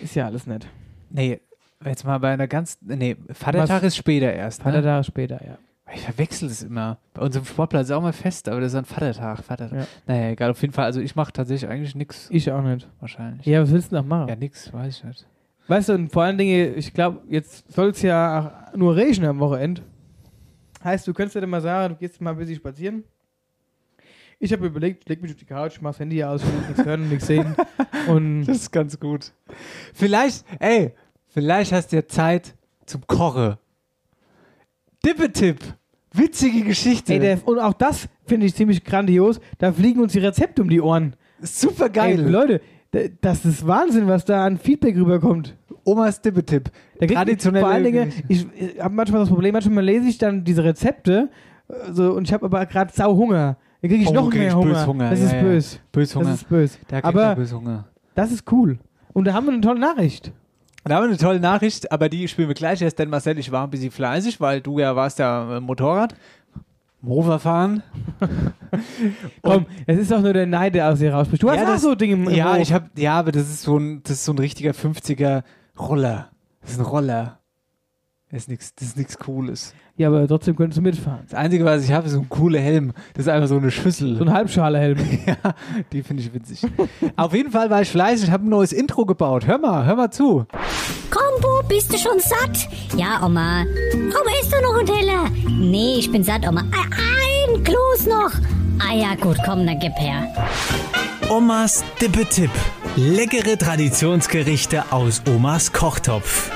ist 0.01 0.15
ja 0.15 0.25
alles 0.25 0.45
nett. 0.45 0.67
Nee, 1.09 1.39
jetzt 1.85 2.05
mal 2.05 2.17
bei 2.19 2.33
einer 2.33 2.47
ganz. 2.47 2.77
Nee, 2.81 3.15
Vatertag 3.31 3.83
ist 3.83 3.95
später 3.95 4.31
erst. 4.31 4.65
Ne? 4.65 4.81
Tage 4.81 5.03
später, 5.03 5.41
ja. 5.45 5.57
Ich 5.95 6.01
verwechsel 6.01 6.47
das 6.49 6.63
immer. 6.63 6.97
Bei 7.13 7.21
unserem 7.21 7.45
Sportplatz 7.45 7.85
ist 7.87 7.91
auch 7.91 8.01
mal 8.01 8.13
fest, 8.13 8.47
aber 8.49 8.61
das 8.61 8.73
ist 8.73 8.77
ein 8.77 8.85
Vatertag. 8.85 9.43
Vatertag. 9.43 9.79
Ja. 9.79 9.87
Naja, 10.07 10.29
egal, 10.31 10.51
auf 10.51 10.61
jeden 10.61 10.73
Fall. 10.73 10.85
Also 10.85 11.01
ich 11.01 11.15
mache 11.15 11.31
tatsächlich 11.31 11.69
eigentlich 11.69 11.95
nichts. 11.95 12.27
Ich 12.29 12.51
auch 12.51 12.61
nicht. 12.61 12.87
Wahrscheinlich. 12.99 13.45
Ja, 13.45 13.61
was 13.61 13.71
willst 13.71 13.91
du 13.91 13.95
noch 13.95 14.05
machen? 14.05 14.29
Ja, 14.29 14.35
nix, 14.35 14.71
weiß 14.73 14.97
ich 14.97 15.03
nicht. 15.03 15.27
Weißt 15.67 15.89
du, 15.89 15.93
und 15.93 16.11
vor 16.11 16.23
allen 16.23 16.37
Dingen, 16.37 16.77
ich 16.77 16.93
glaube, 16.93 17.21
jetzt 17.29 17.71
soll 17.71 17.89
es 17.89 18.01
ja 18.01 18.71
nur 18.75 18.95
regnen 18.95 19.29
am 19.29 19.39
Wochenende. 19.39 19.81
Heißt, 20.83 21.07
du 21.07 21.13
könntest 21.13 21.35
ja 21.35 21.41
dann 21.41 21.49
mal 21.49 21.61
sagen, 21.61 21.93
du 21.93 21.99
gehst 21.99 22.19
mal 22.19 22.31
ein 22.31 22.37
bisschen 22.37 22.55
spazieren. 22.57 23.03
Ich 24.39 24.51
habe 24.51 24.65
überlegt, 24.65 25.03
ich 25.03 25.09
leg 25.09 25.21
mich 25.21 25.31
auf 25.31 25.37
die 25.37 25.45
Couch, 25.45 25.79
mach 25.79 25.91
das 25.91 25.99
Handy 25.99 26.21
aus, 26.21 26.41
nichts 26.67 26.83
hören 26.83 27.07
nichts 27.07 27.27
sehen. 27.27 27.55
Und 28.09 28.45
Das 28.45 28.57
ist 28.57 28.71
ganz 28.71 28.99
gut. 28.99 29.31
Vielleicht, 29.93 30.43
ey, 30.59 30.93
vielleicht 31.27 31.71
hast 31.71 31.91
du 31.93 31.95
ja 31.95 32.05
Zeit 32.05 32.53
zum 32.85 33.07
Kochen. 33.07 33.55
Dippetipp. 35.05 35.59
Witzige 36.13 36.61
Geschichte. 36.63 37.13
ey, 37.13 37.19
der, 37.19 37.47
und 37.47 37.59
auch 37.59 37.73
das 37.73 38.07
finde 38.25 38.45
ich 38.45 38.55
ziemlich 38.55 38.83
grandios. 38.83 39.39
Da 39.57 39.71
fliegen 39.73 39.99
uns 40.01 40.13
die 40.13 40.19
Rezepte 40.19 40.61
um 40.61 40.69
die 40.69 40.79
Ohren. 40.81 41.15
Super 41.41 41.89
geil. 41.89 42.19
Ey, 42.23 42.29
Leute, 42.29 42.61
das 43.21 43.43
ist 43.45 43.65
Wahnsinn, 43.67 44.07
was 44.07 44.23
da 44.25 44.45
an 44.45 44.57
Feedback 44.57 44.95
rüberkommt. 44.95 45.55
Omas 45.83 46.21
kriegt- 46.21 46.63
Traditionelle 47.13 47.65
Vor 47.65 47.73
allen 47.73 47.83
Dingen, 47.83 48.13
ich, 48.29 48.45
ich 48.55 48.79
habe 48.79 48.93
manchmal 48.95 49.21
das 49.21 49.29
Problem, 49.29 49.51
manchmal 49.53 49.83
lese 49.83 50.07
ich 50.07 50.17
dann 50.17 50.43
diese 50.43 50.63
Rezepte 50.63 51.29
äh, 51.67 51.73
so, 51.91 52.13
und 52.13 52.25
ich 52.27 52.33
habe 52.33 52.45
aber 52.45 52.65
gerade 52.67 52.93
sau 52.93 53.15
Hunger. 53.17 53.57
Dann 53.81 53.89
kriege 53.89 54.03
ich 54.03 54.09
Oh, 54.09 54.13
noch 54.13 54.29
krieg 54.29 54.39
mehr 54.39 54.49
ich 54.49 54.55
Hunger. 54.55 54.73
bös 54.73 54.87
Hunger, 54.87 55.09
Das 55.09 55.19
ja, 55.19 55.25
ist 55.25 55.33
ja. 55.33 55.41
bös. 55.41 55.79
Böshunger. 55.91 56.25
Das 56.29 56.35
ist 56.41 56.49
bös. 56.49 56.79
da 56.87 56.99
aber- 57.03 57.25
man 57.25 57.35
Böshunger. 57.35 57.85
Das 58.15 58.31
ist 58.31 58.49
cool. 58.51 58.77
Und 59.11 59.25
da 59.25 59.33
haben 59.33 59.47
wir 59.47 59.53
eine 59.53 59.61
tolle 59.61 59.79
Nachricht. 59.79 60.31
Da 60.85 60.95
haben 60.95 61.03
wir 61.03 61.09
eine 61.09 61.17
tolle 61.17 61.39
Nachricht, 61.39 61.91
aber 61.91 62.09
die 62.09 62.27
spielen 62.27 62.49
wir 62.49 62.55
gleich 62.55 62.81
erst, 62.81 62.99
denn 62.99 63.09
Marcel, 63.09 63.37
ich 63.39 63.51
war 63.51 63.63
ein 63.65 63.69
bisschen 63.69 63.91
fleißig, 63.91 64.41
weil 64.41 64.59
du 64.61 64.79
ja 64.79 64.95
warst 64.95 65.19
ja 65.19 65.57
äh, 65.57 65.59
Motorrad. 65.61 66.15
Mofa 67.01 67.37
fahren. 67.39 67.83
Komm, 69.41 69.65
es 69.85 69.97
ist 69.99 70.11
doch 70.11 70.21
nur 70.21 70.33
der 70.33 70.45
Neid, 70.45 70.73
der 70.75 70.89
aus 70.89 70.99
dir 70.99 71.13
rausspricht. 71.13 71.43
Du 71.43 71.49
hast 71.49 71.57
Ja, 71.57 71.63
auch 71.63 71.67
das- 71.67 71.81
so 71.81 71.95
Dinge 71.95 72.13
im 72.13 72.27
im 72.27 72.33
Ja, 72.35 72.53
Hof. 72.53 72.61
ich 72.61 72.71
hab, 72.73 72.97
ja, 72.97 73.13
aber 73.19 73.31
das 73.31 73.43
ist 73.49 73.61
so 73.63 73.77
ein, 73.77 74.01
das 74.03 74.11
ist 74.13 74.25
so 74.25 74.31
ein 74.33 74.39
richtiger 74.39 74.71
50er 74.71 75.43
Roller. 75.77 76.29
Das 76.61 76.71
ist 76.71 76.79
ein 76.79 76.85
Roller. 76.85 77.39
Das 78.33 78.41
ist 78.41 78.49
nichts, 78.49 78.73
das 78.73 78.87
ist 78.87 78.97
nichts 78.97 79.19
Cooles. 79.19 79.75
Ja, 79.95 80.07
aber 80.07 80.27
trotzdem 80.27 80.55
könntest 80.55 80.79
du 80.79 80.81
mitfahren. 80.81 81.19
Das 81.29 81.37
Einzige, 81.37 81.65
was 81.65 81.83
ich 81.83 81.91
habe, 81.91 82.07
ist 82.07 82.13
so 82.13 82.19
ein 82.19 82.29
cooler 82.29 82.59
Helm. 82.59 82.91
Das 83.13 83.27
ist 83.27 83.31
einfach 83.31 83.47
so 83.47 83.57
eine 83.57 83.69
Schüssel. 83.69 84.17
So 84.17 84.23
ein 84.23 84.33
Halbschale-Helm. 84.33 84.97
ja, 85.27 85.53
die 85.91 86.01
finde 86.01 86.23
ich 86.23 86.33
witzig. 86.33 86.65
Auf 87.15 87.35
jeden 87.35 87.51
Fall 87.51 87.69
war 87.69 87.83
ich 87.83 87.91
fleißig, 87.91 88.31
habe 88.31 88.47
ein 88.47 88.49
neues 88.49 88.73
Intro 88.73 89.05
gebaut. 89.05 89.45
Hör 89.45 89.59
mal, 89.59 89.85
hör 89.85 89.95
mal 89.95 90.09
zu. 90.09 90.47
Kombo, 91.11 91.61
bist 91.69 91.93
du 91.93 91.97
schon 91.99 92.19
satt? 92.19 92.67
Ja, 92.97 93.23
Oma. 93.23 93.65
Oma, 93.93 94.31
isst 94.41 94.51
du 94.51 94.61
noch 94.63 94.79
ein 94.79 94.85
Teller? 94.87 95.29
Nee, 95.47 95.97
ich 95.99 96.11
bin 96.11 96.23
satt, 96.23 96.47
Oma. 96.47 96.61
Ein 96.61 96.93
ein 97.45 97.63
Kloß 97.63 98.07
noch. 98.07 98.31
Ah 98.79 98.95
ja, 98.95 99.13
gut, 99.13 99.37
komm, 99.45 99.65
dann 99.67 99.79
gib 99.79 99.93
her. 99.99 100.27
Omas 101.29 101.83
Dippetipp. 102.01 102.49
Leckere 102.95 103.59
Traditionsgerichte 103.59 104.91
aus 104.91 105.21
Omas 105.27 105.71
Kochtopf. 105.71 106.51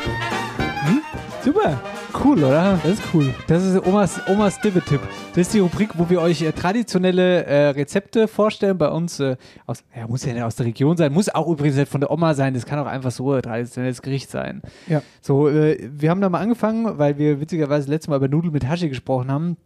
Super. 1.44 1.80
Cool, 2.24 2.44
oder? 2.44 2.80
Das 2.84 2.94
ist 2.94 3.04
cool. 3.14 3.34
Das 3.48 3.64
ist 3.64 3.86
Omas, 3.86 4.20
Omas 4.28 4.60
Dibbetipp. 4.60 5.02
Das 5.30 5.48
ist 5.48 5.54
die 5.54 5.60
Rubrik, 5.60 5.92
wo 5.98 6.10
wir 6.10 6.22
euch 6.22 6.42
äh, 6.42 6.52
traditionelle 6.52 7.46
äh, 7.46 7.70
Rezepte 7.70 8.28
vorstellen. 8.28 8.78
Bei 8.78 8.90
uns, 8.90 9.20
äh, 9.20 9.38
aus, 9.66 9.84
ja, 9.96 10.08
muss 10.08 10.26
ja 10.26 10.34
nicht 10.34 10.44
aus 10.44 10.56
der 10.56 10.66
Region 10.66 10.98
sein, 10.98 11.14
muss 11.14 11.30
auch 11.30 11.48
übrigens 11.48 11.78
nicht 11.78 11.92
von 11.92 12.02
der 12.02 12.12
Oma 12.12 12.34
sein. 12.34 12.54
Das 12.54 12.66
kann 12.66 12.80
auch 12.80 12.86
einfach 12.86 13.12
so 13.12 13.34
ein 13.34 13.42
traditionelles 13.42 14.02
Gericht 14.02 14.30
sein. 14.30 14.62
Ja. 14.88 15.02
So, 15.22 15.48
äh, 15.48 15.78
wir 15.92 16.10
haben 16.10 16.22
da 16.22 16.30
mal 16.30 16.42
angefangen, 16.42 16.98
weil 16.98 17.18
wir 17.18 17.40
witzigerweise 17.40 17.90
letztes 17.90 18.10
Mal 18.10 18.18
über 18.18 18.28
Nudeln 18.28 18.54
mit 18.54 18.68
Haschi 18.68 18.90
gesprochen 18.90 19.32
haben. 19.32 19.58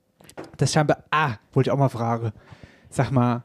Das 0.58 0.74
scheinbar, 0.74 1.04
ah, 1.10 1.36
wollte 1.54 1.70
ich 1.70 1.72
auch 1.72 1.80
mal 1.80 1.90
fragen. 1.90 2.32
Sag 2.90 3.12
mal, 3.12 3.44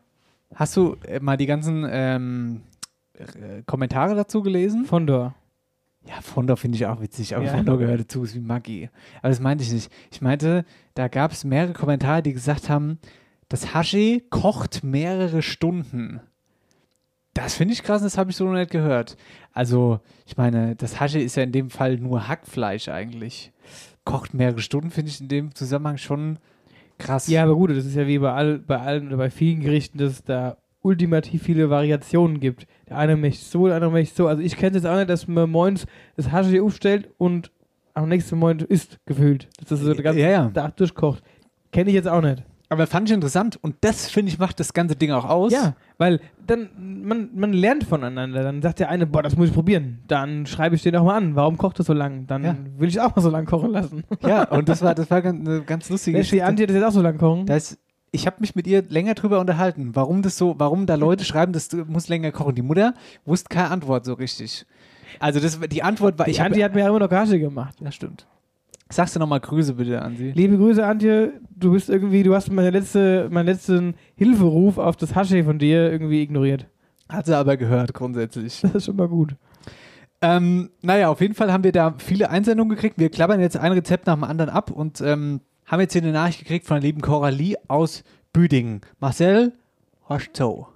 hast 0.54 0.76
du 0.76 0.96
äh, 1.06 1.20
mal 1.20 1.36
die 1.36 1.46
ganzen 1.46 1.86
ähm, 1.88 2.62
äh, 3.14 3.62
Kommentare 3.64 4.14
dazu 4.14 4.42
gelesen? 4.42 4.84
Fondor. 4.84 5.34
Ja, 6.08 6.20
Fondor 6.20 6.56
finde 6.56 6.76
ich 6.76 6.86
auch 6.86 7.00
witzig, 7.00 7.34
aber 7.34 7.44
Ja. 7.46 7.52
Fondor 7.56 7.78
gehört 7.78 8.00
dazu, 8.00 8.22
ist 8.22 8.34
wie 8.34 8.40
Maggi. 8.40 8.90
Aber 9.18 9.28
das 9.28 9.40
meinte 9.40 9.64
ich 9.64 9.72
nicht. 9.72 9.90
Ich 10.12 10.20
meinte, 10.20 10.64
da 10.94 11.08
gab 11.08 11.32
es 11.32 11.44
mehrere 11.44 11.72
Kommentare, 11.72 12.22
die 12.22 12.32
gesagt 12.32 12.68
haben, 12.68 12.98
das 13.48 13.74
Hashi 13.74 14.24
kocht 14.30 14.84
mehrere 14.84 15.42
Stunden. 15.42 16.20
Das 17.34 17.54
finde 17.54 17.74
ich 17.74 17.82
krass, 17.82 18.02
das 18.02 18.16
habe 18.16 18.30
ich 18.30 18.36
so 18.36 18.44
noch 18.46 18.54
nicht 18.54 18.70
gehört. 18.70 19.16
Also, 19.52 20.00
ich 20.26 20.36
meine, 20.36 20.74
das 20.74 21.00
Hashi 21.00 21.20
ist 21.20 21.36
ja 21.36 21.42
in 21.42 21.52
dem 21.52 21.70
Fall 21.70 21.98
nur 21.98 22.28
Hackfleisch 22.28 22.88
eigentlich. 22.88 23.52
Kocht 24.04 24.32
mehrere 24.32 24.60
Stunden, 24.60 24.90
finde 24.90 25.10
ich 25.10 25.20
in 25.20 25.28
dem 25.28 25.54
Zusammenhang 25.54 25.98
schon 25.98 26.38
krass. 26.98 27.26
Ja, 27.26 27.42
aber 27.42 27.54
gut, 27.54 27.70
das 27.70 27.84
ist 27.84 27.94
ja 27.96 28.06
wie 28.06 28.18
bei, 28.18 28.32
all, 28.32 28.58
bei 28.58 28.78
allen 28.78 29.08
oder 29.08 29.18
bei 29.18 29.30
vielen 29.30 29.60
Gerichten, 29.60 29.98
dass 29.98 30.12
es 30.12 30.24
da 30.24 30.56
ultimativ 30.86 31.42
viele 31.42 31.68
Variationen 31.68 32.40
gibt. 32.40 32.66
Der 32.88 32.96
eine 32.98 33.16
möchte 33.16 33.44
so, 33.44 33.66
der 33.66 33.76
andere 33.76 33.90
möchte 33.90 34.14
so. 34.14 34.26
Also 34.28 34.42
ich 34.42 34.56
kenne 34.56 34.76
es 34.76 34.82
jetzt 34.84 34.90
auch 34.90 34.96
nicht, 34.96 35.10
dass 35.10 35.26
man 35.28 35.50
moins 35.50 35.86
das 36.16 36.30
Haschi 36.32 36.60
aufstellt 36.60 37.10
und 37.18 37.50
am 37.94 38.08
nächsten 38.08 38.38
Moment 38.38 38.62
isst, 38.62 38.98
gefühlt. 39.06 39.48
Dass 39.58 39.68
das 39.70 39.80
so 39.80 39.92
der 39.94 40.02
ganze 40.04 40.20
Ja, 40.20 40.30
ja. 40.30 40.48
Tag 40.48 40.76
durchkocht. 40.76 41.22
Kenne 41.72 41.90
ich 41.90 41.94
jetzt 41.94 42.08
auch 42.08 42.20
nicht. 42.22 42.42
Aber 42.68 42.88
fand 42.88 43.08
ich 43.08 43.14
interessant 43.14 43.58
und 43.62 43.76
das, 43.82 44.10
finde 44.10 44.30
ich, 44.32 44.40
macht 44.40 44.58
das 44.58 44.72
ganze 44.72 44.96
Ding 44.96 45.12
auch 45.12 45.24
aus. 45.24 45.52
Ja, 45.52 45.76
weil 45.98 46.20
dann, 46.48 46.68
man, 47.04 47.30
man 47.34 47.52
lernt 47.52 47.84
voneinander. 47.84 48.42
Dann 48.42 48.60
sagt 48.60 48.80
der 48.80 48.88
eine, 48.90 49.06
boah, 49.06 49.22
das 49.22 49.36
muss 49.36 49.48
ich 49.48 49.54
probieren. 49.54 50.00
Dann 50.08 50.46
schreibe 50.46 50.74
ich 50.74 50.82
den 50.82 50.96
auch 50.96 51.04
mal 51.04 51.16
an. 51.16 51.36
Warum 51.36 51.58
kocht 51.58 51.78
das 51.78 51.86
so 51.86 51.92
lang? 51.92 52.26
Dann 52.26 52.42
Ja. 52.44 52.56
will 52.76 52.88
ich 52.88 53.00
auch 53.00 53.14
mal 53.14 53.22
so 53.22 53.30
lang 53.30 53.46
kochen 53.46 53.70
lassen. 53.70 54.02
Ja, 54.26 54.48
und 54.50 54.68
das 54.68 54.82
war, 54.82 54.94
das 54.96 55.08
war 55.10 55.22
ganz, 55.22 55.46
eine 55.48 55.62
ganz 55.62 55.88
lustige 55.88 56.18
Lässt 56.18 56.32
die 56.32 56.36
Geschichte. 56.38 56.46
Antje 56.48 56.66
das 56.66 56.74
jetzt 56.74 56.84
auch 56.86 56.90
so 56.92 57.02
lang 57.02 57.18
kochen? 57.18 57.46
Das, 57.46 57.78
ich 58.16 58.26
habe 58.26 58.36
mich 58.40 58.54
mit 58.56 58.66
ihr 58.66 58.82
länger 58.82 59.14
drüber 59.14 59.38
unterhalten, 59.38 59.90
warum 59.94 60.22
das 60.22 60.36
so, 60.36 60.54
warum 60.58 60.86
da 60.86 60.96
Leute 60.96 61.24
schreiben, 61.30 61.52
dass 61.52 61.68
du 61.68 61.84
musst 61.86 62.08
länger 62.08 62.32
kochen. 62.32 62.54
Die 62.56 62.62
Mutter 62.62 62.94
wusste 63.24 63.48
keine 63.48 63.70
Antwort 63.70 64.04
so 64.04 64.14
richtig. 64.14 64.66
Also 65.20 65.38
das, 65.38 65.60
die 65.60 65.82
Antwort 65.82 66.18
war, 66.18 66.24
Die 66.26 66.32
ich 66.32 66.40
hab- 66.40 66.46
Antje 66.48 66.64
hat 66.64 66.74
mir 66.74 66.86
immer 66.86 66.98
noch 66.98 67.08
Kasse 67.08 67.38
gemacht. 67.38 67.76
Ja, 67.80 67.92
stimmt. 67.92 68.26
Sagst 68.88 69.16
du 69.16 69.20
nochmal 69.20 69.40
Grüße 69.40 69.74
bitte 69.74 70.00
an 70.02 70.16
sie? 70.16 70.30
Liebe 70.32 70.56
Grüße, 70.56 70.84
Antje. 70.86 71.32
Du 71.54 71.72
bist 71.72 71.88
irgendwie, 71.88 72.22
du 72.22 72.34
hast 72.34 72.50
meine 72.52 72.70
letzte, 72.70 73.28
meinen 73.30 73.46
letzten 73.46 73.94
Hilferuf 74.14 74.78
auf 74.78 74.96
das 74.96 75.14
Hasche 75.14 75.42
von 75.44 75.58
dir 75.58 75.90
irgendwie 75.90 76.22
ignoriert. 76.22 76.66
Hat 77.08 77.26
sie 77.26 77.36
aber 77.36 77.56
gehört 77.56 77.94
grundsätzlich. 77.94 78.60
Das 78.62 78.74
ist 78.74 78.84
schon 78.86 78.96
mal 78.96 79.08
gut. 79.08 79.34
Ähm, 80.22 80.70
naja, 80.82 81.08
auf 81.08 81.20
jeden 81.20 81.34
Fall 81.34 81.52
haben 81.52 81.64
wir 81.64 81.72
da 81.72 81.94
viele 81.98 82.30
Einsendungen 82.30 82.74
gekriegt. 82.74 82.98
Wir 82.98 83.10
klappern 83.10 83.40
jetzt 83.40 83.56
ein 83.56 83.72
Rezept 83.72 84.06
nach 84.06 84.14
dem 84.14 84.24
anderen 84.24 84.50
ab 84.50 84.70
und 84.70 85.00
ähm, 85.00 85.40
haben 85.66 85.80
jetzt 85.80 85.92
hier 85.92 86.02
eine 86.02 86.12
Nachricht 86.12 86.38
gekriegt 86.40 86.66
von 86.66 86.76
der 86.76 86.84
lieben 86.84 87.02
Coralie 87.02 87.56
aus 87.68 88.04
Büdingen. 88.32 88.80
Marcel, 89.00 89.52
Hoschzo. 90.08 90.68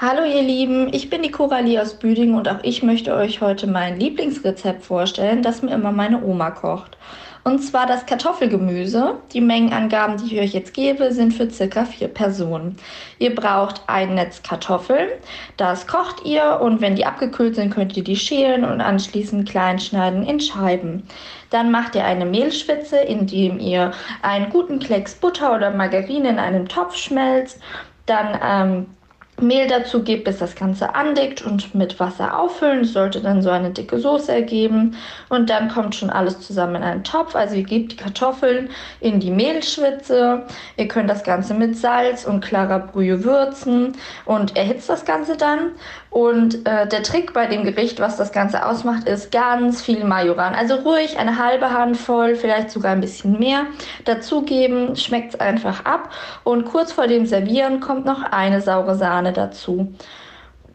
Hallo 0.00 0.24
ihr 0.24 0.42
Lieben, 0.42 0.92
ich 0.92 1.10
bin 1.10 1.22
die 1.22 1.30
Coralie 1.30 1.80
aus 1.80 1.94
Büdingen 1.94 2.34
und 2.34 2.48
auch 2.48 2.58
ich 2.62 2.82
möchte 2.82 3.14
euch 3.14 3.40
heute 3.40 3.66
mein 3.66 4.00
Lieblingsrezept 4.00 4.84
vorstellen, 4.84 5.42
das 5.42 5.62
mir 5.62 5.72
immer 5.72 5.92
meine 5.92 6.22
Oma 6.24 6.50
kocht. 6.50 6.98
Und 7.44 7.58
zwar 7.58 7.86
das 7.86 8.06
Kartoffelgemüse. 8.06 9.16
Die 9.32 9.40
Mengenangaben, 9.40 10.16
die 10.16 10.34
ich 10.34 10.40
euch 10.40 10.52
jetzt 10.52 10.74
gebe, 10.74 11.12
sind 11.12 11.32
für 11.34 11.50
circa 11.50 11.84
vier 11.84 12.06
Personen. 12.06 12.76
Ihr 13.18 13.34
braucht 13.34 13.82
ein 13.88 14.14
Netz 14.14 14.42
Kartoffeln, 14.42 15.08
das 15.56 15.86
kocht 15.86 16.24
ihr 16.24 16.60
und 16.60 16.80
wenn 16.80 16.94
die 16.94 17.04
abgekühlt 17.04 17.56
sind, 17.56 17.74
könnt 17.74 17.96
ihr 17.96 18.04
die 18.04 18.16
schälen 18.16 18.64
und 18.64 18.80
anschließend 18.80 19.48
klein 19.48 19.80
schneiden 19.80 20.24
in 20.24 20.38
Scheiben. 20.38 21.02
Dann 21.52 21.70
macht 21.70 21.94
ihr 21.94 22.04
eine 22.04 22.24
Mehlschwitze, 22.24 22.98
indem 22.98 23.60
ihr 23.60 23.92
einen 24.22 24.48
guten 24.48 24.78
Klecks 24.78 25.14
Butter 25.14 25.54
oder 25.54 25.70
Margarine 25.70 26.30
in 26.30 26.38
einem 26.38 26.66
Topf 26.66 26.96
schmelzt. 26.96 27.60
Dann 28.06 28.38
ähm, 28.42 28.86
Mehl 29.40 29.66
dazu 29.66 30.02
gebt, 30.02 30.24
bis 30.24 30.38
das 30.38 30.54
Ganze 30.54 30.94
andickt 30.94 31.42
und 31.42 31.74
mit 31.74 31.98
Wasser 31.98 32.38
auffüllen. 32.38 32.80
Das 32.80 32.92
sollte 32.92 33.20
dann 33.20 33.42
so 33.42 33.50
eine 33.50 33.70
dicke 33.70 33.98
Soße 33.98 34.30
ergeben. 34.30 34.96
Und 35.28 35.50
dann 35.50 35.68
kommt 35.68 35.94
schon 35.94 36.10
alles 36.10 36.40
zusammen 36.40 36.76
in 36.76 36.82
einen 36.82 37.04
Topf. 37.04 37.34
Also 37.34 37.56
ihr 37.56 37.64
gebt 37.64 37.92
die 37.92 37.96
Kartoffeln 37.96 38.70
in 39.00 39.20
die 39.20 39.30
Mehlschwitze. 39.30 40.44
Ihr 40.76 40.88
könnt 40.88 41.10
das 41.10 41.24
Ganze 41.24 41.54
mit 41.54 41.76
Salz 41.76 42.24
und 42.24 42.44
klarer 42.44 42.78
Brühe 42.78 43.24
würzen 43.24 43.96
und 44.26 44.56
erhitzt 44.56 44.88
das 44.88 45.04
Ganze 45.04 45.36
dann. 45.36 45.72
Und 46.10 46.66
äh, 46.66 46.86
der 46.86 47.02
Trick 47.02 47.32
bei 47.32 47.46
dem 47.46 47.64
Gericht, 47.64 47.98
was 47.98 48.18
das 48.18 48.32
Ganze 48.32 48.66
ausmacht, 48.66 49.08
ist 49.08 49.32
ganz 49.32 49.80
viel 49.80 50.04
Majoran. 50.04 50.54
Also 50.54 50.74
ruhig 50.74 51.18
eine 51.18 51.38
halbe 51.38 51.70
Handvoll, 51.70 52.34
vielleicht 52.34 52.70
sogar 52.70 52.92
ein 52.92 53.00
bisschen 53.00 53.38
mehr 53.38 53.64
dazugeben. 54.04 54.94
Schmeckt 54.94 55.34
es 55.34 55.40
einfach 55.40 55.86
ab. 55.86 56.10
Und 56.44 56.66
kurz 56.66 56.92
vor 56.92 57.06
dem 57.06 57.24
Servieren 57.24 57.80
kommt 57.80 58.04
noch 58.04 58.22
eine 58.24 58.60
saure 58.60 58.94
Sahne 58.94 59.31
dazu. 59.32 59.92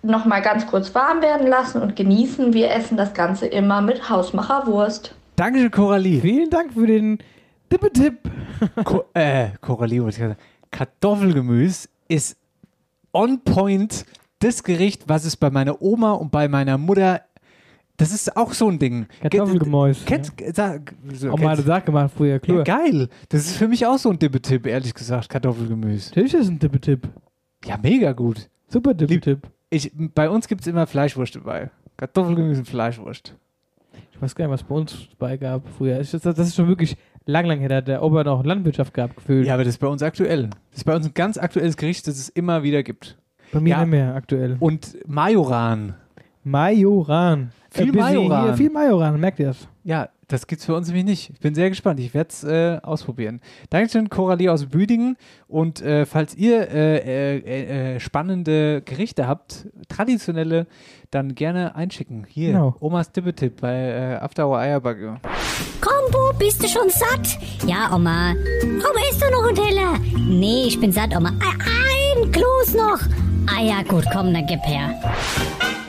Nochmal 0.03 0.41
ganz 0.41 0.67
kurz 0.67 0.93
warm 0.95 1.21
werden 1.21 1.47
lassen 1.47 1.81
und 1.81 1.95
genießen. 1.95 2.53
Wir 2.53 2.71
essen 2.71 2.97
das 2.97 3.13
Ganze 3.13 3.47
immer 3.47 3.81
mit 3.81 4.09
Hausmacherwurst. 4.09 5.15
Dankeschön, 5.35 5.71
Coralie. 5.71 6.21
Vielen 6.21 6.49
Dank 6.49 6.73
für 6.73 6.87
den 6.87 7.17
Tippetipp. 7.69 8.19
Co 8.83 9.03
äh, 9.13 9.49
Coralie 9.61 10.01
wollte 10.01 10.15
ich 10.15 10.17
gerade 10.19 10.33
sagen. 10.33 10.41
Kartoffelgemüse 10.71 11.89
ist 12.07 12.37
on 13.13 13.39
point 13.43 14.05
das 14.39 14.63
Gericht, 14.63 15.03
was 15.07 15.25
es 15.25 15.35
bei 15.35 15.49
meiner 15.49 15.81
Oma 15.81 16.11
und 16.13 16.31
bei 16.31 16.47
meiner 16.47 16.77
Mutter. 16.77 17.21
Das 17.97 18.11
ist 18.13 18.37
auch 18.37 18.53
so 18.53 18.69
ein 18.69 18.77
Ding. 18.77 19.07
Kartoffelgemäus. 19.21 20.05
Kennt, 20.05 20.31
sag, 20.53 20.93
so, 21.13 21.31
Auch 21.31 21.37
mal 21.39 21.47
eine 21.47 21.55
kennst- 21.55 21.65
Sache 21.65 21.81
gemacht 21.85 22.11
früher, 22.15 22.33
ja, 22.33 22.39
klar. 22.39 22.63
geil. 22.63 23.09
Das 23.29 23.41
ist 23.47 23.55
für 23.57 23.67
mich 23.67 23.85
auch 23.87 23.97
so 23.97 24.11
ein 24.11 24.19
Dippetipp, 24.19 24.67
ehrlich 24.67 24.93
gesagt, 24.93 25.29
Kartoffelgemüse. 25.29 26.09
Natürlich 26.11 26.35
ist 26.35 26.41
es 26.41 26.49
ein 26.49 26.59
Tippetipp. 26.59 27.07
Ja, 27.65 27.77
mega 27.81 28.11
gut. 28.13 28.49
Super 28.67 28.95
Tippetipp. 28.95 29.47
Ich, 29.69 29.91
bei 29.95 30.29
uns 30.29 30.47
gibt 30.47 30.61
es 30.61 30.67
immer 30.67 30.87
Fleischwurst 30.87 31.35
dabei. 31.35 31.71
Kartoffelgemüse 31.97 32.59
und 32.59 32.65
Fleischwurst. 32.65 33.35
Ich 34.11 34.21
weiß 34.21 34.35
gar 34.35 34.45
nicht, 34.45 34.53
was 34.53 34.63
bei 34.63 34.75
uns 34.75 35.09
bei 35.17 35.37
gab 35.37 35.67
früher. 35.67 35.97
Das, 35.97 36.13
ist 36.13 36.55
schon 36.55 36.67
wirklich 36.67 36.97
lang, 37.25 37.45
lang 37.45 37.59
her. 37.59 37.69
Da 37.69 37.75
hat 37.77 37.87
der 37.87 38.03
Opa 38.03 38.23
noch 38.23 38.43
Landwirtschaft 38.43 38.93
gehabt, 38.93 39.15
gefühlt. 39.15 39.45
Ja, 39.45 39.55
aber 39.55 39.63
das 39.63 39.75
ist 39.75 39.79
bei 39.79 39.87
uns 39.87 40.01
aktuell. 40.01 40.49
Das 40.71 40.79
ist 40.79 40.83
bei 40.83 40.95
uns 40.95 41.05
ein 41.05 41.13
ganz 41.13 41.37
aktuelles 41.37 41.77
Gericht, 41.77 42.07
das 42.07 42.17
es 42.17 42.29
immer 42.29 42.63
wieder 42.63 42.83
gibt. 42.83 43.17
Bei 43.51 43.59
mir 43.59 43.69
ja. 43.69 43.79
nicht 43.81 43.91
mehr 43.91 44.15
aktuell. 44.15 44.57
Und 44.59 44.97
Majoran. 45.07 45.95
Majoran. 46.43 47.51
Viel 47.69 47.91
bisschen 47.91 47.99
Majoran. 48.01 48.45
Hier, 48.45 48.53
viel 48.55 48.69
Majoran, 48.69 49.19
merkt 49.19 49.39
ihr 49.39 49.47
das? 49.47 49.67
Ja, 49.83 50.09
das 50.27 50.45
gibt's 50.47 50.65
für 50.65 50.75
uns 50.75 50.87
nämlich 50.87 51.05
nicht. 51.05 51.29
Ich 51.31 51.39
bin 51.39 51.55
sehr 51.55 51.69
gespannt. 51.69 51.99
Ich 51.99 52.13
werde 52.13 52.29
es 52.29 52.43
äh, 52.43 52.79
ausprobieren. 52.83 53.39
Dankeschön, 53.69 54.09
Coralie 54.09 54.49
aus 54.51 54.65
Büdingen. 54.65 55.15
Und 55.47 55.81
äh, 55.81 56.05
falls 56.05 56.35
ihr 56.35 56.69
äh, 56.69 56.97
äh, 56.97 57.37
äh, 57.37 57.95
äh, 57.95 57.99
spannende 57.99 58.81
Gerichte 58.81 59.27
habt, 59.27 59.67
traditionelle, 59.87 60.67
dann 61.11 61.33
gerne 61.35 61.75
einschicken. 61.75 62.25
Hier, 62.27 62.51
Genau. 62.51 62.75
Omas 62.81 63.11
Tippetipp 63.11 63.61
bei 63.61 63.73
äh, 63.73 64.15
After 64.15 64.47
Hour 64.47 64.59
Eierbacke. 64.59 65.19
Kombo, 65.79 66.33
bist 66.37 66.61
du 66.61 66.67
schon 66.67 66.89
satt? 66.89 67.39
Ja, 67.65 67.95
Oma. 67.95 68.31
Oma, 68.63 69.01
isst 69.09 69.21
du 69.21 69.31
noch 69.31 69.47
einen 69.47 69.55
Teller? 69.55 69.93
Nee, 70.27 70.65
ich 70.67 70.79
bin 70.79 70.91
satt, 70.91 71.15
Oma. 71.15 71.29
Ein, 71.29 72.23
ein 72.25 72.31
Kloß 72.31 72.73
noch. 72.75 72.99
Ah 73.49 73.61
ja, 73.63 73.81
gut, 73.83 74.03
komm, 74.11 74.33
dann 74.33 74.45
gib 74.45 74.59
her. 74.65 74.93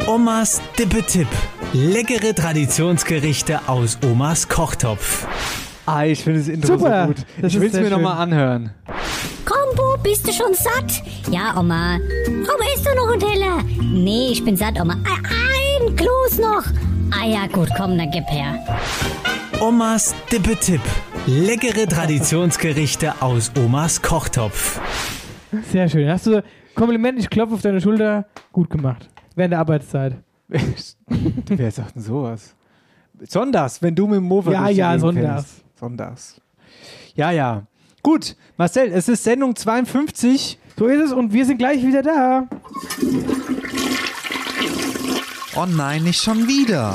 Omas 0.09 0.63
Dippe-Tipp. 0.79 1.29
Leckere 1.75 2.35
Traditionsgerichte 2.35 3.61
aus 3.69 3.99
Omas 4.03 4.49
Kochtopf. 4.49 5.27
Ah, 5.85 6.07
ich 6.07 6.25
finde 6.25 6.39
das 6.39 6.49
Intro 6.49 6.79
Super. 6.79 7.03
so 7.03 7.07
gut. 7.09 7.27
Das 7.43 7.53
ich 7.53 7.61
will 7.61 7.69
es 7.69 7.75
mir 7.75 7.91
nochmal 7.91 8.17
anhören. 8.17 8.71
Kombo, 9.45 9.99
bist 10.03 10.27
du 10.27 10.33
schon 10.33 10.55
satt? 10.55 11.03
Ja, 11.31 11.55
Oma. 11.61 11.97
Oma, 12.27 12.65
isst 12.75 12.87
du 12.87 12.95
noch 12.97 13.13
einen 13.13 13.21
Teller? 13.21 13.63
Nee, 13.83 14.31
ich 14.33 14.43
bin 14.43 14.57
satt, 14.57 14.81
Oma. 14.81 14.95
Ein, 14.95 15.89
ein 15.91 15.95
Kloß 15.95 16.39
noch. 16.39 16.65
Ah 17.11 17.27
ja, 17.27 17.47
gut, 17.47 17.69
komm, 17.77 17.99
dann 17.99 18.11
gib 18.11 18.25
her. 18.31 18.59
Omas 19.61 20.15
Dippe-Tipp. 20.33 20.81
Leckere 21.27 21.87
Traditionsgerichte 21.87 23.13
aus 23.21 23.53
Omas 23.63 24.01
Kochtopf. 24.01 24.81
Sehr 25.71 25.87
schön. 25.87 26.09
Hast 26.09 26.27
du 26.27 26.43
Kompliment, 26.79 27.19
ich 27.19 27.29
klopfe 27.29 27.55
auf 27.57 27.63
deine 27.63 27.81
Schulter. 27.81 28.27
Gut 28.53 28.71
gemacht. 28.71 29.09
Während 29.35 29.51
der 29.53 29.59
Arbeitszeit. 29.59 30.15
Wer 30.49 31.71
sagt 31.73 31.97
denn 31.97 32.03
sowas? 32.03 32.55
Sonntags, 33.29 33.83
wenn 33.83 33.97
du 33.97 34.07
mit 34.07 34.17
dem 34.19 34.25
Mofa 34.25 34.53
Ja, 34.53 34.69
ja, 34.69 34.97
sonntags. 34.99 35.27
fährst. 35.27 35.65
Sonntags. 35.75 36.41
Ja, 37.17 37.33
ja. 37.33 37.67
Gut, 38.03 38.37
Marcel, 38.57 38.93
es 38.93 39.09
ist 39.09 39.25
Sendung 39.25 39.57
52. 39.57 40.57
So 40.79 40.87
ist 40.87 41.07
es 41.07 41.13
und 41.13 41.33
wir 41.33 41.45
sind 41.45 41.59
gleich 41.59 41.85
wieder 41.85 42.03
da. 42.03 42.47
Oh 45.57 45.67
nein, 45.67 46.05
nicht 46.05 46.23
schon 46.23 46.47
wieder. 46.47 46.95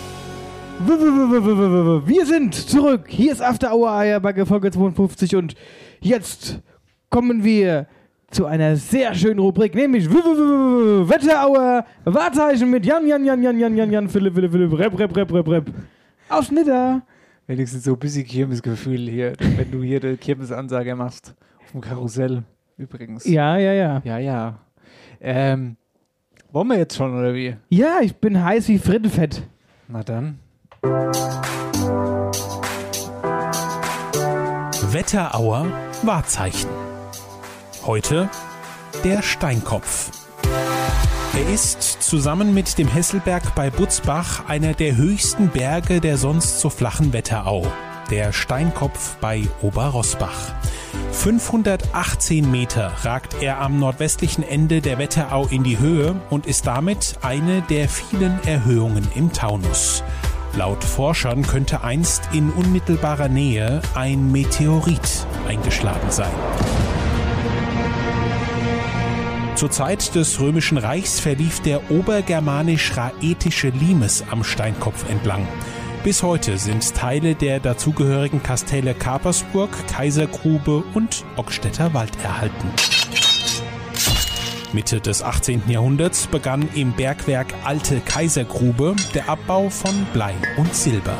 Wir 0.83 2.25
sind 2.25 2.55
zurück. 2.55 3.05
Hier 3.07 3.31
ist 3.31 3.41
After 3.41 3.71
Hour 3.71 3.91
Eierbacke 3.91 4.47
Folge 4.47 4.71
52 4.71 5.35
und 5.35 5.53
jetzt 5.99 6.59
kommen 7.11 7.43
wir 7.43 7.85
zu 8.31 8.47
einer 8.47 8.75
sehr 8.77 9.13
schönen 9.13 9.39
Rubrik, 9.39 9.75
nämlich 9.75 10.09
Wetterauer 10.09 11.85
Wahrzeichen 12.05 12.71
mit 12.71 12.83
Jan, 12.85 13.05
Jan, 13.05 13.23
Jan, 13.23 13.43
Jan, 13.43 13.59
Jan, 13.59 13.77
Jan, 13.77 13.91
Jan, 13.91 14.09
Philipp, 14.09 14.33
Philipp, 14.33 14.51
Philipp, 14.51 14.79
Rep, 14.79 14.99
Rep, 14.99 15.15
Rep, 15.17 15.33
Rep, 15.33 15.47
Rep. 15.47 15.65
Aus 16.29 16.49
Nidda. 16.49 17.03
Wenigstens 17.45 17.83
so 17.83 17.93
ein 17.93 17.99
bisschen 17.99 18.25
Kirmesgefühl 18.25 19.07
hier, 19.07 19.33
wenn 19.57 19.69
du 19.69 19.83
hier 19.83 19.99
die 19.99 20.17
Kirmesansage 20.17 20.95
machst. 20.95 21.35
Auf 21.59 21.71
dem 21.73 21.81
Karussell 21.81 22.41
übrigens. 22.77 23.25
Ja, 23.25 23.55
ja, 23.57 23.73
ja. 23.73 24.01
Ja, 24.03 24.17
ja. 24.17 24.59
Ähm, 25.19 25.77
wollen 26.51 26.69
wir 26.69 26.77
jetzt 26.77 26.95
schon, 26.95 27.15
oder 27.15 27.35
wie? 27.35 27.55
Ja, 27.69 27.99
ich 28.01 28.15
bin 28.15 28.43
heiß 28.43 28.67
wie 28.67 28.79
Frittenfett. 28.79 29.43
Na 29.87 30.01
dann. 30.01 30.39
Wetterauer 34.91 35.67
Wahrzeichen. 36.01 36.71
Heute 37.85 38.27
der 39.03 39.21
Steinkopf. 39.21 40.09
Er 41.35 41.53
ist 41.53 41.83
zusammen 42.01 42.55
mit 42.55 42.79
dem 42.79 42.87
Hesselberg 42.87 43.53
bei 43.53 43.69
Butzbach 43.69 44.49
einer 44.49 44.73
der 44.73 44.95
höchsten 44.95 45.49
Berge 45.49 46.01
der 46.01 46.17
sonst 46.17 46.59
so 46.59 46.71
flachen 46.71 47.13
Wetterau, 47.13 47.71
der 48.09 48.33
Steinkopf 48.33 49.17
bei 49.17 49.47
Oberrossbach. 49.61 50.55
518 51.11 52.49
Meter 52.49 52.91
ragt 53.03 53.35
er 53.39 53.61
am 53.61 53.77
nordwestlichen 53.77 54.41
Ende 54.41 54.81
der 54.81 54.97
Wetterau 54.97 55.45
in 55.45 55.63
die 55.63 55.77
Höhe 55.77 56.19
und 56.31 56.47
ist 56.47 56.65
damit 56.65 57.19
eine 57.21 57.61
der 57.61 57.87
vielen 57.87 58.43
Erhöhungen 58.45 59.07
im 59.13 59.31
Taunus. 59.31 60.03
Laut 60.57 60.83
Forschern 60.83 61.43
könnte 61.43 61.83
einst 61.83 62.23
in 62.33 62.49
unmittelbarer 62.51 63.29
Nähe 63.29 63.81
ein 63.95 64.31
Meteorit 64.31 65.25
eingeschlagen 65.47 66.11
sein. 66.11 66.31
Zur 69.55 69.71
Zeit 69.71 70.13
des 70.15 70.39
Römischen 70.41 70.77
Reichs 70.77 71.19
verlief 71.19 71.61
der 71.61 71.89
obergermanisch-raetische 71.89 73.69
Limes 73.69 74.25
am 74.29 74.43
Steinkopf 74.43 75.09
entlang. 75.09 75.47
Bis 76.03 76.23
heute 76.23 76.57
sind 76.57 76.95
Teile 76.95 77.35
der 77.35 77.59
dazugehörigen 77.59 78.43
Kastelle 78.43 78.93
Kapersburg, 78.93 79.69
Kaisergrube 79.87 80.83
und 80.93 81.23
Ockstädter 81.37 81.93
Wald 81.93 82.17
erhalten. 82.23 82.71
Mitte 84.73 85.01
des 85.01 85.23
18. 85.23 85.63
Jahrhunderts 85.67 86.27
begann 86.27 86.67
im 86.73 86.93
Bergwerk 86.93 87.53
Alte 87.63 87.99
Kaisergrube 87.99 88.95
der 89.13 89.29
Abbau 89.29 89.69
von 89.69 90.05
Blei 90.13 90.33
und 90.57 90.73
Silber. 90.73 91.17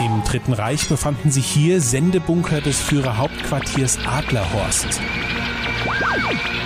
Im 0.00 0.22
Dritten 0.24 0.52
Reich 0.52 0.88
befanden 0.88 1.30
sich 1.30 1.46
hier 1.46 1.80
Sendebunker 1.80 2.60
des 2.60 2.80
Führerhauptquartiers 2.80 3.98
Adlerhorst. 4.06 5.00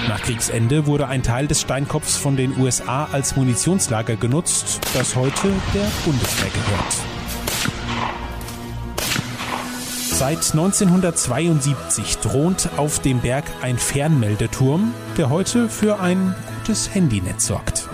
Nach 0.09 0.21
Kriegsende 0.21 0.87
wurde 0.87 1.09
ein 1.09 1.23
Teil 1.23 1.47
des 1.47 1.63
Steinkopfs 1.63 2.17
von 2.17 2.37
den 2.37 2.59
USA 2.59 3.09
als 3.13 3.37
Munitionslager 3.37 4.17
genutzt, 4.17 4.81
das 4.95 5.17
heute 5.17 5.49
der 5.73 5.87
Bundeswehr 6.05 6.51
gehört. 6.51 7.12
Seit 10.12 10.53
1972 10.53 12.18
thront 12.18 12.68
auf 12.77 13.01
dem 13.01 13.20
Berg 13.20 13.44
ein 13.62 13.79
Fernmeldeturm, 13.79 14.92
der 15.16 15.31
heute 15.31 15.68
für 15.68 16.01
ein 16.01 16.35
gutes 16.59 16.94
Handynetz 16.94 17.46
sorgt. 17.46 17.88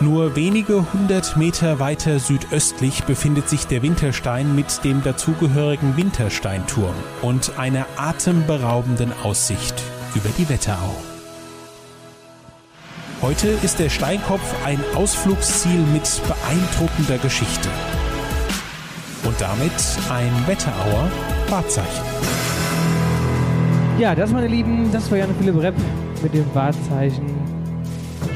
Nur 0.00 0.34
wenige 0.34 0.92
hundert 0.92 1.36
Meter 1.36 1.78
weiter 1.78 2.18
südöstlich 2.18 3.04
befindet 3.04 3.48
sich 3.48 3.66
der 3.66 3.82
Winterstein 3.82 4.56
mit 4.56 4.82
dem 4.82 5.02
dazugehörigen 5.04 5.96
Wintersteinturm 5.96 6.94
und 7.20 7.56
einer 7.58 7.86
atemberaubenden 7.96 9.12
Aussicht 9.22 9.74
über 10.16 10.30
die 10.38 10.48
Wetterau. 10.48 10.96
Heute 13.20 13.48
ist 13.62 13.78
der 13.78 13.90
Steinkopf 13.90 14.42
ein 14.64 14.80
Ausflugsziel 14.96 15.78
mit 15.92 16.20
beeindruckender 16.26 17.18
Geschichte. 17.18 17.68
Und 19.22 19.40
damit 19.40 19.72
ein 20.10 20.32
Wetterauer 20.48 21.08
Wahrzeichen. 21.52 22.02
Ja, 23.98 24.14
das, 24.14 24.32
meine 24.32 24.46
Lieben, 24.46 24.90
das 24.90 25.10
war 25.10 25.18
Jan 25.18 25.34
Philipp 25.34 25.60
Repp 25.60 25.74
mit 26.22 26.32
dem 26.32 26.46
Wahrzeichen 26.54 27.26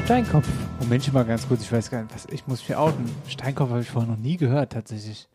Steinkopf. 0.05 0.47
Moment 0.79 1.11
mal 1.11 1.25
ganz 1.25 1.47
kurz, 1.47 1.63
ich 1.63 1.71
weiß 1.71 1.89
gar 1.89 2.03
nicht, 2.03 2.13
was, 2.13 2.27
ich 2.27 2.45
muss 2.45 2.69
mich 2.69 2.77
outen. 2.77 3.09
Steinkopf 3.27 3.71
habe 3.71 3.81
ich 3.81 3.89
vorher 3.89 4.11
noch 4.11 4.19
nie 4.19 4.37
gehört, 4.37 4.73
tatsächlich. 4.73 5.27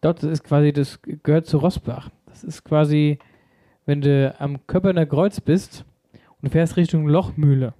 Dort 0.00 0.24
ist 0.24 0.42
quasi, 0.42 0.72
das 0.72 0.98
gehört 1.02 1.46
zu 1.46 1.58
Rossbach. 1.58 2.10
Das 2.26 2.42
ist 2.42 2.64
quasi, 2.64 3.20
wenn 3.86 4.00
du 4.00 4.34
am 4.40 4.66
Köpperner 4.66 5.06
Kreuz 5.06 5.40
bist 5.40 5.84
und 6.12 6.48
du 6.48 6.50
fährst 6.50 6.76
Richtung 6.76 7.06
Lochmühle. 7.06 7.74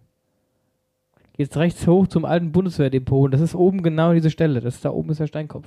Gehst 1.33 1.57
rechts 1.57 1.89
hoch 1.89 2.07
zum 2.07 2.25
alten 2.25 2.53
Bundeswehrdepot 2.53 3.25
und 3.25 3.31
das 3.33 3.41
ist 3.41 3.57
oben 3.57 3.83
genau 3.83 4.13
diese 4.13 4.31
Stelle. 4.31 4.61
Das 4.61 4.77
ist 4.77 4.85
da 4.85 4.91
oben 4.91 5.11
ist 5.11 5.19
der 5.19 5.27
Steinkopf. 5.27 5.67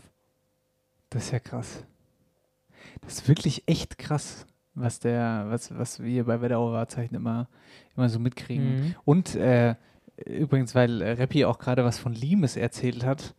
Das 1.10 1.26
ist 1.26 1.32
ja 1.32 1.40
krass. 1.40 1.84
Das 3.06 3.16
ist 3.20 3.28
wirklich 3.28 3.64
echt 3.68 3.98
krass, 3.98 4.46
was 4.74 5.00
der, 5.00 5.46
was, 5.50 5.78
was 5.78 6.02
wir 6.02 6.26
bei 6.26 6.42
Wetterauer 6.42 6.74
Wahrzeichen 6.74 7.16
immer, 7.16 7.48
immer 7.96 8.10
so 8.10 8.20
mitkriegen. 8.20 8.76
Mhm. 8.76 8.96
Und 9.06 9.36
äh, 9.36 9.76
übrigens, 10.26 10.76
weil 10.76 11.02
äh, 11.02 11.12
Reppi 11.12 11.46
auch 11.46 11.60
gerade 11.60 11.84
was 11.86 11.98
von 12.00 12.14
Limes 12.14 12.58
erzählt 12.58 13.06
hat. 13.06 13.36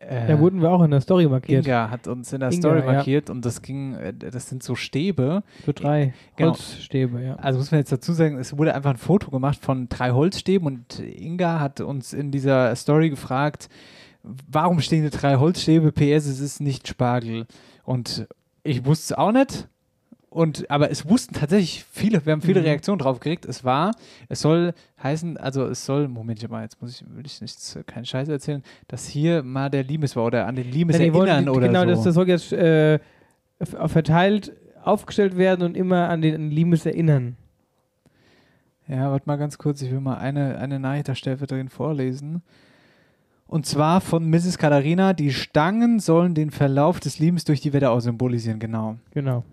Äh, 0.00 0.26
Da 0.26 0.38
wurden 0.38 0.60
wir 0.60 0.70
auch 0.70 0.82
in 0.82 0.90
der 0.90 1.00
Story 1.00 1.26
markiert. 1.28 1.66
Inga 1.66 1.88
hat 1.90 2.08
uns 2.08 2.32
in 2.32 2.40
der 2.40 2.50
Inga, 2.50 2.60
Story 2.60 2.80
ja. 2.80 2.92
markiert 2.92 3.30
und 3.30 3.44
das 3.44 3.62
ging, 3.62 3.94
äh, 3.94 4.12
das 4.12 4.48
sind 4.48 4.62
so 4.62 4.74
Stäbe. 4.74 5.42
So 5.64 5.72
drei 5.72 6.12
Genau. 6.36 6.50
Holzstäbe, 6.50 7.22
ja. 7.22 7.34
Also 7.36 7.58
muss 7.58 7.70
man 7.70 7.80
jetzt 7.80 7.92
dazu 7.92 8.12
sagen, 8.12 8.38
es 8.38 8.56
wurde 8.58 8.74
einfach 8.74 8.90
ein 8.90 8.96
Foto 8.96 9.30
gemacht 9.30 9.58
von 9.64 9.88
drei 9.88 10.10
Holzstäben 10.10 10.66
und 10.66 10.98
Inga 10.98 11.60
hat 11.60 11.80
uns 11.80 12.12
in 12.12 12.30
dieser 12.30 12.74
Story 12.76 13.08
gefragt, 13.10 13.68
warum 14.22 14.80
stehen 14.80 15.02
hier 15.02 15.10
drei 15.10 15.36
Holzstäbe? 15.36 15.92
PS, 15.92 16.26
es 16.26 16.40
ist 16.40 16.60
nicht 16.60 16.88
Spargel. 16.88 17.46
Und 17.84 18.26
ich 18.64 18.84
wusste 18.84 19.14
es 19.14 19.18
auch 19.18 19.30
nicht. 19.32 19.68
Und, 20.30 20.68
aber 20.68 20.90
es 20.90 21.08
wussten 21.08 21.32
tatsächlich 21.34 21.84
viele, 21.92 22.26
wir 22.26 22.32
haben 22.32 22.42
viele 22.42 22.58
Mhm. 22.58 22.66
Reaktionen 22.66 22.98
drauf 22.98 23.20
gekriegt. 23.20 23.44
Es 23.44 23.62
war, 23.62 23.92
es 24.28 24.40
soll 24.40 24.72
heißen, 25.00 25.36
also 25.36 25.64
es 25.66 25.86
soll, 25.86 26.08
Moment 26.08 26.50
mal, 26.50 26.62
jetzt 26.64 26.82
muss 26.82 27.00
ich, 27.00 27.06
will 27.14 27.24
ich 27.24 27.40
nichts, 27.40 27.78
keinen 27.86 28.04
Scheiß 28.04 28.28
erzählen, 28.28 28.64
dass 28.88 29.06
hier 29.06 29.44
mal 29.44 29.70
der 29.70 29.84
Limes 29.84 30.16
war 30.16 30.24
oder 30.24 30.48
an 30.48 30.56
den 30.56 30.68
Limes 30.72 30.98
Ja, 30.98 31.04
erinnern 31.04 31.48
oder 31.48 31.68
genau, 31.68 31.82
so. 31.82 31.86
das, 31.86 32.02
das 32.02 32.14
soll 32.16 32.28
jetzt 32.28 32.52
äh, 32.52 32.98
verteilt 33.60 34.52
aufgestellt 34.82 35.36
werden 35.36 35.64
und 35.64 35.76
immer 35.76 36.08
an 36.08 36.20
den 36.20 36.34
an 36.34 36.50
Limes 36.50 36.84
erinnern. 36.84 37.36
Ja, 38.88 39.10
warte 39.12 39.26
mal 39.26 39.36
ganz 39.36 39.56
kurz, 39.56 39.80
ich 39.82 39.90
will 39.90 40.00
mal 40.00 40.18
eine, 40.18 40.58
eine 40.58 40.78
Nachricht 40.80 41.06
der 41.08 41.14
Stellvertreterin 41.14 41.68
vorlesen. 41.68 42.42
Und 43.46 43.66
zwar 43.66 44.00
von 44.00 44.28
Mrs. 44.28 44.58
Katharina, 44.58 45.12
die 45.12 45.32
Stangen 45.32 46.00
sollen 46.00 46.34
den 46.34 46.50
Verlauf 46.50 46.98
des 47.00 47.18
Lebens 47.18 47.44
durch 47.44 47.60
die 47.60 47.72
Wetterau 47.72 48.00
symbolisieren, 48.00 48.58
genau. 48.58 48.96
Genau. 49.12 49.44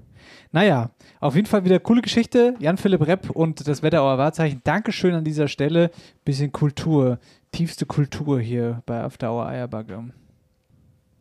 Naja, 0.51 0.89
auf 1.19 1.35
jeden 1.35 1.47
Fall 1.47 1.63
wieder 1.63 1.79
coole 1.79 2.01
Geschichte. 2.01 2.55
Jan-Philipp 2.59 3.07
Repp 3.07 3.29
und 3.29 3.67
das 3.67 3.83
Wetterauer 3.83 4.17
Wahrzeichen. 4.17 4.61
Dankeschön 4.63 5.13
an 5.13 5.23
dieser 5.23 5.47
Stelle. 5.47 5.91
Bisschen 6.25 6.51
Kultur, 6.51 7.19
tiefste 7.51 7.85
Kultur 7.85 8.39
hier 8.39 8.81
bei 8.85 9.01
After 9.01 9.31
Hour 9.31 9.47
Eierbacke. 9.47 10.03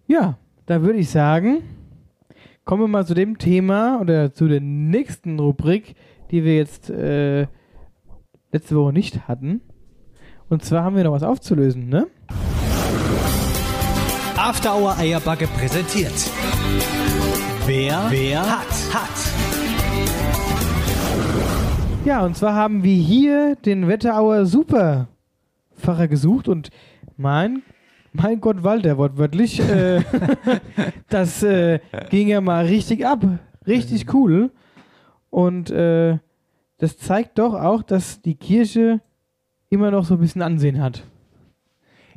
Ja, 0.07 0.37
da 0.67 0.83
würde 0.83 0.99
ich 0.99 1.11
sagen, 1.11 1.63
kommen 2.65 2.83
wir 2.83 2.89
mal 2.89 3.07
zu 3.07 3.15
dem 3.15 3.39
Thema 3.39 4.01
oder 4.01 4.33
zu 4.33 4.49
der 4.49 4.61
nächsten 4.61 5.39
Rubrik, 5.39 5.95
die 6.31 6.45
wir 6.45 6.57
jetzt 6.57 6.91
äh, 6.91 7.47
letzte 8.53 8.77
Woche 8.77 8.93
nicht 8.93 9.29
hatten. 9.29 9.61
Und 10.49 10.65
zwar 10.65 10.83
haben 10.83 10.97
wir 10.97 11.05
noch 11.05 11.13
was 11.13 11.23
aufzulösen, 11.23 11.89
ne? 11.89 12.09
After 14.43 14.75
Hour 14.75 14.97
Eierbacke 14.97 15.47
präsentiert. 15.47 16.15
Wer, 17.67 18.07
wer 18.09 18.41
hat, 18.41 18.73
hat. 18.91 19.11
Ja, 22.07 22.25
und 22.25 22.39
zwar 22.39 22.55
haben 22.55 22.83
wir 22.83 22.95
hier 22.95 23.57
den 23.57 23.87
Wetterauer 23.87 24.47
Superfacher 24.47 26.09
gesucht 26.09 26.49
und 26.49 26.71
mein, 27.19 27.63
mein 28.15 28.41
Gott, 28.41 28.65
Walter, 28.65 28.97
wortwörtlich, 28.97 29.61
äh, 29.61 30.03
das 31.11 31.43
äh, 31.43 31.81
ging 32.09 32.29
ja 32.29 32.41
mal 32.41 32.65
richtig 32.65 33.07
ab. 33.07 33.23
Richtig 33.67 34.15
cool. 34.15 34.53
Und 35.29 35.71
äh, 35.71 36.17
das 36.79 36.97
zeigt 36.97 37.39
doch 37.39 37.53
auch, 37.53 37.83
dass 37.83 38.23
die 38.23 38.37
Kirche 38.37 39.03
immer 39.69 39.91
noch 39.91 40.07
so 40.07 40.15
ein 40.15 40.21
bisschen 40.21 40.41
Ansehen 40.41 40.81
hat. 40.81 41.05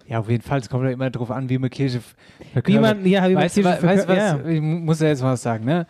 Ja, 0.07 0.19
auf 0.19 0.29
jeden 0.29 0.43
Fall. 0.43 0.59
Es 0.59 0.69
kommt 0.69 0.83
ja 0.83 0.91
immer 0.91 1.09
darauf 1.09 1.31
an, 1.31 1.49
wie 1.49 1.57
man 1.57 1.69
Kirche 1.69 1.99
Wie 2.65 2.77
man, 2.79 3.05
ja, 3.05 3.27
wie 3.29 3.33
man 3.33 3.43
weißt, 3.43 3.55
Kirche 3.55 3.83
weißt 3.83 4.07
was? 4.07 4.17
ja. 4.17 4.39
Ich 4.47 4.61
mu- 4.61 4.79
muss 4.79 4.99
ja 4.99 5.07
jetzt 5.07 5.21
mal 5.21 5.33
was 5.33 5.41
sagen, 5.43 5.65
ne? 5.65 5.87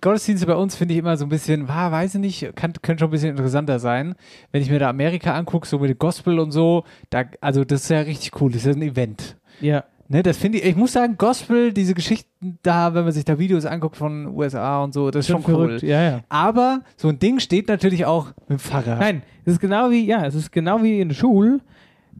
Gottesdienste 0.00 0.46
bei 0.46 0.54
uns 0.54 0.76
finde 0.76 0.94
ich 0.94 0.98
immer 1.00 1.16
so 1.16 1.24
ein 1.26 1.28
bisschen, 1.28 1.68
ah, 1.68 1.90
weiß 1.90 2.14
ich 2.14 2.20
nicht, 2.20 2.56
kann, 2.56 2.72
könnte 2.82 3.00
schon 3.00 3.08
ein 3.08 3.12
bisschen 3.12 3.30
interessanter 3.30 3.78
sein. 3.78 4.14
Wenn 4.52 4.62
ich 4.62 4.70
mir 4.70 4.78
da 4.78 4.88
Amerika 4.88 5.34
angucke, 5.34 5.66
so 5.66 5.78
mit 5.78 5.90
dem 5.90 5.98
Gospel 5.98 6.38
und 6.38 6.50
so, 6.52 6.84
da, 7.10 7.24
also 7.40 7.64
das 7.64 7.82
ist 7.82 7.88
ja 7.90 8.00
richtig 8.00 8.40
cool, 8.40 8.50
das 8.52 8.64
ist 8.64 8.66
ja 8.66 8.72
ein 8.72 8.82
Event. 8.82 9.36
ja. 9.60 9.84
Ne, 10.08 10.22
das 10.22 10.36
finde 10.36 10.58
ich, 10.58 10.64
ich 10.66 10.76
muss 10.76 10.92
sagen, 10.92 11.14
Gospel, 11.16 11.72
diese 11.72 11.94
Geschichten 11.94 12.58
da, 12.62 12.92
wenn 12.92 13.04
man 13.04 13.12
sich 13.14 13.24
da 13.24 13.38
Videos 13.38 13.64
anguckt 13.64 13.96
von 13.96 14.26
USA 14.26 14.82
und 14.84 14.92
so, 14.92 15.10
das 15.10 15.20
ist 15.24 15.32
schon, 15.32 15.42
Schon 15.42 15.54
cool. 15.54 15.78
ja, 15.80 16.02
ja. 16.02 16.20
Aber 16.28 16.82
so 16.98 17.08
ein 17.08 17.18
Ding 17.18 17.38
steht 17.40 17.68
natürlich 17.68 18.04
auch 18.04 18.26
mit 18.40 18.50
dem 18.50 18.58
Pfarrer. 18.58 18.96
Nein, 18.96 19.22
es 19.46 19.54
ist 19.54 19.60
genau 19.60 19.90
wie, 19.90 20.04
ja, 20.04 20.26
es 20.26 20.34
ist 20.34 20.52
genau 20.52 20.82
wie 20.82 21.00
in 21.00 21.08
der 21.08 21.14
Schule. 21.14 21.60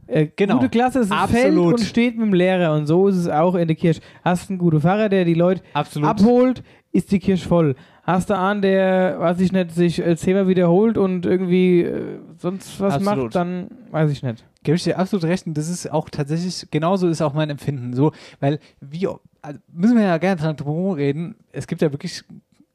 Äh, 0.07 0.27
Genau. 0.35 0.55
Gute 0.55 0.69
Klasse 0.69 0.99
ist 0.99 1.11
das 1.11 1.31
Feld 1.31 1.57
und 1.57 1.79
steht 1.79 2.17
mit 2.17 2.27
dem 2.27 2.33
Lehrer 2.33 2.73
und 2.75 2.85
so 2.87 3.07
ist 3.07 3.15
es 3.17 3.27
auch 3.27 3.55
in 3.55 3.67
der 3.67 3.75
Kirche. 3.75 4.01
Hast 4.23 4.49
einen 4.49 4.59
guten 4.59 4.81
Pfarrer, 4.81 5.09
der 5.09 5.25
die 5.25 5.33
Leute 5.33 5.61
Absolut. 5.73 6.09
abholt, 6.09 6.63
ist 6.91 7.11
die 7.11 7.19
Kirche 7.19 7.47
voll. 7.47 7.75
Hast 8.03 8.29
du 8.29 8.37
einen, 8.37 8.61
der, 8.61 9.17
weiß 9.19 9.39
ich 9.39 9.51
nicht, 9.53 9.71
sich 9.71 10.01
zehnmal 10.17 10.47
wiederholt 10.47 10.97
und 10.97 11.25
irgendwie 11.25 11.81
äh, 11.81 12.19
sonst 12.37 12.79
was 12.81 12.95
Absolut. 12.95 13.23
macht, 13.25 13.35
dann 13.35 13.67
weiß 13.91 14.11
ich 14.11 14.23
nicht. 14.23 14.43
Gebe 14.63 14.75
ich 14.75 14.83
dir 14.83 14.97
absolut 14.99 15.25
recht 15.25 15.47
und 15.47 15.57
das 15.57 15.69
ist 15.69 15.91
auch 15.91 16.09
tatsächlich, 16.09 16.67
genauso 16.69 17.07
ist 17.07 17.21
auch 17.21 17.33
mein 17.33 17.49
Empfinden. 17.49 17.93
So, 17.93 18.11
weil 18.39 18.59
wie, 18.81 19.07
also 19.41 19.59
müssen 19.71 19.97
wir 19.97 20.03
ja 20.03 20.17
gerne 20.17 20.53
drum 20.55 20.91
reden, 20.91 21.35
es 21.51 21.67
gibt 21.67 21.81
ja 21.81 21.91
wirklich 21.91 22.23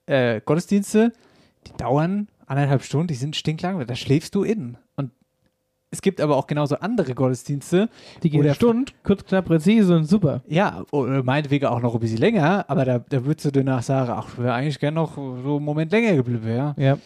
äh, 0.06 0.40
Gottesdienste, 0.44 1.12
die 1.66 1.76
dauern 1.76 2.28
anderthalb 2.46 2.82
Stunden, 2.82 3.08
die 3.08 3.14
sind 3.14 3.36
stinklang, 3.36 3.86
da 3.86 3.94
schläfst 3.94 4.34
du 4.34 4.42
in. 4.42 4.78
Und 4.96 5.10
es 5.90 6.02
gibt 6.02 6.20
aber 6.20 6.36
auch 6.36 6.46
genauso 6.46 6.76
andere 6.76 7.14
Gottesdienste. 7.14 7.88
Die 8.22 8.28
gehen 8.28 8.54
Stunde, 8.54 8.92
kurz, 9.02 9.24
knapp, 9.24 9.46
präzise 9.46 9.96
und 9.96 10.04
super. 10.04 10.42
Ja, 10.46 10.84
oder 10.90 11.22
meinetwegen 11.22 11.66
auch 11.66 11.80
noch 11.80 11.94
ein 11.94 12.00
bisschen 12.00 12.18
länger, 12.18 12.66
aber 12.68 12.84
da, 12.84 12.98
da 12.98 13.24
würdest 13.24 13.46
du 13.46 13.50
danach 13.50 13.82
sagen, 13.82 14.10
ach, 14.14 14.28
ich 14.32 14.38
wäre 14.38 14.52
eigentlich 14.52 14.78
gern 14.78 14.94
noch 14.94 15.14
so 15.16 15.56
einen 15.56 15.64
Moment 15.64 15.90
länger 15.90 16.14
geblieben, 16.14 16.46
ja. 16.46 16.74
Ja. 16.76 16.98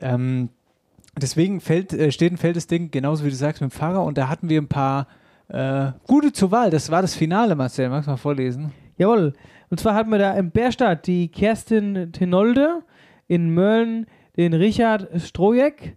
Ähm, 0.00 0.48
deswegen 1.20 1.60
fällt, 1.60 1.92
äh, 1.92 2.10
steht 2.10 2.32
und 2.32 2.38
fällt 2.38 2.56
das 2.56 2.66
Ding, 2.66 2.90
genauso 2.90 3.24
wie 3.24 3.30
du 3.30 3.36
sagst, 3.36 3.60
mit 3.60 3.70
dem 3.70 3.74
Pfarrer 3.74 4.02
und 4.02 4.16
da 4.16 4.28
hatten 4.28 4.48
wir 4.48 4.62
ein 4.62 4.68
paar 4.68 5.08
äh, 5.48 5.92
gute 6.06 6.32
zur 6.32 6.50
Wahl. 6.50 6.70
Das 6.70 6.90
war 6.90 7.02
das 7.02 7.14
Finale, 7.14 7.54
Marcel. 7.54 7.90
Magst 7.90 8.06
du 8.06 8.12
mal 8.12 8.16
vorlesen? 8.16 8.72
Jawohl. 8.96 9.34
Und 9.68 9.78
zwar 9.78 9.94
hatten 9.94 10.10
wir 10.10 10.18
da 10.18 10.32
in 10.34 10.50
Bärstadt 10.50 11.06
die 11.06 11.28
Kerstin 11.28 12.12
Tenolde, 12.12 12.82
in 13.26 13.52
Mölln 13.52 14.06
den 14.36 14.54
Richard 14.54 15.08
Strojek, 15.20 15.96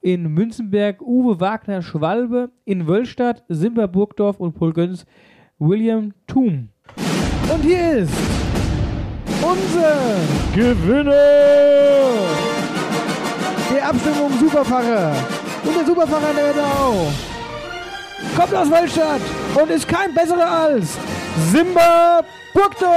in 0.00 0.32
Münzenberg 0.32 1.02
Uwe 1.02 1.40
Wagner 1.40 1.82
Schwalbe, 1.82 2.50
in 2.64 2.86
Wöllstadt 2.86 3.44
Simba 3.48 3.86
Burgdorf 3.86 4.38
und 4.38 4.54
Polgöns 4.54 5.04
William 5.58 6.12
Thum. 6.26 6.68
Und 7.52 7.62
hier 7.62 7.98
ist 7.98 8.12
unser 9.42 9.96
Gewinner 10.54 11.12
der 13.72 13.88
Abstimmung 13.88 14.30
Superpfarrer. 14.38 15.12
Und 15.64 15.76
der 15.76 15.84
Superpfarrer 15.84 16.34
der 16.34 16.44
Wetterau 16.50 17.06
kommt 18.36 18.54
aus 18.54 18.70
Wöllstadt 18.70 19.20
und 19.60 19.70
ist 19.70 19.88
kein 19.88 20.14
besserer 20.14 20.50
als 20.50 20.96
Simba 21.50 22.22
Burgdorf. 22.54 22.88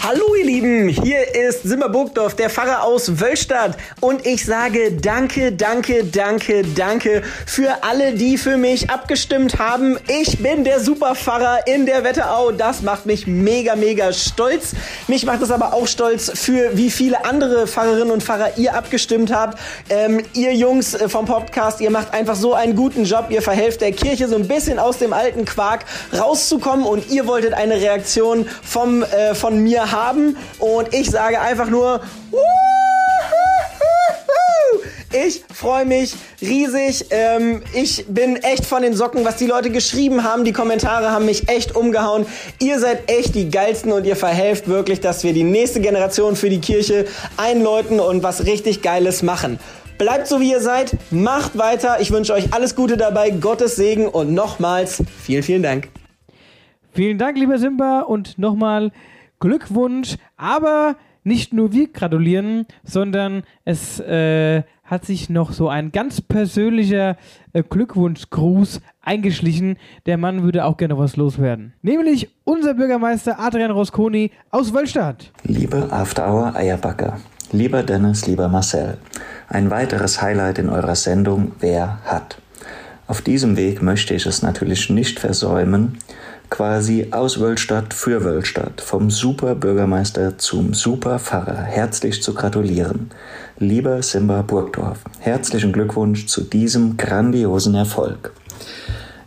Hallo 0.00 0.36
ihr 0.36 0.46
Lieben, 0.46 0.88
hier 0.88 1.34
ist 1.34 1.64
Simba 1.64 1.88
Burgdorf, 1.88 2.36
der 2.36 2.48
Pfarrer 2.48 2.84
aus 2.84 3.20
Wöllstadt 3.20 3.76
und 4.00 4.24
ich 4.24 4.44
sage 4.44 4.92
danke, 4.92 5.52
danke, 5.52 6.04
danke, 6.04 6.62
danke 6.62 7.22
für 7.44 7.82
alle, 7.82 8.12
die 8.12 8.38
für 8.38 8.56
mich 8.56 8.90
abgestimmt 8.90 9.58
haben. 9.58 9.98
Ich 10.06 10.38
bin 10.38 10.62
der 10.62 10.78
Superpfarrer 10.78 11.66
in 11.66 11.84
der 11.84 12.04
Wetterau, 12.04 12.52
das 12.52 12.82
macht 12.82 13.06
mich 13.06 13.26
mega, 13.26 13.74
mega 13.74 14.12
stolz. 14.12 14.72
Mich 15.08 15.26
macht 15.26 15.42
es 15.42 15.50
aber 15.50 15.74
auch 15.74 15.88
stolz 15.88 16.30
für 16.32 16.76
wie 16.76 16.90
viele 16.90 17.24
andere 17.24 17.66
Pfarrerinnen 17.66 18.12
und 18.12 18.22
Pfarrer 18.22 18.56
ihr 18.56 18.74
abgestimmt 18.74 19.32
habt. 19.32 19.58
Ähm, 19.90 20.22
ihr 20.32 20.54
Jungs 20.54 20.94
äh, 20.94 21.08
vom 21.08 21.26
Podcast, 21.26 21.80
ihr 21.80 21.90
macht 21.90 22.14
einfach 22.14 22.36
so 22.36 22.54
einen 22.54 22.76
guten 22.76 23.04
Job, 23.04 23.26
ihr 23.30 23.42
verhelft 23.42 23.80
der 23.80 23.92
Kirche 23.92 24.28
so 24.28 24.36
ein 24.36 24.46
bisschen 24.46 24.78
aus 24.78 24.98
dem 24.98 25.12
alten 25.12 25.44
Quark 25.44 25.84
rauszukommen 26.16 26.86
und 26.86 27.10
ihr 27.10 27.26
wolltet 27.26 27.52
eine 27.52 27.74
Reaktion 27.74 28.46
vom, 28.62 29.02
äh, 29.02 29.34
von 29.34 29.58
mir 29.58 29.87
haben 29.92 30.36
und 30.58 30.94
ich 30.94 31.10
sage 31.10 31.40
einfach 31.40 31.68
nur 31.68 32.00
ich 35.26 35.42
freue 35.52 35.86
mich 35.86 36.14
riesig. 36.40 37.06
Ähm, 37.10 37.62
ich 37.74 38.04
bin 38.08 38.36
echt 38.36 38.66
von 38.66 38.82
den 38.82 38.94
Socken, 38.94 39.24
was 39.24 39.36
die 39.36 39.46
Leute 39.46 39.70
geschrieben 39.70 40.22
haben. 40.22 40.44
Die 40.44 40.52
Kommentare 40.52 41.10
haben 41.10 41.24
mich 41.24 41.48
echt 41.48 41.74
umgehauen. 41.74 42.26
Ihr 42.60 42.78
seid 42.78 43.10
echt 43.10 43.34
die 43.34 43.50
geilsten 43.50 43.92
und 43.92 44.04
ihr 44.04 44.16
verhelft 44.16 44.68
wirklich, 44.68 45.00
dass 45.00 45.24
wir 45.24 45.32
die 45.32 45.44
nächste 45.44 45.80
Generation 45.80 46.36
für 46.36 46.50
die 46.50 46.60
Kirche 46.60 47.06
einläuten 47.36 48.00
und 48.00 48.22
was 48.22 48.44
richtig 48.44 48.82
Geiles 48.82 49.22
machen. 49.22 49.58
Bleibt 49.96 50.28
so 50.28 50.40
wie 50.40 50.50
ihr 50.50 50.60
seid, 50.60 50.96
macht 51.10 51.56
weiter. 51.58 52.00
Ich 52.00 52.10
wünsche 52.10 52.34
euch 52.34 52.52
alles 52.52 52.76
Gute 52.76 52.96
dabei, 52.96 53.30
Gottes 53.30 53.76
Segen 53.76 54.06
und 54.06 54.32
nochmals 54.32 55.02
vielen, 55.22 55.42
vielen 55.42 55.62
Dank. 55.62 55.88
Vielen 56.92 57.18
Dank, 57.18 57.38
lieber 57.38 57.58
Simba, 57.58 58.00
und 58.00 58.38
nochmal 58.38 58.92
Glückwunsch. 59.40 60.16
Aber 60.36 60.96
nicht 61.24 61.52
nur 61.52 61.72
wir 61.72 61.92
gratulieren, 61.92 62.66
sondern 62.84 63.42
es 63.64 64.00
äh, 64.00 64.62
hat 64.82 65.04
sich 65.04 65.28
noch 65.28 65.52
so 65.52 65.68
ein 65.68 65.92
ganz 65.92 66.20
persönlicher 66.22 67.16
äh, 67.52 67.62
Glückwunschgruß 67.62 68.80
eingeschlichen. 69.02 69.76
Der 70.06 70.16
Mann 70.16 70.42
würde 70.42 70.64
auch 70.64 70.78
gerne 70.78 70.96
was 70.96 71.16
loswerden. 71.16 71.74
Nämlich 71.82 72.30
unser 72.44 72.74
Bürgermeister 72.74 73.38
Adrian 73.38 73.70
Rosconi 73.70 74.30
aus 74.50 74.72
Wöllstadt. 74.72 75.32
Liebe 75.44 75.88
After 75.92 76.26
Hour 76.32 76.56
Eierbacker, 76.56 77.18
lieber 77.52 77.82
Dennis, 77.82 78.26
lieber 78.26 78.48
Marcel, 78.48 78.96
ein 79.48 79.70
weiteres 79.70 80.22
Highlight 80.22 80.58
in 80.58 80.70
eurer 80.70 80.94
Sendung 80.94 81.52
Wer 81.60 81.98
hat? 82.04 82.40
Auf 83.06 83.22
diesem 83.22 83.56
Weg 83.56 83.82
möchte 83.82 84.14
ich 84.14 84.26
es 84.26 84.42
natürlich 84.42 84.90
nicht 84.90 85.18
versäumen, 85.18 85.98
quasi 86.50 87.08
aus 87.10 87.40
Wöllstadt 87.40 87.92
für 87.94 88.24
Wöllstadt 88.24 88.80
vom 88.80 89.10
Superbürgermeister 89.10 90.38
zum 90.38 90.74
Superpfarrer 90.74 91.62
herzlich 91.62 92.22
zu 92.22 92.34
gratulieren. 92.34 93.10
Lieber 93.58 94.02
Simba 94.02 94.42
Burgdorf, 94.42 95.00
herzlichen 95.18 95.72
Glückwunsch 95.72 96.26
zu 96.26 96.42
diesem 96.42 96.96
grandiosen 96.96 97.74
Erfolg. 97.74 98.32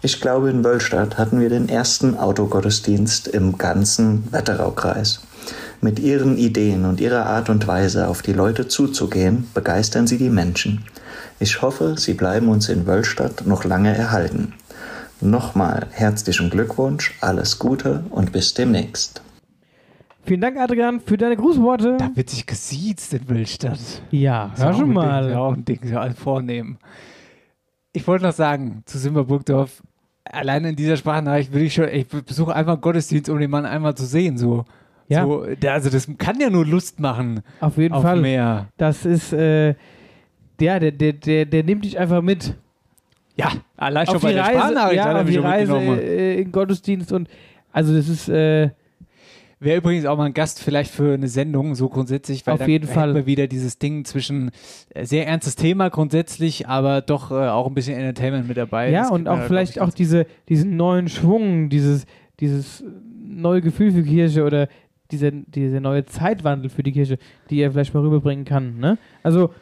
Ich 0.01 0.19
glaube, 0.19 0.49
in 0.49 0.63
Wöllstadt 0.63 1.17
hatten 1.17 1.39
wir 1.39 1.49
den 1.49 1.69
ersten 1.69 2.17
Autogottesdienst 2.17 3.27
im 3.27 3.57
ganzen 3.57 4.31
Wetteraukreis. 4.31 5.21
Mit 5.79 5.99
ihren 5.99 6.37
Ideen 6.37 6.85
und 6.85 6.99
ihrer 7.01 7.25
Art 7.25 7.49
und 7.49 7.67
Weise 7.67 8.07
auf 8.07 8.21
die 8.21 8.33
Leute 8.33 8.67
zuzugehen, 8.67 9.47
begeistern 9.53 10.07
sie 10.07 10.17
die 10.17 10.29
Menschen. 10.29 10.85
Ich 11.39 11.61
hoffe, 11.61 11.95
sie 11.97 12.13
bleiben 12.13 12.49
uns 12.49 12.69
in 12.69 12.85
Wöllstadt 12.87 13.45
noch 13.45 13.63
lange 13.63 13.95
erhalten. 13.95 14.53
Nochmal 15.21 15.85
herzlichen 15.91 16.49
Glückwunsch, 16.49 17.15
alles 17.21 17.59
Gute 17.59 18.03
und 18.09 18.31
bis 18.31 18.55
demnächst. 18.55 19.21
Vielen 20.23 20.41
Dank, 20.41 20.57
Adrian, 20.57 20.99
für 20.99 21.17
deine 21.17 21.37
Grußworte. 21.37 21.97
Da 21.99 22.09
wird 22.15 22.29
sich 22.29 22.45
gesiezt 22.45 23.13
in 23.13 23.29
Wildstadt. 23.29 23.79
Ja, 24.09 24.51
hör 24.55 24.71
auch 24.71 24.73
schon 24.73 24.83
ein 24.83 24.87
Ding, 24.87 24.93
mal. 24.95 25.29
ist 25.29 25.35
auch 25.35 25.53
ein 25.53 25.65
Ding, 25.65 25.79
so 25.83 25.97
alle 25.97 26.13
vornehmen. 26.15 26.79
Ich 27.93 28.07
wollte 28.07 28.25
noch 28.25 28.33
sagen, 28.33 28.81
zu 28.85 28.97
Simba 28.97 29.23
Burgdorf, 29.23 29.83
alleine 30.23 30.69
in 30.69 30.75
dieser 30.75 30.97
Sprachnachricht 30.97 31.51
würde 31.51 31.65
ich 31.65 31.73
schon, 31.73 31.87
ich 31.89 32.07
besuche 32.07 32.55
einfach 32.55 32.81
Gottesdienst, 32.81 33.29
um 33.29 33.39
den 33.39 33.51
Mann 33.51 33.65
einmal 33.65 33.95
zu 33.95 34.05
sehen, 34.05 34.37
so. 34.37 34.65
Ja. 35.07 35.25
So, 35.25 35.45
der, 35.45 35.73
also 35.73 35.89
das 35.89 36.07
kann 36.17 36.39
ja 36.39 36.49
nur 36.49 36.65
Lust 36.65 36.99
machen 36.99 37.41
Auf 37.59 37.77
jeden 37.77 37.93
auf 37.93 38.01
Fall. 38.01 38.21
mehr. 38.21 38.69
Das 38.77 39.05
ist, 39.05 39.33
äh, 39.33 39.75
ja, 40.59 40.79
der, 40.79 40.91
der, 40.91 41.13
der, 41.13 41.45
der 41.45 41.63
nimmt 41.63 41.83
dich 41.83 41.99
einfach 41.99 42.21
mit. 42.21 42.55
Ja, 43.41 43.51
allein 43.77 44.05
schon 44.05 44.15
auf 44.15 44.21
bei 44.21 44.29
die 44.29 44.35
der 44.35 44.45
Reise, 44.45 44.81
hat 44.81 44.93
ja, 44.93 45.11
er 45.11 45.19
auf 45.19 45.25
mich 45.25 45.35
die 45.35 45.41
Reise 45.41 45.77
äh, 45.77 46.41
in 46.41 46.51
Gottesdienst 46.51 47.11
und 47.11 47.27
also 47.71 47.95
das 47.95 48.07
ist, 48.07 48.29
äh, 48.29 48.69
Wäre 49.63 49.77
übrigens 49.77 50.07
auch 50.07 50.17
mal 50.17 50.25
ein 50.25 50.33
Gast 50.33 50.59
vielleicht 50.59 50.89
für 50.91 51.13
eine 51.13 51.27
Sendung, 51.27 51.75
so 51.75 51.87
grundsätzlich, 51.87 52.47
weil 52.47 52.55
Auf 52.55 52.61
da 52.61 52.65
jeden 52.65 52.87
Fall. 52.87 53.13
wir 53.13 53.27
wieder 53.27 53.45
dieses 53.45 53.77
Ding 53.77 54.05
zwischen 54.05 54.49
äh, 54.89 55.05
sehr 55.05 55.27
ernstes 55.27 55.55
Thema 55.55 55.89
grundsätzlich, 55.89 56.67
aber 56.67 57.01
doch 57.01 57.29
äh, 57.29 57.35
auch 57.47 57.67
ein 57.67 57.75
bisschen 57.75 57.95
Entertainment 57.95 58.47
mit 58.47 58.57
dabei. 58.57 58.89
ja, 58.89 59.03
Das 59.03 59.11
und 59.11 59.27
auch 59.27 59.43
vielleicht 59.43 59.79
auch 59.79 59.91
diese, 59.91 60.25
diesen 60.49 60.77
neuen 60.77 61.09
Schwung, 61.09 61.69
dieses, 61.69 62.07
dieses 62.39 62.83
neue 63.23 63.61
Gefühl 63.61 63.91
für 63.91 64.01
Kirche 64.01 64.45
oder 64.45 64.67
dieser 65.11 65.29
diese 65.29 65.79
neue 65.79 66.05
Zeitwandel 66.05 66.71
für 66.71 66.81
die 66.81 66.91
Kirche, 66.91 67.19
die 67.51 67.59
er 67.59 67.71
vielleicht 67.71 67.93
mal 67.93 68.01
rüberbringen 68.01 68.45
kann. 68.45 68.79
Ne? 68.79 68.97
Also, 69.21 69.53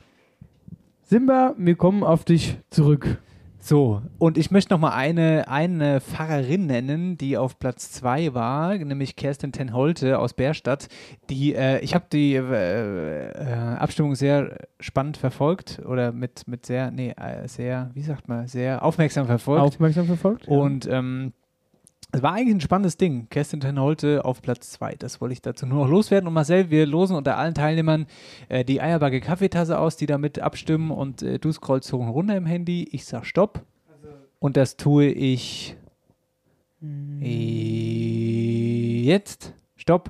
Simba, 1.03 1.55
wir 1.57 1.75
kommen 1.75 2.03
auf 2.03 2.23
dich 2.23 2.55
zurück. 2.69 3.17
So, 3.61 4.01
und 4.17 4.37
ich 4.37 4.51
möchte 4.51 4.73
noch 4.73 4.79
mal 4.79 4.93
eine, 4.93 5.47
eine 5.49 5.99
Pfarrerin 5.99 6.65
nennen, 6.65 7.17
die 7.17 7.37
auf 7.37 7.59
Platz 7.59 7.91
zwei 7.91 8.33
war, 8.33 8.75
nämlich 8.75 9.17
Kerstin 9.17 9.51
Tenholte 9.51 10.17
aus 10.17 10.33
Bärstadt. 10.33 10.87
Die, 11.29 11.53
äh, 11.53 11.79
ich 11.79 11.93
habe 11.93 12.05
die 12.11 12.35
äh, 12.35 13.29
äh, 13.29 13.53
Abstimmung 13.77 14.15
sehr 14.15 14.57
spannend 14.79 15.17
verfolgt 15.17 15.81
oder 15.85 16.13
mit, 16.13 16.47
mit 16.47 16.65
sehr, 16.65 16.89
nee, 16.89 17.11
äh, 17.11 17.47
sehr, 17.47 17.91
wie 17.93 18.01
sagt 18.01 18.29
man, 18.29 18.47
sehr 18.47 18.83
aufmerksam 18.83 19.27
verfolgt. 19.27 19.61
Aufmerksam 19.61 20.05
verfolgt? 20.05 20.47
Und 20.47 20.87
ähm, 20.87 21.33
es 22.11 22.23
war 22.23 22.33
eigentlich 22.33 22.55
ein 22.55 22.61
spannendes 22.61 22.97
Ding. 22.97 23.27
Kerstin 23.29 23.59
Tenholte 23.59 24.25
auf 24.25 24.41
Platz 24.41 24.71
2. 24.71 24.95
Das 24.95 25.21
wollte 25.21 25.33
ich 25.33 25.43
dazu 25.43 25.67
nur 25.67 25.85
noch 25.85 25.91
loswerden. 25.91 26.27
Und 26.27 26.33
Marcel, 26.33 26.71
wir 26.71 26.87
losen 26.87 27.15
unter 27.15 27.37
allen 27.37 27.53
Teilnehmern 27.53 28.07
äh, 28.49 28.65
die 28.65 28.81
Eierbacke 28.81 29.21
Kaffeetasse 29.21 29.77
aus, 29.77 29.95
die 29.95 30.07
damit 30.07 30.39
abstimmen. 30.39 30.89
Und 30.89 31.21
äh, 31.21 31.37
du 31.37 31.51
scrollst 31.51 31.93
hoch 31.93 31.99
und 31.99 32.09
runter 32.09 32.35
im 32.35 32.47
Handy. 32.47 32.89
Ich 32.91 33.05
sag 33.05 33.25
Stopp. 33.25 33.61
Und 34.39 34.57
das 34.57 34.75
tue 34.75 35.05
ich 35.05 35.77
äh, 36.81 39.01
jetzt. 39.03 39.53
Stopp. 39.75 40.09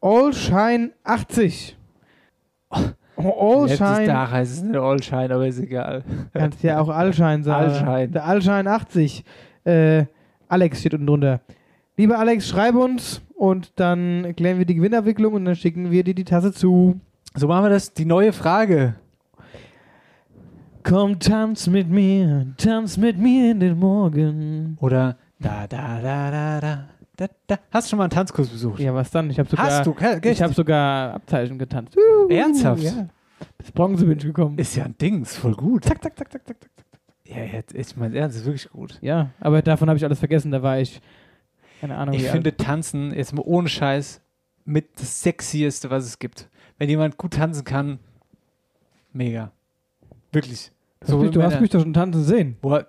Allshine 0.00 0.92
80. 1.02 1.76
Oh, 3.16 3.64
Letztes 3.64 3.80
Allshine. 3.80 4.06
Tag 4.06 4.30
heißt 4.30 4.52
es 4.52 4.62
nicht 4.62 4.76
Allshine, 4.76 5.34
aber 5.34 5.46
ist 5.46 5.58
egal. 5.58 6.04
Kannst 6.32 6.62
ja 6.62 6.80
auch 6.80 6.88
Allschein 6.88 7.42
sagen. 7.42 7.72
Allschein. 7.72 8.12
Der 8.12 8.24
Allschein 8.24 8.68
80. 8.68 9.24
Äh, 9.64 10.04
Alex 10.52 10.80
steht 10.80 10.92
unten 10.94 11.06
drunter. 11.06 11.40
Lieber 11.96 12.18
Alex, 12.18 12.48
schreib 12.48 12.74
uns 12.74 13.22
und 13.34 13.72
dann 13.76 14.34
klären 14.36 14.58
wir 14.58 14.66
die 14.66 14.74
Gewinnabwicklung 14.74 15.32
und 15.34 15.44
dann 15.46 15.56
schicken 15.56 15.90
wir 15.90 16.04
dir 16.04 16.14
die 16.14 16.24
Tasse 16.24 16.52
zu. 16.52 17.00
So 17.34 17.48
machen 17.48 17.64
wir 17.64 17.70
das. 17.70 17.94
Die 17.94 18.04
neue 18.04 18.32
Frage. 18.32 18.94
Komm, 20.82 21.18
tanz 21.20 21.68
mit 21.68 21.88
mir, 21.88 22.46
tanz 22.56 22.96
mit 22.96 23.16
mir 23.16 23.52
in 23.52 23.60
den 23.60 23.78
Morgen. 23.78 24.76
Oder 24.80 25.16
da, 25.38 25.66
da, 25.66 26.00
da, 26.02 26.30
da, 26.30 26.60
da, 26.60 26.88
da, 27.16 27.26
da. 27.46 27.58
Hast 27.70 27.86
du 27.86 27.90
schon 27.90 27.98
mal 27.98 28.04
einen 28.04 28.10
Tanzkurs 28.10 28.48
besucht? 28.48 28.80
Ja, 28.80 28.92
was 28.92 29.10
dann? 29.10 29.30
Ich 29.30 29.38
habe 29.38 29.48
sogar, 29.48 29.66
Hast 29.66 29.86
du? 29.86 29.94
Ich 30.22 30.42
habe 30.42 30.52
sogar 30.52 31.14
Abzeichen 31.14 31.58
getanzt. 31.58 31.96
Ernsthaft? 32.28 32.82
Ja. 32.82 33.08
Das 33.58 33.70
Bronze 33.72 34.04
bin 34.04 34.18
ich 34.18 34.24
gekommen. 34.24 34.58
Ist 34.58 34.76
ja 34.76 34.84
ein 34.84 34.96
Ding, 34.98 35.22
ist 35.22 35.36
voll 35.36 35.54
gut. 35.54 35.84
Zack, 35.84 36.02
zack, 36.02 36.18
zack, 36.18 36.32
zack, 36.32 36.46
zack, 36.46 36.56
zack. 36.60 36.70
Ja, 37.34 37.44
jetzt, 37.44 37.74
ich 37.74 37.96
mein 37.96 38.14
Ernst, 38.14 38.36
ist 38.36 38.44
wirklich 38.44 38.68
gut. 38.70 38.98
Ja, 39.02 39.30
aber 39.40 39.62
davon 39.62 39.88
habe 39.88 39.96
ich 39.96 40.04
alles 40.04 40.18
vergessen. 40.18 40.50
Da 40.50 40.62
war 40.62 40.78
ich, 40.78 41.00
keine 41.80 41.96
Ahnung. 41.96 42.14
Ich 42.14 42.28
finde 42.28 42.50
alt. 42.50 42.58
Tanzen 42.58 43.14
jetzt 43.14 43.32
mal 43.32 43.42
ohne 43.44 43.68
Scheiß 43.68 44.20
mit 44.64 45.00
das 45.00 45.22
Sexieste, 45.22 45.90
was 45.90 46.04
es 46.04 46.18
gibt. 46.18 46.48
Wenn 46.78 46.88
jemand 46.88 47.16
gut 47.16 47.34
tanzen 47.34 47.64
kann, 47.64 47.98
mega. 49.12 49.52
Wirklich. 50.32 50.70
du, 51.00 51.06
hast 51.06 51.22
mich, 51.22 51.30
du 51.30 51.42
hast 51.42 51.60
mich 51.60 51.70
doch 51.70 51.80
schon 51.80 51.92
tanzen 51.92 52.24
sehen. 52.24 52.56
Boah, 52.60 52.86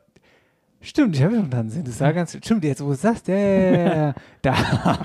stimmt, 0.83 1.15
ich 1.15 1.23
habe 1.23 1.35
schon 1.35 1.49
tanzen 1.49 1.69
sehen. 1.75 1.83
Das 1.85 1.97
sah 1.97 2.11
ganz, 2.11 2.37
stimmt, 2.43 2.63
jetzt 2.63 2.81
wo 2.81 2.87
du 2.87 2.93
es 2.93 3.01
sagst, 3.01 3.27
ja, 3.27 3.35
ja, 3.35 3.71
ja, 3.71 3.95
ja. 3.95 4.13
da, 4.41 4.55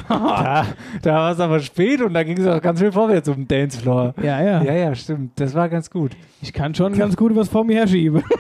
da, 0.09 0.67
da 1.03 1.15
war 1.15 1.33
es 1.33 1.41
aber 1.41 1.61
spät 1.61 2.01
und 2.03 2.13
da 2.15 2.23
ging 2.23 2.39
es 2.39 2.47
auch 2.47 2.61
ganz 2.61 2.81
schön 2.81 2.93
vorwärts 2.93 3.29
auf 3.29 3.37
dem 3.37 3.49
Dancefloor. 3.49 4.15
Ja, 4.23 4.43
ja, 4.43 4.63
Ja, 4.63 4.73
ja, 4.75 4.95
stimmt. 4.95 5.33
Das 5.37 5.55
war 5.55 5.69
ganz 5.69 5.91
gut. 5.91 6.13
Ich 6.43 6.53
kann 6.53 6.75
schon 6.75 6.97
ganz 6.97 7.17
gut 7.17 7.35
was 7.35 7.49
vor 7.49 7.65
mir 7.65 7.77
herschieben. 7.79 8.23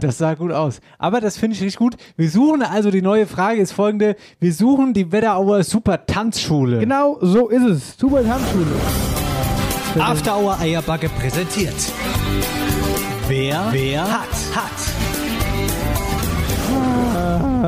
Das 0.00 0.18
sah 0.18 0.34
gut 0.34 0.50
aus. 0.50 0.80
Aber 0.98 1.20
das 1.20 1.38
finde 1.38 1.54
ich 1.54 1.62
nicht 1.62 1.78
gut. 1.78 1.94
Wir 2.16 2.28
suchen 2.28 2.62
also, 2.62 2.90
die 2.90 3.00
neue 3.00 3.26
Frage 3.26 3.60
ist 3.60 3.72
folgende. 3.72 4.16
Wir 4.40 4.52
suchen 4.52 4.92
die 4.92 5.12
Wetterauer 5.12 5.62
Super 5.62 6.04
Tanzschule. 6.04 6.80
genau 6.80 7.16
so 7.20 7.48
ist 7.48 7.62
es. 7.62 7.96
Super 7.96 8.24
Tanzschule. 8.24 8.66
After 9.98 10.36
Hour 10.36 10.58
Eierbacke 10.58 11.08
präsentiert. 11.08 11.74
Wer, 13.28 13.68
wer 13.70 14.02
hat, 14.02 14.28
hat. 14.54 14.93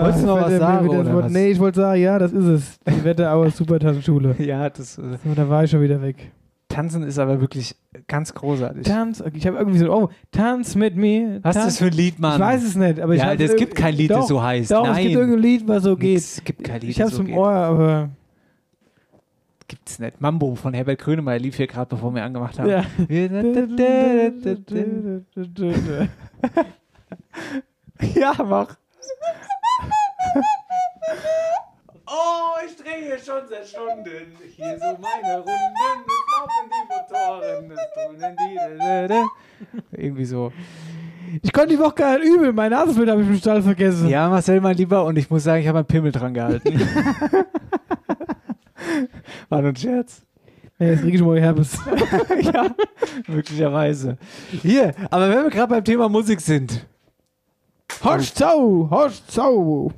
Wolltest 0.02 0.22
du 0.22 0.26
noch 0.26 0.40
was 0.40 0.52
sagen, 0.58 0.84
wieder 0.86 1.04
das 1.04 1.12
oder 1.14 1.24
was? 1.24 1.32
Nee, 1.32 1.50
ich 1.50 1.58
wollte 1.58 1.80
sagen, 1.80 2.00
ja, 2.00 2.18
das 2.18 2.32
ist 2.32 2.44
es. 2.44 2.78
Die 2.88 3.04
Wetterauer 3.04 3.50
Super 3.52 3.78
Tanzschule. 3.78 4.34
Ja, 4.38 4.68
das 4.70 4.98
äh, 4.98 5.18
So, 5.24 5.34
da 5.34 5.48
war 5.48 5.64
ich 5.64 5.70
schon 5.70 5.82
wieder 5.82 6.00
weg. 6.02 6.30
Tanzen 6.68 7.04
ist 7.04 7.18
aber 7.18 7.40
wirklich 7.40 7.74
ganz 8.08 8.34
großartig. 8.34 8.82
Tanz, 8.86 9.22
ich 9.32 9.46
habe 9.46 9.56
irgendwie 9.56 9.78
so, 9.78 9.90
oh, 9.92 10.08
Tanz 10.32 10.74
mit 10.74 10.96
mir. 10.96 11.38
Was 11.42 11.56
ist 11.56 11.64
das 11.66 11.78
für 11.78 11.86
ein 11.86 11.92
Lied, 11.92 12.18
Mann? 12.18 12.34
Ich 12.34 12.40
weiß 12.40 12.64
es 12.64 12.76
nicht, 12.76 13.00
aber 13.00 13.14
ich 13.14 13.20
Ja, 13.20 13.28
hab's 13.28 13.40
es 13.40 13.56
gibt 13.56 13.74
kein 13.76 13.94
Lied, 13.94 14.10
das 14.10 14.20
doch, 14.20 14.28
so 14.28 14.42
heißt. 14.42 14.70
Doch, 14.72 14.82
es 14.88 14.96
gibt 14.98 15.12
Nein. 15.12 15.18
irgendein 15.18 15.42
Lied, 15.42 15.68
was 15.68 15.84
so 15.84 15.96
geht. 15.96 16.18
Es 16.18 16.42
gibt 16.44 16.64
kein 16.64 16.80
Lied, 16.80 16.90
ich 16.90 16.96
das 16.96 17.06
hab's 17.06 17.16
so 17.16 17.22
im 17.22 17.28
geht. 17.28 17.36
Ohr, 17.36 17.50
aber 17.50 18.10
Gibt's 19.68 19.98
nicht. 19.98 20.20
Mambo 20.20 20.54
von 20.54 20.74
Herbert 20.74 21.00
Grönemeyer 21.00 21.40
lief 21.40 21.56
hier 21.56 21.66
gerade, 21.66 21.88
bevor 21.88 22.14
wir 22.14 22.22
angemacht 22.22 22.58
haben. 22.58 22.68
ja. 22.68 22.84
Ja, 28.14 28.32
mach. 28.44 28.76
Oh, 32.08 32.54
ich 32.64 32.76
drehe 32.76 33.04
hier 33.04 33.18
schon 33.18 33.48
seit 33.48 33.66
Stunden. 33.66 34.36
Hier 34.54 34.78
so 34.78 34.96
meine 35.00 35.38
Runden. 35.38 36.04
Es 36.06 36.22
laufen 36.38 36.70
die 36.70 36.84
Motoren. 36.88 37.72
Es 37.72 37.80
tun 37.94 38.14
die. 39.90 40.00
Irgendwie 40.00 40.24
so. 40.24 40.52
Ich 41.42 41.52
konnte 41.52 41.70
die 41.70 41.78
Woche 41.80 41.94
gar 41.94 42.16
nicht 42.18 42.28
übel. 42.28 42.52
Mein 42.52 42.70
Nasenbild 42.70 43.10
habe 43.10 43.22
ich 43.22 43.28
im 43.28 43.36
Stall 43.36 43.60
vergessen. 43.60 44.08
Ja, 44.08 44.28
Marcel, 44.28 44.60
mein 44.60 44.76
Lieber, 44.76 45.04
und 45.04 45.16
ich 45.16 45.28
muss 45.28 45.42
sagen, 45.42 45.60
ich 45.60 45.66
habe 45.66 45.78
meinen 45.78 45.86
Pimmel 45.86 46.12
dran 46.12 46.32
gehalten. 46.32 46.80
War 49.48 49.62
nur 49.62 49.70
ein 49.70 49.76
Scherz. 49.76 50.22
Nee, 50.78 50.90
jetzt 50.90 51.00
kriege 51.00 51.16
ich 51.16 51.22
mal 51.22 51.40
Herpes. 51.40 51.76
ja, 52.42 52.66
möglicherweise. 53.26 54.16
Hier, 54.62 54.94
aber 55.10 55.28
wenn 55.28 55.42
wir 55.44 55.50
gerade 55.50 55.70
beim 55.74 55.84
Thema 55.84 56.08
Musik 56.08 56.40
sind. 56.40 56.86
Hosch 58.04 58.32
Zau, 58.32 58.88
Hosch 58.90 59.22
Zau. 59.26 59.90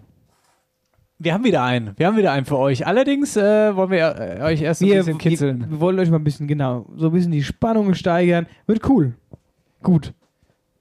Wir 1.20 1.34
haben 1.34 1.42
wieder 1.44 1.64
einen. 1.64 1.94
Wir 1.96 2.06
haben 2.06 2.16
wieder 2.16 2.30
einen 2.32 2.46
für 2.46 2.58
euch. 2.58 2.86
Allerdings 2.86 3.36
äh, 3.36 3.74
wollen 3.74 3.90
wir 3.90 4.14
äh, 4.18 4.42
euch 4.42 4.62
erst 4.62 4.82
ein 4.82 4.86
Wir, 4.86 4.98
bisschen 4.98 5.18
kitzeln. 5.18 5.60
wir, 5.62 5.70
wir 5.72 5.80
wollen 5.80 5.98
euch 5.98 6.10
mal 6.10 6.18
ein 6.18 6.24
bisschen, 6.24 6.46
genau, 6.46 6.86
so 6.96 7.06
ein 7.06 7.12
bisschen 7.12 7.32
die 7.32 7.42
Spannung 7.42 7.94
steigern. 7.94 8.46
Wird 8.66 8.88
cool. 8.88 9.14
Gut. 9.82 10.14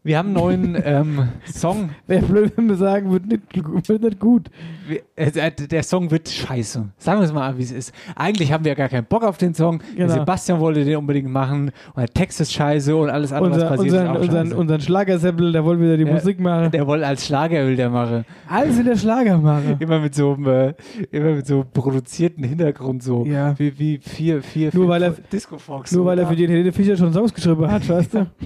Wir 0.07 0.17
haben 0.17 0.27
einen 0.27 0.35
neuen 0.35 0.81
ähm, 0.85 1.27
Song. 1.45 1.89
Wäre 2.07 2.25
blöd, 2.25 2.53
wenn 2.55 2.69
wir 2.69 2.75
sagen, 2.77 3.11
wird 3.11 3.25
nicht, 3.27 3.41
wird 3.89 4.01
nicht 4.03 4.19
gut. 4.21 4.49
Wir- 4.87 5.01
äh, 5.17 5.51
der 5.51 5.83
Song 5.83 6.09
wird 6.11 6.29
scheiße. 6.29 6.85
Sagen 6.97 7.19
wir 7.19 7.25
es 7.25 7.33
mal, 7.33 7.57
wie 7.57 7.63
es 7.63 7.71
ist. 7.73 7.93
Eigentlich 8.15 8.53
haben 8.53 8.63
wir 8.63 8.69
ja 8.71 8.75
gar 8.75 8.87
keinen 8.87 9.03
Bock 9.03 9.23
auf 9.25 9.37
den 9.37 9.53
Song. 9.53 9.81
Genau. 9.97 10.13
Sebastian 10.13 10.61
wollte 10.61 10.85
den 10.85 10.95
unbedingt 10.95 11.29
machen. 11.29 11.71
Und 11.93 11.97
der 11.97 12.07
Text 12.07 12.39
ist 12.39 12.53
scheiße 12.53 12.95
und 12.95 13.09
alles 13.09 13.33
andere, 13.33 13.51
Unser, 13.51 13.69
was 13.69 13.69
passiert, 13.77 13.93
unseren, 13.95 14.05
ist 14.05 14.09
auch 14.17 14.21
unseren, 14.21 14.45
scheiße. 14.47 14.57
unseren 14.57 14.81
Schlagerseppel, 14.81 15.51
der 15.51 15.65
wollte 15.65 15.81
wieder 15.81 15.97
die 15.97 16.03
Ja. 16.05 16.13
Musik 16.13 16.39
machen. 16.39 16.71
Der 16.71 16.87
wollte 16.87 17.05
als 17.05 17.25
Schlager 17.25 17.65
will 17.67 17.75
der 17.75 17.89
machen. 17.89 18.23
Alles 18.47 18.79
in 18.79 18.85
der 18.85 18.95
Schlager 18.95 19.37
machen. 19.39 19.75
Immer 19.79 19.99
mit 19.99 20.15
so 20.15 20.35
einem, 20.35 20.47
äh, 20.47 20.73
immer 21.11 21.33
mit 21.35 21.45
so 21.47 21.65
produzierten 21.73 22.45
Hintergrund 22.45 23.03
so. 23.03 23.25
Ja. 23.25 23.59
Wie, 23.59 23.77
wie 23.77 23.97
vier, 23.97 24.41
vier, 24.41 24.69
Nur 24.73 24.83
vier 24.85 24.87
weil 24.87 25.03
er- 25.03 25.15
Disco 25.33 25.57
Fox. 25.57 25.91
Nur 25.91 26.03
so, 26.03 26.05
weil 26.05 26.17
er 26.19 26.27
für 26.27 26.35
den 26.37 26.49
Helene 26.49 26.71
Fischer 26.71 26.95
schon 26.95 27.11
Songs 27.11 27.33
geschrieben 27.33 27.69
hat, 27.69 27.89
weißt 27.89 28.13
du? 28.13 28.27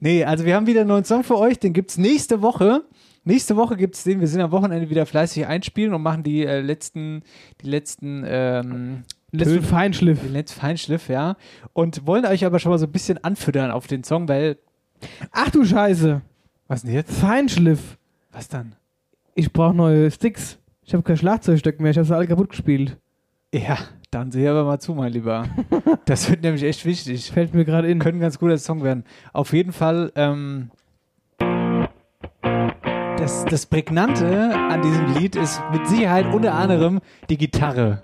Nee, 0.00 0.24
also 0.24 0.44
wir 0.44 0.54
haben 0.54 0.66
wieder 0.66 0.80
einen 0.80 0.88
neuen 0.88 1.04
Song 1.04 1.24
für 1.24 1.38
euch, 1.38 1.58
den 1.58 1.72
gibt 1.72 1.90
es 1.90 1.98
nächste 1.98 2.42
Woche. 2.42 2.82
Nächste 3.24 3.56
Woche 3.56 3.76
gibt 3.76 3.94
es 3.94 4.04
den, 4.04 4.20
wir 4.20 4.28
sind 4.28 4.42
am 4.42 4.50
Wochenende 4.50 4.90
wieder 4.90 5.06
fleißig 5.06 5.46
einspielen 5.46 5.94
und 5.94 6.02
machen 6.02 6.22
die 6.22 6.44
äh, 6.44 6.60
letzten, 6.60 7.22
die 7.62 7.68
letzten, 7.70 8.22
ähm, 8.26 9.02
Letzten 9.32 9.62
Feinschliff. 9.62 10.20
den 10.20 10.32
letzten 10.32 10.60
Feinschliff, 10.60 11.08
ja. 11.08 11.36
Und 11.72 12.06
wollen 12.06 12.24
euch 12.26 12.44
aber 12.44 12.58
schon 12.58 12.70
mal 12.70 12.78
so 12.78 12.86
ein 12.86 12.92
bisschen 12.92 13.22
anfüttern 13.24 13.70
auf 13.70 13.86
den 13.86 14.04
Song, 14.04 14.28
weil, 14.28 14.58
Ach 15.32 15.50
du 15.50 15.64
Scheiße. 15.64 16.20
was 16.68 16.82
denn 16.82 16.92
jetzt? 16.92 17.12
Feinschliff. 17.18 17.96
Was 18.30 18.48
dann? 18.48 18.76
Ich 19.34 19.52
brauche 19.52 19.74
neue 19.74 20.10
Sticks. 20.10 20.58
Ich 20.84 20.92
habe 20.92 21.02
kein 21.02 21.16
Schlagzeugstück 21.16 21.80
mehr. 21.80 21.90
Ich 21.90 21.96
habe 21.96 22.06
sie 22.06 22.14
alle 22.14 22.26
kaputt 22.28 22.50
gespielt. 22.50 22.96
Ja, 23.52 23.78
dann 24.14 24.30
seh 24.30 24.46
aber 24.48 24.64
mal 24.64 24.78
zu, 24.78 24.94
mein 24.94 25.12
Lieber. 25.12 25.44
Das 26.06 26.28
wird 26.28 26.42
nämlich 26.42 26.62
echt 26.62 26.84
wichtig. 26.84 27.32
Fällt 27.32 27.54
mir 27.54 27.64
gerade 27.64 27.88
in. 27.88 27.98
Könnte 27.98 28.18
ein 28.18 28.20
ganz 28.20 28.38
guter 28.38 28.58
Song 28.58 28.84
werden. 28.84 29.04
Auf 29.32 29.54
jeden 29.54 29.72
Fall, 29.72 30.12
ähm, 30.16 30.70
das, 33.16 33.46
das 33.46 33.64
Prägnante 33.64 34.54
an 34.54 34.82
diesem 34.82 35.14
Lied 35.14 35.34
ist 35.34 35.62
mit 35.72 35.86
Sicherheit 35.88 36.26
unter 36.26 36.54
anderem 36.54 37.00
die 37.30 37.38
Gitarre. 37.38 38.02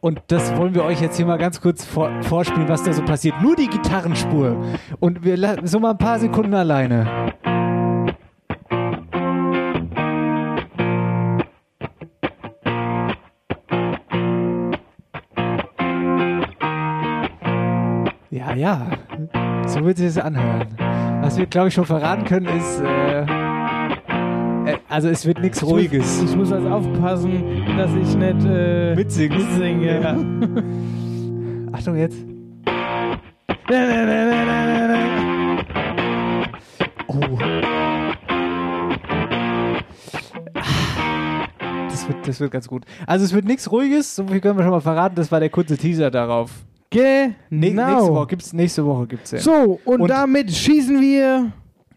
Und 0.00 0.20
das 0.26 0.56
wollen 0.56 0.74
wir 0.74 0.82
euch 0.82 1.00
jetzt 1.00 1.18
hier 1.18 1.26
mal 1.26 1.38
ganz 1.38 1.60
kurz 1.60 1.84
vor, 1.84 2.10
vorspielen, 2.22 2.68
was 2.68 2.82
da 2.82 2.92
so 2.92 3.04
passiert. 3.04 3.40
Nur 3.40 3.54
die 3.54 3.68
Gitarrenspur. 3.68 4.56
Und 4.98 5.24
wir 5.24 5.36
lassen 5.36 5.66
so 5.68 5.78
mal 5.78 5.92
ein 5.92 5.98
paar 5.98 6.18
Sekunden 6.18 6.54
alleine. 6.54 7.32
Ja. 18.60 18.90
So 19.66 19.82
wird 19.86 19.96
sich 19.96 20.08
das 20.14 20.18
anhören. 20.18 20.68
Was 21.22 21.38
wir, 21.38 21.46
glaube 21.46 21.68
ich, 21.68 21.74
schon 21.74 21.86
verraten 21.86 22.26
können, 22.26 22.44
ist, 22.44 22.80
äh, 22.82 23.22
äh, 23.22 24.76
also 24.86 25.08
es 25.08 25.24
wird 25.24 25.40
nichts 25.40 25.64
Ruhiges. 25.64 26.22
Ich 26.22 26.36
muss 26.36 26.52
also 26.52 26.68
aufpassen, 26.68 27.64
dass 27.78 27.90
ich 27.94 28.14
nicht 28.16 28.44
äh, 28.44 28.94
Mitsingen. 28.94 29.38
mitsinge. 29.38 30.02
Ja. 30.02 30.12
Achtung 31.72 31.96
jetzt. 31.96 32.18
Oh. 37.06 37.38
Das 41.88 42.08
wird, 42.08 42.28
das 42.28 42.40
wird 42.40 42.50
ganz 42.50 42.68
gut. 42.68 42.84
Also 43.06 43.24
es 43.24 43.32
wird 43.32 43.46
nichts 43.46 43.72
Ruhiges, 43.72 44.16
so 44.16 44.26
viel 44.26 44.42
können 44.42 44.58
wir 44.58 44.64
schon 44.64 44.72
mal 44.72 44.82
verraten. 44.82 45.14
Das 45.14 45.32
war 45.32 45.40
der 45.40 45.48
kurze 45.48 45.78
Teaser 45.78 46.10
darauf. 46.10 46.50
Genau. 46.90 47.34
Nächste 47.50 48.12
Woche 48.14 48.26
gibt's, 48.26 48.52
nächste 48.52 48.84
Woche 48.84 49.06
gibt's 49.06 49.30
ja. 49.30 49.38
So, 49.38 49.80
und, 49.84 50.00
Und- 50.02 50.08
damit 50.08 50.50
schießen 50.50 51.00
wir 51.00 51.52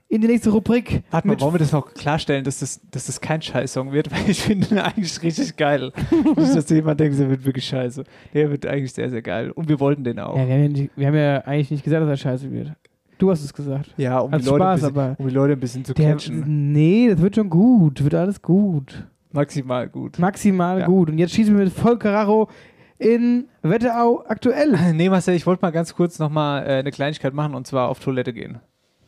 in 0.08 0.22
die 0.22 0.28
nächste 0.28 0.52
Rubrik. 0.52 1.02
Warte 1.10 1.28
mal, 1.28 1.42
wollen 1.42 1.56
wir 1.56 1.60
das 1.60 1.72
noch 1.72 1.92
klarstellen, 1.94 2.44
dass 2.44 2.60
das, 2.60 2.80
dass 2.92 3.08
das 3.08 3.20
kein 3.20 3.42
Scheiß-Song 3.42 3.92
wird? 3.92 4.12
Weil 4.12 4.30
ich 4.30 4.42
finde 4.42 4.68
ihn 4.70 4.78
eigentlich 4.78 5.20
richtig 5.24 5.58
geil. 5.58 5.92
Nicht, 6.38 6.56
dass 6.56 6.70
jemand 6.70 7.00
denkt, 7.00 7.18
der 7.18 7.30
wird 7.30 7.44
wirklich 7.44 7.66
scheiße. 7.66 8.04
Der 8.34 8.52
wird 8.52 8.66
eigentlich 8.68 8.94
sehr, 8.94 9.10
sehr 9.10 9.24
geil. 9.24 9.50
Und 9.52 9.68
wir 9.70 9.80
wollten 9.80 10.04
den 10.04 10.20
auch. 10.20 10.38
Ja, 10.38 10.46
wir 10.48 10.54
haben 10.54 10.62
ja, 10.62 10.70
nicht, 10.70 10.90
wir 10.96 11.08
haben 11.08 11.16
ja 11.16 11.38
eigentlich 11.40 11.72
nicht 11.72 11.84
gesagt, 11.84 12.04
dass 12.04 12.10
er 12.10 12.18
scheiße 12.18 12.52
wird. 12.52 12.72
Du 13.18 13.32
hast 13.32 13.44
es 13.44 13.54
gesagt. 13.54 13.94
Ja, 13.98 14.20
um, 14.20 14.32
die 14.32 14.38
Leute, 14.46 14.56
Spaß, 14.58 14.84
ein 14.84 14.94
bisschen, 14.94 15.16
um 15.18 15.28
die 15.28 15.34
Leute 15.34 15.54
ein 15.54 15.60
bisschen 15.60 15.86
zu 15.86 15.94
Der, 15.96 16.12
catchen. 16.12 16.72
nee, 16.74 17.08
das 17.10 17.20
wird 17.22 17.36
schon 17.36 17.50
gut. 17.50 18.04
Wird 18.04 18.14
alles 18.14 18.40
gut. 18.42 19.08
Maximal 19.32 19.90
gut. 19.90 20.20
Maximal 20.20 20.82
Ja. 20.82 20.86
gut. 20.86 21.10
Und 21.10 21.18
jetzt 21.18 21.34
schießen 21.34 21.56
wir 21.58 21.64
mit 21.64 21.74
Volker 21.74 22.14
Racho 22.14 22.50
in 22.98 23.48
Wetterau 23.62 24.24
aktuell. 24.28 24.78
Nee, 24.94 25.10
Marcel, 25.10 25.36
ich 25.36 25.46
wollte 25.46 25.62
mal 25.62 25.72
ganz 25.72 25.96
kurz 25.96 26.20
nochmal 26.20 26.64
äh, 26.66 26.74
eine 26.80 26.92
Kleinigkeit 26.92 27.34
machen 27.34 27.56
und 27.56 27.68
zwar 27.68 27.90
auf 27.90 28.00
Toilette 28.00 28.34
gehen. 28.34 28.60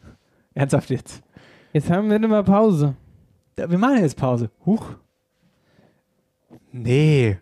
Ernsthaft 0.53 0.89
jetzt. 0.89 1.21
Jetzt 1.73 1.89
haben 1.89 2.09
wir 2.09 2.19
mal 2.27 2.43
Pause. 2.43 2.95
Ja, 3.57 3.69
Wir 3.69 3.77
machen 3.77 3.99
jetzt 4.01 4.17
Pause. 4.17 4.49
Huch. 4.65 4.85
Nee. 6.71 7.37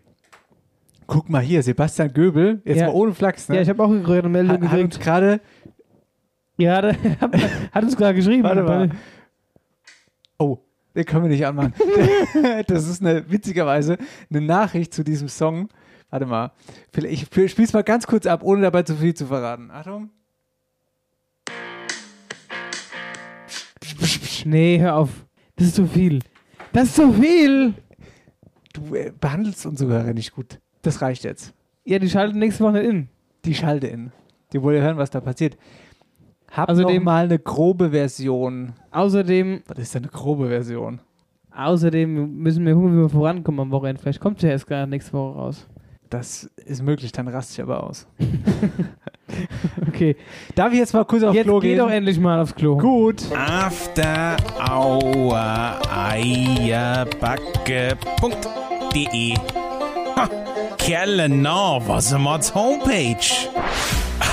Guck 1.06 1.28
mal 1.28 1.42
hier, 1.42 1.62
Sebastian 1.62 2.12
Göbel, 2.12 2.62
jetzt 2.64 2.78
Ja. 2.78 2.86
mal 2.86 2.94
ohne 2.94 3.12
Flachs, 3.14 3.48
ne? 3.48 3.56
Ja, 3.56 3.62
ich 3.62 3.68
habe 3.68 3.82
auch 3.82 3.88
gerade 3.90 4.20
eine 4.20 4.28
Meldung 4.28 4.56
uns 4.56 4.70
gekriegt. 4.70 5.00
gerade 5.00 5.40
Ja, 6.56 6.76
hat, 7.20 7.32
hat 7.72 7.84
uns 7.84 7.96
gerade 7.96 8.14
geschrieben. 8.14 8.42
Warte 8.42 8.62
mal. 8.62 8.90
Oh, 10.38 10.58
den 10.96 11.04
können 11.04 11.24
wir 11.24 11.30
nicht 11.30 11.46
anmachen. 11.46 11.74
das 12.66 12.88
ist 12.88 13.02
eine, 13.02 13.30
witzigerweise, 13.30 13.98
eine 14.30 14.40
Nachricht 14.40 14.94
zu 14.94 15.02
diesem 15.04 15.28
Song. 15.28 15.68
Warte 16.14 16.26
mal. 16.26 16.52
Ich 17.08 17.26
spiel's 17.50 17.72
mal 17.72 17.82
ganz 17.82 18.06
kurz 18.06 18.24
ab, 18.26 18.44
ohne 18.44 18.62
dabei 18.62 18.84
zu 18.84 18.94
viel 18.94 19.14
zu 19.14 19.26
verraten. 19.26 19.72
Achtung. 19.72 20.10
Nee, 24.44 24.78
hör 24.78 24.94
auf. 24.94 25.26
Das 25.56 25.66
ist 25.66 25.74
zu 25.74 25.88
viel. 25.88 26.20
Das 26.72 26.84
ist 26.84 26.94
zu 26.94 27.12
viel! 27.14 27.74
Du 28.74 28.94
äh, 28.94 29.10
behandelst 29.18 29.66
uns 29.66 29.80
sogar 29.80 30.04
nicht 30.12 30.32
gut. 30.32 30.60
Das 30.82 31.02
reicht 31.02 31.24
jetzt. 31.24 31.52
Ja, 31.84 31.98
die 31.98 32.08
schalten 32.08 32.38
nächste 32.38 32.62
Woche 32.62 32.78
in. 32.78 33.08
Die 33.44 33.54
schalte 33.54 33.88
in. 33.88 34.12
Die 34.52 34.62
wollen 34.62 34.76
ja 34.76 34.82
hören, 34.82 34.98
was 34.98 35.10
da 35.10 35.20
passiert. 35.20 35.56
Hab 36.52 36.68
außerdem, 36.68 36.98
noch 36.98 37.02
mal 37.02 37.24
eine 37.24 37.40
grobe 37.40 37.90
Version. 37.90 38.74
Außerdem. 38.92 39.64
Was 39.66 39.78
ist 39.78 39.96
denn 39.96 40.04
eine 40.04 40.12
grobe 40.12 40.46
Version? 40.46 41.00
Außerdem 41.50 42.36
müssen 42.36 42.64
wir 42.64 42.74
gucken, 42.74 42.92
wie 42.92 43.00
wir 43.00 43.08
vorankommen 43.08 43.58
am 43.58 43.70
Wochenende. 43.72 44.00
Vielleicht 44.00 44.20
kommt 44.20 44.40
ja 44.42 44.50
erst 44.50 44.68
gar 44.68 44.86
nächste 44.86 45.12
Woche 45.14 45.36
raus. 45.36 45.66
Das 46.14 46.48
ist 46.64 46.80
möglich, 46.80 47.10
dann 47.10 47.26
raste 47.26 47.54
ich 47.54 47.62
aber 47.62 47.82
aus. 47.82 48.06
Okay. 49.88 50.16
Darf 50.54 50.72
ich 50.72 50.78
jetzt 50.78 50.92
mal 50.92 51.04
kurz 51.04 51.22
auf 51.24 51.34
Jetzt 51.34 51.46
Klo 51.46 51.58
geh 51.58 51.70
gehen? 51.70 51.78
doch 51.78 51.90
endlich 51.90 52.20
mal 52.20 52.40
aufs 52.40 52.54
Klo. 52.54 52.76
Gut. 52.76 53.24
After 53.34 54.36
Hour 54.70 55.80
Eierbacke.de 55.90 56.94
Kerle, 60.78 61.28
na, 61.28 61.80
was 61.88 62.12
ist 62.12 62.18
Mods 62.18 62.54
Homepage? 62.54 63.16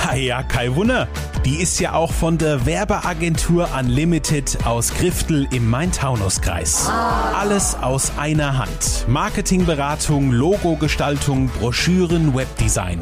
Ah 0.04 0.16
ja, 0.16 0.42
kein 0.42 0.74
Wunder. 0.74 1.06
Die 1.44 1.56
ist 1.56 1.78
ja 1.78 1.94
auch 1.94 2.12
von 2.12 2.36
der 2.36 2.66
Werbeagentur 2.66 3.68
Unlimited 3.78 4.58
aus 4.66 4.92
Griftel 4.94 5.46
im 5.52 5.70
Main-Taunus-Kreis. 5.70 6.88
Alles 6.88 7.76
aus 7.80 8.12
einer 8.18 8.58
Hand. 8.58 9.06
Marketingberatung, 9.06 10.32
Logogestaltung, 10.32 11.48
Broschüren, 11.48 12.34
Webdesign. 12.34 13.00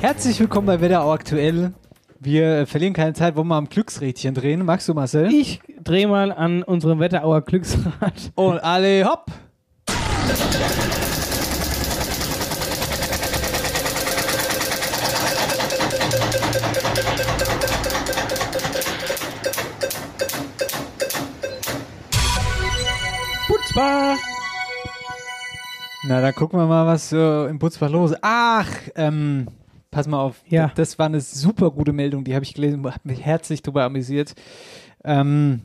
Herzlich 0.00 0.40
willkommen 0.40 0.66
bei 0.66 0.80
Wetterau 0.80 1.12
aktuell. 1.12 1.74
Wir 2.18 2.66
verlieren 2.66 2.94
keine 2.94 3.12
Zeit, 3.12 3.36
wollen 3.36 3.48
wir 3.48 3.56
am 3.56 3.68
Glücksrädchen 3.68 4.34
drehen. 4.34 4.64
Magst 4.64 4.88
du, 4.88 4.94
Marcel? 4.94 5.32
Ich 5.32 5.60
drehe 5.82 6.08
mal 6.08 6.32
an 6.32 6.62
unserem 6.62 6.98
Wetterauer 6.98 7.42
Glücksrad. 7.42 8.32
Und 8.36 8.58
alle 8.60 9.04
hopp! 9.04 9.26
Na, 26.02 26.20
dann 26.20 26.34
gucken 26.34 26.58
wir 26.58 26.66
mal, 26.66 26.86
was 26.86 27.12
äh, 27.12 27.46
im 27.46 27.58
Putzbach 27.58 27.90
los 27.90 28.10
ist. 28.12 28.18
Ach, 28.22 28.68
ähm, 28.96 29.46
pass 29.90 30.08
mal 30.08 30.20
auf. 30.20 30.42
Ja. 30.48 30.66
D- 30.68 30.72
Das 30.76 30.98
war 30.98 31.06
eine 31.06 31.20
super 31.20 31.70
gute 31.70 31.92
Meldung, 31.92 32.24
die 32.24 32.34
habe 32.34 32.44
ich 32.44 32.54
gelesen, 32.54 32.84
habe 32.84 32.96
mich 33.04 33.22
herzlich 33.24 33.62
drüber 33.62 33.84
amüsiert. 33.84 34.34
Ähm, 35.04 35.62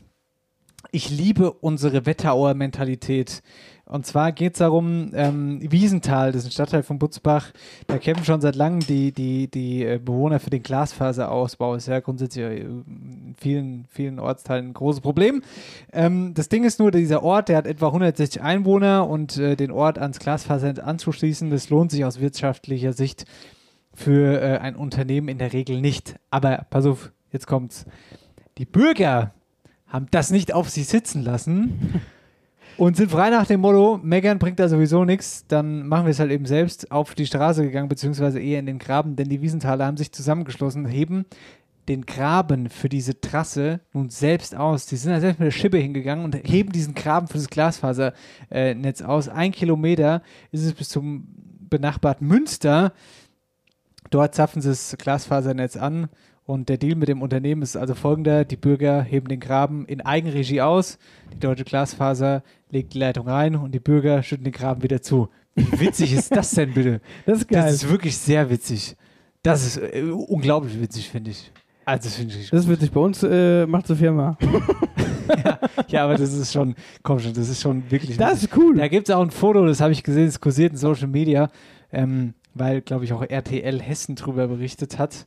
ich 0.92 1.10
liebe 1.10 1.50
unsere 1.52 2.06
Wetterauer 2.06 2.54
Mentalität. 2.54 3.42
Und 3.88 4.04
zwar 4.04 4.32
geht 4.32 4.52
es 4.54 4.58
darum, 4.58 5.12
ähm, 5.14 5.60
Wiesenthal, 5.62 6.32
das 6.32 6.42
ist 6.42 6.48
ein 6.48 6.52
Stadtteil 6.52 6.82
von 6.82 6.98
Butzbach, 6.98 7.52
da 7.86 7.96
kämpfen 7.98 8.24
schon 8.24 8.42
seit 8.42 8.54
langem 8.54 8.80
die, 8.80 9.12
die, 9.12 9.50
die 9.50 9.84
äh, 9.84 9.98
Bewohner 9.98 10.40
für 10.40 10.50
den 10.50 10.62
Glasfaserausbau. 10.62 11.74
Ist 11.74 11.88
ja 11.88 12.00
grundsätzlich 12.00 12.44
äh, 12.44 12.58
in 12.60 13.34
vielen, 13.38 13.86
vielen 13.88 14.18
Ortsteilen 14.18 14.68
ein 14.68 14.74
großes 14.74 15.00
Problem. 15.00 15.42
Ähm, 15.90 16.34
das 16.34 16.50
Ding 16.50 16.64
ist 16.64 16.78
nur, 16.78 16.90
dieser 16.90 17.22
Ort, 17.22 17.48
der 17.48 17.56
hat 17.56 17.66
etwa 17.66 17.86
160 17.86 18.42
Einwohner 18.42 19.08
und 19.08 19.38
äh, 19.38 19.56
den 19.56 19.70
Ort 19.70 19.98
ans 19.98 20.18
Glasfasernetz 20.18 20.78
anzuschließen, 20.78 21.48
das 21.48 21.70
lohnt 21.70 21.90
sich 21.90 22.04
aus 22.04 22.20
wirtschaftlicher 22.20 22.92
Sicht 22.92 23.24
für 23.94 24.40
äh, 24.40 24.58
ein 24.58 24.76
Unternehmen 24.76 25.28
in 25.28 25.38
der 25.38 25.54
Regel 25.54 25.80
nicht. 25.80 26.16
Aber 26.30 26.66
pass 26.68 26.84
auf, 26.84 27.10
jetzt 27.32 27.46
kommt's. 27.46 27.86
Die 28.58 28.66
Bürger 28.66 29.32
haben 29.86 30.08
das 30.10 30.30
nicht 30.30 30.52
auf 30.52 30.68
sich 30.68 30.86
sitzen 30.88 31.22
lassen 31.22 32.02
und 32.78 32.96
sind 32.96 33.10
frei 33.10 33.28
nach 33.28 33.46
dem 33.46 33.60
Motto, 33.60 33.98
meckern 34.02 34.38
bringt 34.38 34.60
da 34.60 34.68
sowieso 34.68 35.04
nichts, 35.04 35.44
dann 35.48 35.86
machen 35.88 36.06
wir 36.06 36.12
es 36.12 36.20
halt 36.20 36.30
eben 36.30 36.46
selbst 36.46 36.90
auf 36.92 37.14
die 37.14 37.26
Straße 37.26 37.64
gegangen, 37.64 37.88
beziehungsweise 37.88 38.40
eher 38.40 38.60
in 38.60 38.66
den 38.66 38.78
Graben, 38.78 39.16
denn 39.16 39.28
die 39.28 39.42
Wiesenthaler 39.42 39.84
haben 39.84 39.96
sich 39.96 40.12
zusammengeschlossen, 40.12 40.86
heben 40.86 41.26
den 41.88 42.06
Graben 42.06 42.68
für 42.70 42.88
diese 42.88 43.20
Trasse 43.20 43.80
nun 43.92 44.10
selbst 44.10 44.54
aus. 44.54 44.86
Die 44.86 44.96
sind 44.96 45.10
da 45.10 45.20
selbst 45.20 45.40
mit 45.40 45.46
der 45.46 45.58
Schippe 45.58 45.78
hingegangen 45.78 46.24
und 46.24 46.34
heben 46.34 46.70
diesen 46.70 46.94
Graben 46.94 47.26
für 47.26 47.38
das 47.38 47.48
Glasfasernetz 47.48 49.02
aus. 49.02 49.28
Ein 49.28 49.52
Kilometer 49.52 50.22
ist 50.52 50.64
es 50.64 50.74
bis 50.74 50.90
zum 50.90 51.26
benachbarten 51.68 52.28
Münster. 52.28 52.92
Dort 54.10 54.34
zapfen 54.34 54.62
sie 54.62 54.68
das 54.68 54.96
Glasfasernetz 54.98 55.76
an 55.76 56.08
und 56.48 56.70
der 56.70 56.78
Deal 56.78 56.96
mit 56.96 57.08
dem 57.08 57.20
Unternehmen 57.20 57.60
ist 57.60 57.76
also 57.76 57.94
folgender. 57.94 58.46
Die 58.46 58.56
Bürger 58.56 59.02
heben 59.02 59.28
den 59.28 59.38
Graben 59.38 59.84
in 59.84 60.00
Eigenregie 60.00 60.62
aus, 60.62 60.98
die 61.30 61.38
deutsche 61.38 61.64
Glasfaser 61.64 62.42
legt 62.70 62.94
die 62.94 62.98
Leitung 62.98 63.28
rein 63.28 63.54
und 63.54 63.74
die 63.74 63.80
Bürger 63.80 64.22
schütten 64.22 64.44
den 64.44 64.54
Graben 64.54 64.82
wieder 64.82 65.02
zu. 65.02 65.28
Wie 65.54 65.78
witzig 65.78 66.14
ist 66.14 66.34
das 66.34 66.52
denn 66.52 66.72
bitte? 66.72 67.02
Das 67.26 67.40
ist 67.40 67.48
geil. 67.48 67.64
Das 67.64 67.74
ist 67.74 67.90
wirklich 67.90 68.16
sehr 68.16 68.48
witzig. 68.48 68.96
Das 69.42 69.66
ist 69.66 69.76
äh, 69.76 70.00
unglaublich 70.10 70.80
witzig, 70.80 71.10
finde 71.10 71.32
ich. 71.32 71.52
Also 71.84 72.04
das 72.04 72.16
finde 72.16 72.34
ich. 72.34 72.48
Das 72.48 72.66
wird 72.66 72.80
sich 72.80 72.90
bei 72.90 73.00
uns, 73.00 73.22
äh, 73.22 73.66
macht 73.66 73.86
die 73.90 73.94
Firma. 73.94 74.38
ja, 75.88 76.04
aber 76.04 76.16
das 76.16 76.32
ist 76.32 76.50
schon, 76.50 76.74
komm 77.02 77.18
schon, 77.18 77.34
das 77.34 77.50
ist 77.50 77.60
schon 77.60 77.90
wirklich. 77.90 78.16
Das 78.16 78.42
ist 78.42 78.56
cool. 78.56 78.74
Da 78.74 78.88
gibt 78.88 79.10
es 79.10 79.14
auch 79.14 79.20
ein 79.20 79.30
Foto, 79.30 79.66
das 79.66 79.82
habe 79.82 79.92
ich 79.92 80.02
gesehen, 80.02 80.24
das 80.24 80.40
kursiert 80.40 80.72
in 80.72 80.78
Social 80.78 81.08
Media, 81.08 81.50
ähm, 81.92 82.32
weil, 82.54 82.80
glaube 82.80 83.04
ich, 83.04 83.12
auch 83.12 83.22
RTL 83.22 83.80
Hessen 83.80 84.14
drüber 84.16 84.48
berichtet 84.48 84.98
hat, 84.98 85.26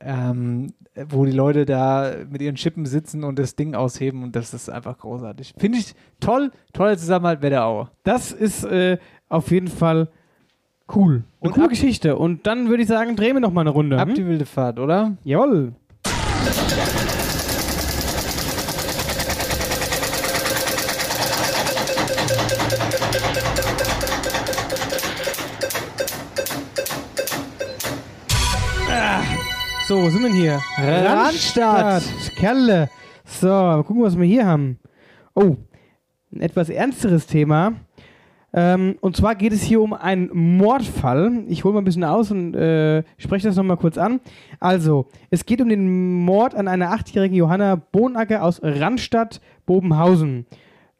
ähm, 0.00 0.72
wo 1.08 1.24
die 1.24 1.32
Leute 1.32 1.64
da 1.64 2.12
mit 2.30 2.42
ihren 2.42 2.54
Chippen 2.56 2.86
sitzen 2.86 3.24
und 3.24 3.38
das 3.38 3.56
Ding 3.56 3.74
ausheben 3.74 4.22
und 4.22 4.36
das 4.36 4.54
ist 4.54 4.68
einfach 4.68 4.98
großartig. 4.98 5.54
Finde 5.58 5.78
ich 5.78 5.94
toll, 6.20 6.50
toller 6.72 6.96
Zusammenhalt 6.96 7.42
Wetterau. 7.42 7.88
Das 8.04 8.32
ist 8.32 8.64
äh, 8.64 8.98
auf 9.28 9.50
jeden 9.50 9.68
Fall 9.68 10.08
cool. 10.94 11.24
Eine 11.40 11.48
Und 11.48 11.52
coole 11.52 11.64
ab- 11.64 11.70
Geschichte. 11.70 12.16
Und 12.16 12.46
dann 12.46 12.68
würde 12.68 12.82
ich 12.82 12.88
sagen, 12.88 13.16
drehen 13.16 13.34
wir 13.36 13.40
noch 13.40 13.52
mal 13.52 13.62
eine 13.62 13.70
Runde. 13.70 13.98
Ab 13.98 14.08
hm? 14.08 14.14
die 14.14 14.26
wilde 14.26 14.46
Fahrt, 14.46 14.78
oder? 14.78 15.16
Jawohl. 15.24 15.72
So, 29.88 30.02
wo 30.02 30.10
sind 30.10 30.20
wir 30.20 30.28
denn 30.28 30.36
hier? 30.36 30.60
Randstadt. 30.76 32.02
Kerle. 32.36 32.90
So, 33.24 33.46
mal 33.48 33.82
gucken, 33.84 34.02
was 34.02 34.18
wir 34.18 34.26
hier 34.26 34.44
haben. 34.44 34.78
Oh, 35.34 35.56
ein 36.30 36.42
etwas 36.42 36.68
ernsteres 36.68 37.26
Thema. 37.26 37.72
Ähm, 38.52 38.96
und 39.00 39.16
zwar 39.16 39.34
geht 39.34 39.54
es 39.54 39.62
hier 39.62 39.80
um 39.80 39.94
einen 39.94 40.28
Mordfall. 40.58 41.42
Ich 41.48 41.64
hole 41.64 41.72
mal 41.72 41.80
ein 41.80 41.86
bisschen 41.86 42.04
aus 42.04 42.30
und 42.30 42.54
äh, 42.54 43.02
spreche 43.16 43.48
das 43.48 43.56
nochmal 43.56 43.78
kurz 43.78 43.96
an. 43.96 44.20
Also, 44.60 45.06
es 45.30 45.46
geht 45.46 45.62
um 45.62 45.70
den 45.70 46.22
Mord 46.22 46.54
an 46.54 46.68
einer 46.68 46.90
achtjährigen 46.90 47.38
Johanna 47.38 47.76
Bohnacker 47.76 48.42
aus 48.42 48.60
Randstadt, 48.62 49.40
Bobenhausen. 49.64 50.44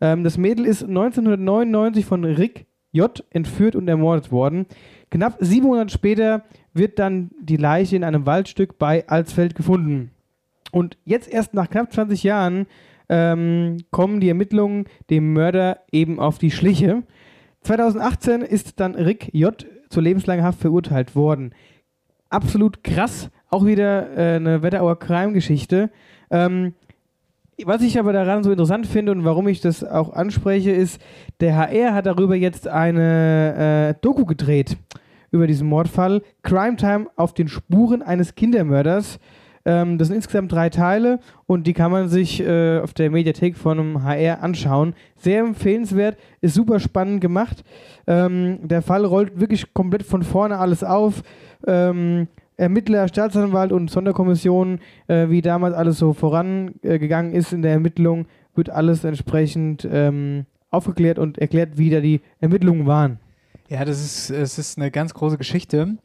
Ähm, 0.01 0.25
das 0.25 0.39
Mädel 0.39 0.65
ist 0.65 0.85
1999 0.85 2.07
von 2.07 2.25
Rick 2.25 2.65
J. 2.93 3.23
entführt 3.29 3.77
und 3.77 3.87
ermordet 3.87 4.33
worden. 4.33 4.65
Knapp 5.11 5.37
sieben 5.41 5.67
Monate 5.67 5.93
später 5.93 6.43
wird 6.75 6.99
dann 6.99 7.31
die 7.41 7.57
Leiche 7.57 7.97
in 7.97 8.05
einem 8.05 8.27
Waldstück 8.27 8.79
bei 8.79 9.07
Alsfeld 9.09 9.55
gefunden. 9.55 10.11
Und 10.71 10.99
jetzt 11.05 11.29
erst 11.29 11.55
nach 11.55 11.71
knapp 11.71 11.93
20 11.93 12.23
Jahren 12.23 12.67
ähm, 13.09 13.79
kommen 13.91 14.21
die 14.21 14.29
Ermittlungen 14.29 14.85
dem 15.11 15.33
Mörder 15.33 15.81
eben 15.93 16.21
auf 16.21 16.39
die 16.39 16.51
Schliche. 16.51 17.03
2018 17.63 18.43
ist 18.43 18.81
dann 18.81 18.95
Rick 18.95 19.31
J. 19.33 19.67
zur 19.89 20.03
lebenslanger 20.03 20.43
Haft 20.43 20.61
verurteilt 20.61 21.17
worden. 21.17 21.55
Absolut 22.29 22.85
krass. 22.85 23.31
Auch 23.51 23.65
wieder 23.65 24.17
äh, 24.17 24.37
eine 24.37 24.63
Wetterauer 24.63 24.99
Crime-Geschichte. 24.99 25.91
Ähm, 26.31 26.75
was 27.65 27.83
ich 27.83 27.99
aber 27.99 28.13
daran 28.13 28.45
so 28.45 28.51
interessant 28.51 28.87
finde 28.87 29.13
und 29.13 29.25
warum 29.25 29.49
ich 29.49 29.61
das 29.61 29.85
auch 29.85 30.13
anspreche, 30.13 30.71
ist, 30.71 31.01
der 31.41 31.57
HR 31.57 31.95
hat 31.95 32.07
darüber 32.07 32.37
jetzt 32.37 32.69
eine 32.69 33.95
äh, 33.97 34.01
Doku 34.01 34.25
gedreht 34.25 34.77
über 35.31 35.47
diesen 35.47 35.69
Mordfall. 35.69 36.23
Crime 36.43 36.77
Time 36.77 37.07
auf 37.17 37.35
den 37.35 37.49
Spuren 37.49 38.03
eines 38.03 38.35
Kindermörders. 38.35 39.19
Ähm, 39.65 39.99
das 39.99 40.09
sind 40.09 40.17
insgesamt 40.17 40.53
drei 40.53 40.71
Teile 40.71 41.21
und 41.47 41.67
die 41.67 41.75
kann 41.75 41.91
man 41.91 42.09
sich 42.09 42.41
äh, 42.41 42.79
auf 42.79 42.95
der 42.95 43.11
Mediathek 43.11 43.57
von 43.57 43.79
einem 43.79 44.03
HR 44.03 44.43
anschauen. 44.43 44.95
Sehr 45.17 45.41
empfehlenswert, 45.41 46.17
ist 46.41 46.55
super 46.55 46.81
spannend 46.81 47.21
gemacht. 47.21 47.65
Ähm, 48.07 48.61
der 48.63 48.83
Fall 48.83 49.05
rollt 49.05 49.41
wirklich 49.41 49.75
komplett 49.75 50.05
von 50.05 50.23
vorne 50.23 50.59
alles 50.59 50.85
auf. 50.85 51.23
Ähm, 51.67 52.29
Ermittler, 52.59 53.09
Staatsanwalt 53.09 53.73
und 53.73 53.89
Sonderkommission, 53.89 54.81
äh, 55.07 55.29
wie 55.31 55.43
damals 55.43 55.75
alles 55.75 55.99
so 55.99 56.13
vorangegangen 56.13 57.33
ist 57.33 57.53
in 57.53 57.63
der 57.63 57.73
Ermittlung, 57.73 58.27
wird 58.55 58.69
alles 58.69 59.05
entsprechend 59.05 59.89
ähm, 59.91 60.45
aufgeklärt 60.71 61.19
und 61.19 61.39
erklärt, 61.39 61.79
wie 61.79 61.89
da 61.89 62.01
die 62.01 62.21
Ermittlungen 62.41 62.87
waren. 62.87 63.21
Ja, 63.69 63.85
das 63.85 64.05
ist, 64.05 64.31
es 64.31 64.59
ist 64.59 64.77
eine 64.77 64.91
ganz 64.91 65.15
große 65.15 65.39
Geschichte. 65.39 65.99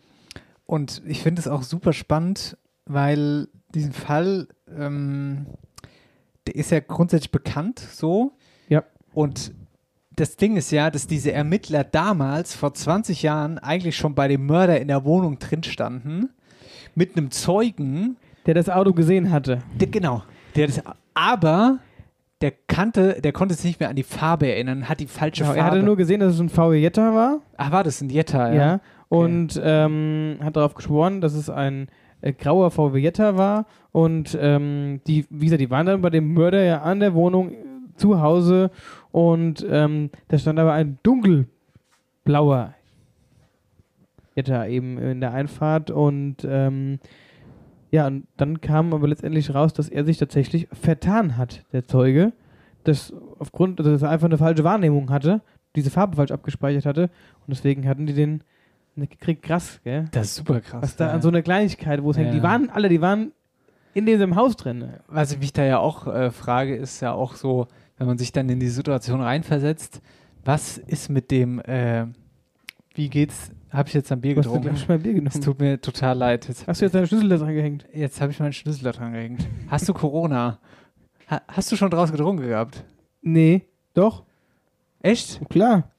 Und 0.66 1.02
ich 1.08 1.22
finde 1.22 1.42
es 1.42 1.48
auch 1.48 1.64
super 1.64 1.92
spannend, 1.92 2.58
weil 2.86 3.48
diesen 3.74 3.92
Fall, 3.92 4.48
ähm, 4.78 5.48
der 6.46 6.56
ist 6.56 6.72
ja 6.72 6.80
grundsätzlich 6.80 7.32
bekannt 7.32 7.80
so. 7.80 8.34
Ja. 8.70 8.84
Und 9.14 9.54
das 10.16 10.38
Ding 10.38 10.56
ist 10.56 10.72
ja, 10.72 10.92
dass 10.92 11.08
diese 11.08 11.32
Ermittler 11.32 11.84
damals, 11.84 12.56
vor 12.56 12.74
20 12.74 13.24
Jahren, 13.24 13.58
eigentlich 13.58 13.98
schon 13.98 14.14
bei 14.14 14.28
dem 14.28 14.46
Mörder 14.46 14.80
in 14.80 14.88
der 14.88 15.04
Wohnung 15.06 15.40
drin 15.40 15.64
standen. 15.64 16.30
Mit 16.96 17.18
einem 17.18 17.32
Zeugen. 17.32 18.18
Der 18.46 18.54
das 18.54 18.70
Auto 18.70 18.94
gesehen 18.94 19.32
hatte. 19.32 19.60
Der, 19.80 19.88
genau. 19.88 20.24
Der 20.56 20.68
das, 20.68 20.82
aber 21.14 21.80
der 22.42 22.52
kannte, 22.68 23.22
der 23.22 23.32
konnte 23.32 23.56
sich 23.56 23.64
nicht 23.64 23.80
mehr 23.80 23.90
an 23.90 23.96
die 23.96 24.04
Farbe 24.04 24.48
erinnern, 24.52 24.90
hat 24.90 25.00
die 25.00 25.08
falsche 25.08 25.44
Genau, 25.44 25.54
Farbe. 25.56 25.60
er 25.60 25.66
hatte 25.66 25.84
nur 25.84 25.96
gesehen, 25.96 26.20
dass 26.20 26.34
es 26.34 26.40
ein 26.42 26.50
VW 26.50 26.78
Jetta 26.80 27.14
war. 27.16 27.40
Ach, 27.56 27.72
war 27.72 27.84
das 27.86 28.02
ein 28.02 28.10
Jetta, 28.10 28.52
Ja. 28.52 28.56
ja? 28.66 28.80
Und 29.08 29.62
ähm, 29.64 30.38
hat 30.44 30.56
darauf 30.58 30.74
geschworen, 30.74 31.22
dass 31.22 31.36
es 31.36 31.50
ein 31.50 31.88
äh, 32.22 32.34
grauer 32.34 32.70
VW 32.72 33.00
Jetta 33.00 33.38
war. 33.38 33.66
Und 33.92 34.38
ähm, 34.42 35.00
die, 35.08 35.26
wie 35.30 35.46
gesagt, 35.46 35.62
die 35.62 35.70
waren 35.70 35.86
dann 35.86 36.02
bei 36.02 36.10
dem 36.10 36.34
Mörder 36.34 36.64
ja 36.64 36.82
an 36.82 37.00
der 37.00 37.14
Wohnung 37.14 37.52
äh, 37.52 37.56
zu 37.96 38.22
Hause. 38.22 38.72
Und 39.12 39.66
ähm, 39.70 40.10
da 40.28 40.38
stand 40.38 40.60
aber 40.60 40.74
ein 40.74 40.98
dunkelblauer 41.04 42.74
Jetta 44.36 44.66
eben 44.68 44.98
in 44.98 45.22
der 45.22 45.34
Einfahrt. 45.34 45.92
Und 45.92 46.38
ähm, 46.46 47.00
ja, 47.92 48.08
und 48.08 48.28
dann 48.38 48.62
kam 48.62 48.94
aber 48.94 49.08
letztendlich 49.08 49.54
raus, 49.54 49.74
dass 49.74 49.90
er 49.90 50.04
sich 50.06 50.18
tatsächlich 50.18 50.68
vertan 50.72 51.38
hat, 51.38 51.64
der 51.72 51.86
Zeuge. 51.88 52.34
Das 52.84 53.14
aufgrund, 53.40 53.80
also 53.80 53.92
dass 53.92 54.02
er 54.02 54.10
einfach 54.10 54.26
eine 54.26 54.38
falsche 54.38 54.64
Wahrnehmung 54.64 55.10
hatte, 55.10 55.42
diese 55.76 55.90
Farbe 55.90 56.16
falsch 56.18 56.32
abgespeichert 56.32 56.86
hatte. 56.86 57.04
Und 57.04 57.50
deswegen 57.56 57.88
hatten 57.88 58.06
die 58.06 58.14
den 58.14 58.44
nicht 58.96 59.12
gekriegt. 59.20 59.44
Krass, 59.44 59.80
gell? 59.84 60.06
Das 60.12 60.28
ist 60.28 60.36
super 60.36 60.60
krass. 60.62 60.82
Was 60.84 60.96
da 60.96 61.08
ja. 61.08 61.14
an 61.14 61.22
so 61.22 61.30
einer 61.30 61.42
Kleinigkeit, 61.42 62.04
wo 62.04 62.12
es 62.12 62.18
hängt. 62.18 62.34
Die 62.34 62.38
Ja. 62.38 62.44
waren 62.44 62.70
alle, 62.70 62.90
die 62.90 63.02
waren 63.02 63.32
in 63.94 64.06
diesem 64.06 64.36
Haus 64.36 64.56
drin. 64.56 64.90
Was 65.08 65.32
ich 65.32 65.40
mich 65.40 65.54
da 65.54 65.64
ja 65.64 65.78
auch 65.80 66.08
äh, 66.08 66.32
frage, 66.32 66.76
ist 66.76 67.00
ja 67.02 67.14
auch 67.14 67.36
so, 67.36 67.68
wenn 67.98 68.08
man 68.08 68.18
sich 68.18 68.32
dann 68.32 68.50
in 68.50 68.60
die 68.60 68.68
Situation 68.68 69.22
reinversetzt, 69.22 70.02
was 70.44 70.78
ist 70.78 71.10
mit 71.10 71.32
dem, 71.32 71.60
äh, 71.62 72.08
wie 72.96 73.10
geht's, 73.10 73.52
habe 73.74 73.88
ich 73.90 73.94
jetzt 73.96 74.12
ein 74.12 74.22
Bier 74.22 74.36
Du 74.36 74.40
hast 74.40 74.46
getrunken? 74.46 74.70
gleich 74.70 74.88
mal 74.88 75.00
Bier 75.00 75.14
genommen. 75.14 75.32
Es 75.34 75.40
tut 75.40 75.60
mir 75.60 75.82
total 75.82 76.18
leid. 76.18 76.48
Jetzt, 76.48 76.68
Hast 76.68 76.82
du 76.82 76.86
jetzt 76.86 76.94
deinen 76.96 77.08
Schlüssel 77.08 77.30
da 77.30 77.38
dran 77.38 77.54
gehängt? 77.54 77.86
jetzt 77.94 78.22
habe 78.22 78.32
ich 78.32 78.40
meinen 78.40 78.54
Schlüssel 78.54 78.84
da 78.84 78.92
dran 78.92 79.14
gehängt. 79.14 79.48
Hast 79.68 79.90
du 79.90 79.94
Corona? 79.94 80.60
Ha, 81.30 81.42
hast 81.48 81.72
du 81.72 81.76
schon 81.76 81.90
draus 81.90 82.12
getrunken 82.12 82.48
gehabt? 82.48 82.84
Nee, 83.22 83.66
doch, 83.94 84.24
Echt? 85.02 85.42
klar. 85.50 85.92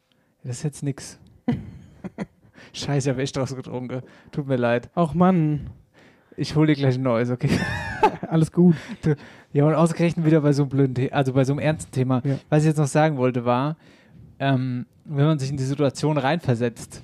Das 0.42 0.58
ist 0.58 0.62
jetzt 0.62 0.82
nix. 0.82 1.18
Scheiße, 2.72 3.08
ich 3.08 3.12
habe 3.12 3.22
echt 3.22 3.36
draus 3.36 3.54
getrunken. 3.54 4.02
Tut 4.32 4.46
mir 4.46 4.56
leid. 4.56 4.90
Auch 4.94 5.14
Mann, 5.14 5.70
Ich 6.36 6.56
hole 6.56 6.66
dir 6.66 6.74
gleich 6.74 6.96
ein 6.96 7.02
neues, 7.02 7.30
okay? 7.30 7.48
alles 8.28 8.50
gut. 8.52 8.74
Ja, 9.52 9.64
und 9.66 9.74
ausgerechnet 9.74 10.26
wieder 10.26 10.40
bei 10.40 10.52
so 10.52 10.64
einem 10.64 10.70
blöden, 10.70 10.96
The 10.96 11.12
also 11.12 11.32
bei 11.32 11.44
so 11.44 11.52
einem 11.52 11.60
ernsten 11.60 11.92
Thema. 11.92 12.20
Ja. 12.24 12.38
Was 12.48 12.62
ich 12.64 12.68
jetzt 12.68 12.78
noch 12.78 12.86
sagen 12.88 13.16
wollte, 13.16 13.44
war, 13.44 13.76
ähm, 14.38 14.86
wenn 15.04 15.24
man 15.26 15.38
sich 15.38 15.50
in 15.50 15.56
die 15.56 15.62
Situation 15.64 16.18
reinversetzt, 16.18 17.02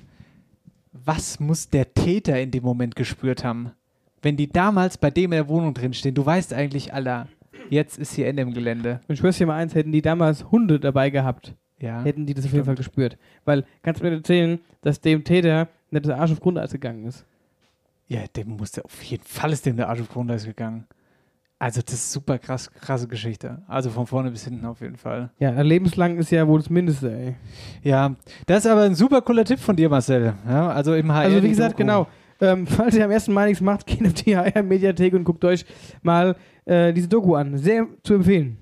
was 0.91 1.39
muss 1.39 1.69
der 1.69 1.93
Täter 1.93 2.39
in 2.39 2.51
dem 2.51 2.63
Moment 2.63 2.95
gespürt 2.95 3.43
haben? 3.43 3.71
Wenn 4.21 4.37
die 4.37 4.47
damals 4.51 4.97
bei 4.97 5.09
dem 5.09 5.25
in 5.31 5.37
der 5.37 5.47
Wohnung 5.47 5.73
drinstehen, 5.73 6.13
du 6.15 6.25
weißt 6.25 6.53
eigentlich, 6.53 6.93
Alter, 6.93 7.27
jetzt 7.69 7.97
ist 7.97 8.13
hier 8.13 8.27
Ende 8.27 8.43
im 8.43 8.53
Gelände. 8.53 9.01
Und 9.07 9.13
ich 9.13 9.19
schwör's 9.19 9.37
dir 9.37 9.47
mal 9.47 9.55
eins, 9.55 9.73
hätten 9.73 9.91
die 9.91 10.01
damals 10.01 10.51
Hunde 10.51 10.79
dabei 10.79 11.09
gehabt, 11.09 11.55
Ja. 11.79 12.03
hätten 12.03 12.25
die 12.25 12.33
das 12.33 12.45
auf 12.45 12.53
jeden 12.53 12.65
Fall 12.65 12.75
gespürt. 12.75 13.17
Weil, 13.45 13.65
kannst 13.81 14.01
du 14.01 14.05
mir 14.05 14.13
erzählen, 14.15 14.59
dass 14.81 15.01
dem 15.01 15.23
Täter 15.23 15.69
nicht 15.89 16.05
der 16.05 16.19
Arsch 16.19 16.31
auf 16.31 16.39
Grundeis 16.39 16.71
gegangen 16.71 17.05
ist? 17.05 17.25
Ja, 18.07 18.21
dem 18.35 18.49
musste 18.57 18.83
auf 18.85 19.01
jeden 19.03 19.23
Fall 19.23 19.53
ist 19.53 19.65
dem 19.65 19.77
der 19.77 19.89
Arsch 19.89 20.01
auf 20.01 20.09
Grundeis 20.09 20.45
gegangen. 20.45 20.85
Also 21.61 21.79
das 21.85 21.93
ist 21.93 22.11
super 22.11 22.39
krass, 22.39 22.71
krasse 22.71 23.07
Geschichte. 23.07 23.61
Also 23.67 23.91
von 23.91 24.07
vorne 24.07 24.31
bis 24.31 24.45
hinten 24.45 24.65
auf 24.65 24.81
jeden 24.81 24.95
Fall. 24.95 25.29
Ja, 25.37 25.61
lebenslang 25.61 26.17
ist 26.17 26.31
ja 26.31 26.47
wohl 26.47 26.57
das 26.57 26.71
Mindeste, 26.71 27.13
ey. 27.15 27.35
Ja, 27.83 28.15
das 28.47 28.65
ist 28.65 28.71
aber 28.71 28.81
ein 28.81 28.95
super 28.95 29.21
cooler 29.21 29.45
Tipp 29.45 29.59
von 29.59 29.75
dir, 29.75 29.87
Marcel. 29.87 30.33
Ja, 30.47 30.71
also 30.71 30.95
im 30.95 31.13
HR. 31.13 31.25
Also 31.25 31.43
wie 31.43 31.49
gesagt, 31.49 31.73
Doku. 31.73 31.83
genau. 31.83 32.07
Ähm, 32.39 32.65
falls 32.67 32.95
ihr 32.95 33.05
am 33.05 33.11
ersten 33.11 33.31
Mal 33.31 33.47
nichts 33.47 33.61
macht, 33.61 33.85
geht 33.85 34.03
auf 34.03 34.13
die 34.13 34.35
HR-Mediathek 34.35 35.13
und 35.13 35.23
guckt 35.23 35.45
euch 35.45 35.63
mal 36.01 36.35
äh, 36.65 36.93
diese 36.93 37.07
Doku 37.07 37.35
an. 37.35 37.55
Sehr 37.59 37.85
zu 38.01 38.15
empfehlen. 38.15 38.57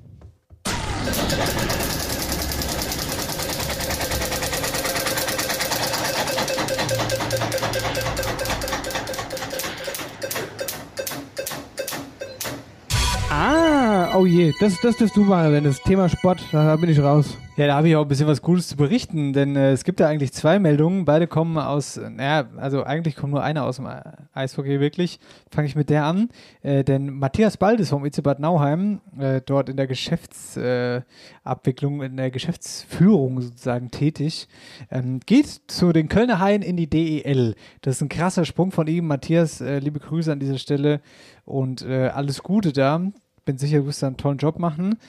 Oh 14.20 14.26
je, 14.26 14.54
das, 14.60 14.82
das 14.82 14.98
dürfst 14.98 15.16
du 15.16 15.24
machen, 15.24 15.54
wenn 15.54 15.64
das 15.64 15.82
Thema 15.82 16.10
Sport, 16.10 16.46
da 16.52 16.76
bin 16.76 16.90
ich 16.90 17.00
raus. 17.00 17.38
Ja, 17.56 17.68
da 17.68 17.76
habe 17.76 17.88
ich 17.88 17.96
auch 17.96 18.02
ein 18.02 18.08
bisschen 18.08 18.28
was 18.28 18.42
Cooles 18.42 18.68
zu 18.68 18.76
berichten, 18.76 19.32
denn 19.32 19.56
äh, 19.56 19.72
es 19.72 19.86
gibt 19.86 20.02
da 20.02 20.08
eigentlich 20.08 20.34
zwei 20.34 20.60
Meldungen. 20.60 21.06
Beide 21.06 21.26
kommen 21.26 21.58
aus, 21.58 21.98
naja, 21.98 22.50
also 22.58 22.84
eigentlich 22.84 23.16
kommt 23.16 23.32
nur 23.32 23.44
einer 23.44 23.64
aus 23.64 23.78
dem 23.78 23.88
Eishockey 24.34 24.82
wirklich. 24.82 25.22
Fange 25.52 25.68
ich 25.68 25.76
mit 25.76 25.90
der 25.90 26.04
an. 26.04 26.30
Äh, 26.62 26.84
denn 26.84 27.12
Matthias 27.12 27.56
Baldes 27.56 27.90
vom 27.90 28.06
IC 28.06 28.24
Bad 28.24 28.40
Nauheim, 28.40 29.00
äh, 29.18 29.40
dort 29.46 29.70
in 29.70 29.78
der 29.78 29.88
Geschäftsabwicklung, 29.88 32.02
äh, 32.02 32.08
in 32.08 32.18
der 32.18 32.32
Geschäftsführung 32.32 33.42
sozusagen 33.42 33.90
tätig, 33.90 34.50
ähm, 34.92 35.22
geht 35.26 35.48
zu 35.68 35.94
den 35.94 36.10
Kölner 36.10 36.40
Haien 36.40 36.62
in 36.62 36.76
die 36.76 36.90
DEL. 36.90 37.56
Das 37.82 37.96
ist 37.96 38.02
ein 38.02 38.10
krasser 38.10 38.44
Sprung 38.44 38.72
von 38.72 38.88
ihm. 38.88 39.08
Matthias, 39.08 39.62
äh, 39.62 39.80
liebe 39.80 40.00
Grüße 40.00 40.32
an 40.32 40.40
dieser 40.40 40.58
Stelle 40.58 41.00
und 41.46 41.86
alles 41.86 42.44
Gute 42.44 42.74
da. 42.74 43.02
Bin 43.50 43.58
sicher, 43.58 43.80
du 43.80 43.88
wirst 43.88 44.04
da 44.04 44.08
einen 44.08 44.18
tollen 44.18 44.38
Job 44.38 44.60
machen. 44.60 45.00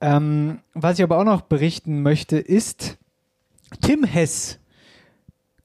Ähm, 0.00 0.60
was 0.72 0.98
ich 0.98 1.02
aber 1.02 1.18
auch 1.18 1.24
noch 1.24 1.42
berichten 1.42 2.00
möchte, 2.00 2.38
ist, 2.38 2.96
Tim 3.82 4.02
Hess 4.02 4.58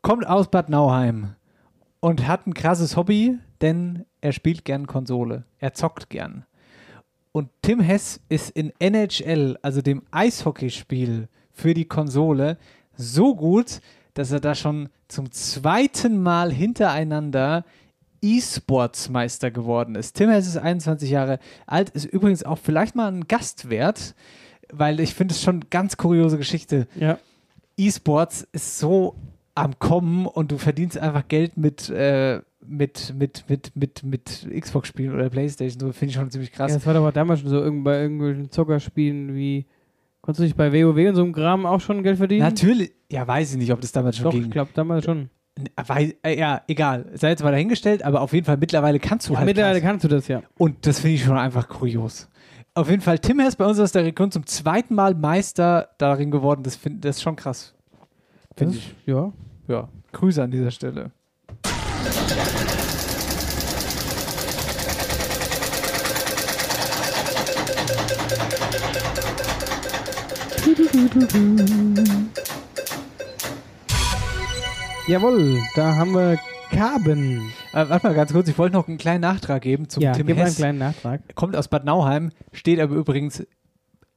kommt 0.02 0.28
aus 0.28 0.52
Bad 0.52 0.68
Nauheim 0.68 1.36
und 2.02 2.28
hat 2.28 2.48
ein 2.48 2.54
krasses 2.54 2.98
Hobby, 2.98 3.40
denn 3.62 4.04
er 4.20 4.34
spielt 4.34 4.66
gern 4.66 4.88
Konsole. 4.88 5.46
Er 5.60 5.74
zockt 5.74 6.10
gern. 6.10 6.44
Und 7.32 7.48
Tim 7.62 7.80
Hess 7.80 8.20
ist 8.28 8.50
in 8.50 8.74
NHL, 8.80 9.58
also 9.62 9.82
dem 9.82 10.02
Eishockeyspiel 10.12 11.30
für 11.54 11.74
die 11.74 11.86
Konsole, 11.86 12.58
so 12.98 13.36
gut, 13.36 13.80
dass 14.16 14.34
er 14.34 14.42
da 14.42 14.54
schon 14.54 14.90
zum 15.08 15.32
zweiten 15.32 16.22
Mal 16.22 16.52
hintereinander 16.52 17.64
E-Sports-Meister 18.22 19.52
geworden 19.52 19.96
ist. 19.96 20.14
Tim 20.14 20.30
Hess 20.30 20.48
ist 20.48 20.58
21 20.58 21.10
Jahre 21.10 21.40
alt, 21.66 21.90
ist 21.90 22.06
übrigens 22.06 22.44
auch 22.44 22.58
vielleicht 22.58 22.96
mal 22.96 23.12
ein 23.12 23.28
Gast 23.28 23.70
wert, 23.70 24.16
weil 24.72 25.00
ich 25.00 25.14
finde 25.14 25.34
es 25.34 25.42
schon 25.42 25.56
eine 25.56 25.66
ganz 25.70 25.98
kuriose 25.98 26.38
Geschichte. 26.38 26.88
Ja. 26.96 27.18
E-Sports 27.78 28.48
ist 28.52 28.78
so 28.80 29.16
am 29.56 29.78
Kommen 29.80 30.26
und 30.26 30.52
du 30.52 30.58
verdienst 30.58 30.98
einfach 30.98 31.28
Geld 31.28 31.58
mit, 31.58 31.90
äh, 31.90 32.42
mit, 32.66 33.14
mit, 33.18 33.44
mit, 33.50 33.76
mit, 33.76 34.04
mit 34.04 34.48
Xbox-Spielen 34.60 35.14
oder 35.14 35.30
Playstation. 35.30 35.80
So 35.80 35.92
finde 35.92 36.12
ich 36.12 36.16
schon 36.16 36.32
ziemlich 36.32 36.52
krass. 36.52 36.72
Ja, 36.72 36.78
das 36.78 36.86
war 36.86 36.94
doch 36.94 37.02
mal 37.02 37.12
damals 37.12 37.42
schon 37.42 37.50
so 37.50 37.60
bei 37.84 38.02
irgendwelchen 38.02 38.52
Zockerspielen 38.52 39.36
wie. 39.36 39.66
Konntest 40.22 40.40
du 40.40 40.44
nicht 40.44 40.56
bei 40.56 40.72
WoW 40.72 41.10
und 41.10 41.16
so 41.16 41.24
einem 41.24 41.34
Kram 41.34 41.66
auch 41.66 41.82
schon 41.82 42.04
Geld 42.04 42.18
verdienen? 42.18 42.42
Natürlich, 42.42 42.92
ja, 43.12 43.28
weiß 43.28 43.54
ich 43.54 43.58
nicht, 43.58 43.72
ob 43.72 43.82
das 43.82 43.92
damals 43.92 44.18
schon 44.18 44.26
Doch, 44.26 44.32
ging. 44.34 44.44
ich 44.44 44.52
glaube 44.52 44.70
damals 44.76 45.04
schon. 45.04 45.32
Weil, 45.88 46.16
äh, 46.24 46.38
ja, 46.40 46.62
egal. 46.68 47.06
Sei 47.14 47.30
jetzt 47.30 47.44
mal 47.44 47.52
dahingestellt, 47.52 48.04
aber 48.04 48.22
auf 48.22 48.34
jeden 48.34 48.46
Fall 48.46 48.58
mittlerweile 48.58 49.00
kannst 49.00 49.28
du 49.30 49.34
Ja, 49.34 49.40
halt. 49.40 49.46
mittlerweile 49.48 49.80
krass. 49.82 49.90
kannst 49.90 50.04
du 50.06 50.08
das 50.08 50.28
ja. 50.28 50.42
Und 50.58 50.86
das 50.88 51.00
finde 51.00 51.16
ich 51.16 51.24
schon 51.24 51.38
einfach 51.38 51.68
kurios. 51.68 52.30
Auf 52.74 52.90
jeden 52.90 53.02
Fall, 53.02 53.20
Tim 53.20 53.40
Hess 53.40 53.56
bei 53.58 53.66
uns 53.66 53.80
aus 53.80 53.92
der 53.92 54.06
Region 54.06 54.32
zum 54.32 54.46
zweiten 54.46 54.96
Mal 54.96 55.14
Meister 55.14 55.90
darin 55.98 56.32
geworden. 56.32 56.64
Das, 56.64 56.78
find, 56.78 57.04
das 57.04 57.18
ist 57.18 57.22
schon 57.22 57.36
krass. 57.36 57.74
Finde 58.56 58.76
Das- 58.76 58.84
ich. 58.84 58.96
Ja. 59.06 59.32
Ja, 59.68 59.90
Grüße 60.14 60.42
an 60.42 60.52
dieser 60.52 60.72
Stelle. 60.72 61.12
Jawohl, 75.12 75.62
da 75.76 75.96
haben 75.98 76.14
wir 76.14 76.40
Carben. 76.70 77.52
Äh, 77.74 77.90
warte 77.90 78.08
mal 78.08 78.14
ganz 78.16 78.32
kurz, 78.32 78.48
ich 78.48 78.58
wollte 78.58 78.78
noch 78.78 78.88
einen 78.88 78.98
kleinen 78.98 79.20
Nachtrag 79.20 79.62
geben 79.62 79.90
zum 79.90 80.02
Ja, 80.02 80.14
Tim 80.14 80.26
gib 80.26 80.38
mal 80.38 80.44
einen 80.44 80.48
Hess. 80.48 80.56
kleinen 80.56 80.78
Nachtrag. 80.78 81.36
Kommt 81.36 81.54
aus 81.58 81.68
Bad 81.68 81.84
Nauheim, 81.84 82.32
steht 82.54 82.80
aber 82.80 82.96
übrigens 82.96 83.46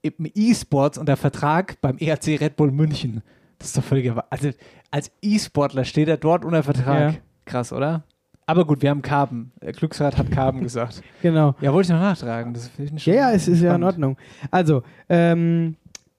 im 0.03 0.30
E-Sports 0.32 0.97
unter 0.97 1.16
Vertrag 1.16 1.80
beim 1.80 1.99
ERC 1.99 2.40
Red 2.40 2.55
Bull 2.55 2.70
München. 2.70 3.22
Das 3.59 3.70
ist 3.70 3.76
doch 3.76 3.82
völlig. 3.82 4.12
Also 4.30 4.51
als 4.92 5.11
E-Sportler 5.20 5.84
steht 5.84 6.07
er 6.07 6.16
dort 6.16 6.45
unter 6.45 6.62
Vertrag. 6.62 7.14
Ja. 7.14 7.18
Krass, 7.45 7.72
oder? 7.72 8.05
Aber 8.47 8.64
gut, 8.64 8.80
wir 8.80 8.90
haben 8.90 9.03
Carben. 9.03 9.51
Äh, 9.62 9.72
Glücksrad 9.72 10.16
hat 10.16 10.30
Carben 10.30 10.62
gesagt. 10.62 11.03
Genau. 11.22 11.57
Ja, 11.61 11.72
wollte 11.72 11.88
ich 11.88 11.92
noch 11.92 11.99
nachtragen. 12.03 12.55
Ja, 12.99 13.14
ja, 13.14 13.32
es 13.32 13.49
ist 13.49 13.62
ja 13.62 13.74
in. 13.74 13.82
Ordnung. 13.82 14.16
Also, 14.53 14.84
ähm, 15.09 15.74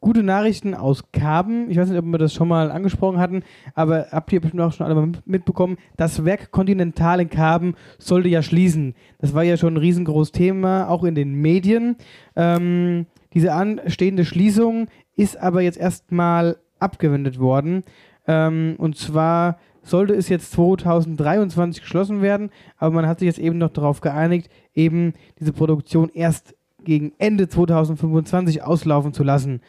gute 0.06 0.22
Nachrichten 0.22 0.76
aus 0.76 1.12
Karben. 1.12 1.72
Ich 1.72 1.78
weiß 1.78 1.90
nicht, 1.90 1.98
ob 1.98 2.06
wir 2.06 2.20
das 2.20 2.32
schon 2.32 2.48
mal 2.48 2.72
angesprochen 2.72 3.18
hatten, 3.18 3.42
aber 3.74 4.06
habt 4.12 4.32
ihr 4.32 4.40
bestimmt 4.40 4.62
auch 4.62 4.72
schon 4.72 4.86
alle 4.86 5.12
mitbekommen, 5.26 5.78
das 5.98 6.24
Werk 6.24 6.52
Continental 6.52 7.22
in 7.22 7.32
Karben 7.32 7.74
sollte 7.98 8.30
ja 8.30 8.44
schließen. 8.44 8.94
Das 9.18 9.34
war 9.34 9.42
ja 9.42 9.58
schon 9.58 9.74
ein 9.74 9.78
riesengroßes 9.78 10.32
Thema, 10.32 10.90
auch 10.90 11.06
in 11.06 11.16
den 11.16 11.34
Medien. 11.34 11.96
Ähm, 12.36 13.08
diese 13.34 13.54
anstehende 13.54 14.26
Schließung 14.26 14.90
ist 15.16 15.38
aber 15.38 15.62
jetzt 15.62 15.80
erstmal 15.80 16.58
abgewendet 16.78 17.40
worden. 17.40 17.84
Ähm, 18.28 18.76
und 18.78 18.98
zwar 18.98 19.58
sollte 19.82 20.14
es 20.14 20.30
jetzt 20.30 20.52
2023 20.52 21.82
geschlossen 21.82 22.22
werden, 22.22 22.52
aber 22.78 22.94
man 22.94 23.08
hat 23.08 23.20
sich 23.20 23.26
jetzt 23.26 23.40
eben 23.40 23.58
noch 23.58 23.72
darauf 23.72 24.02
geeinigt, 24.02 24.52
eben 24.76 25.14
diese 25.40 25.52
Produktion 25.52 26.12
erst 26.14 26.54
gegen 26.84 27.14
Ende 27.18 27.48
2025 27.50 28.62
auslaufen 28.62 29.12
zu 29.12 29.24
lassen. 29.24 29.62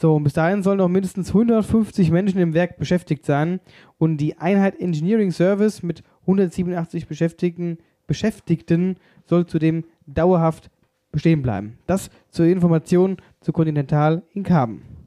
So, 0.00 0.16
und 0.16 0.24
bis 0.24 0.32
dahin 0.32 0.62
sollen 0.62 0.78
noch 0.78 0.88
mindestens 0.88 1.28
150 1.28 2.10
Menschen 2.10 2.40
im 2.40 2.54
Werk 2.54 2.78
beschäftigt 2.78 3.26
sein 3.26 3.60
und 3.98 4.16
die 4.16 4.38
Einheit 4.38 4.80
Engineering 4.80 5.30
Service 5.30 5.82
mit 5.82 6.02
187 6.22 7.06
Beschäftigten, 7.06 7.76
Beschäftigten 8.06 8.96
soll 9.26 9.44
zudem 9.44 9.84
dauerhaft 10.06 10.70
bestehen 11.12 11.42
bleiben. 11.42 11.78
Das 11.86 12.08
zur 12.30 12.46
Information 12.46 13.18
zu 13.42 13.52
Continental 13.52 14.22
in 14.32 14.42
Karben. 14.42 14.99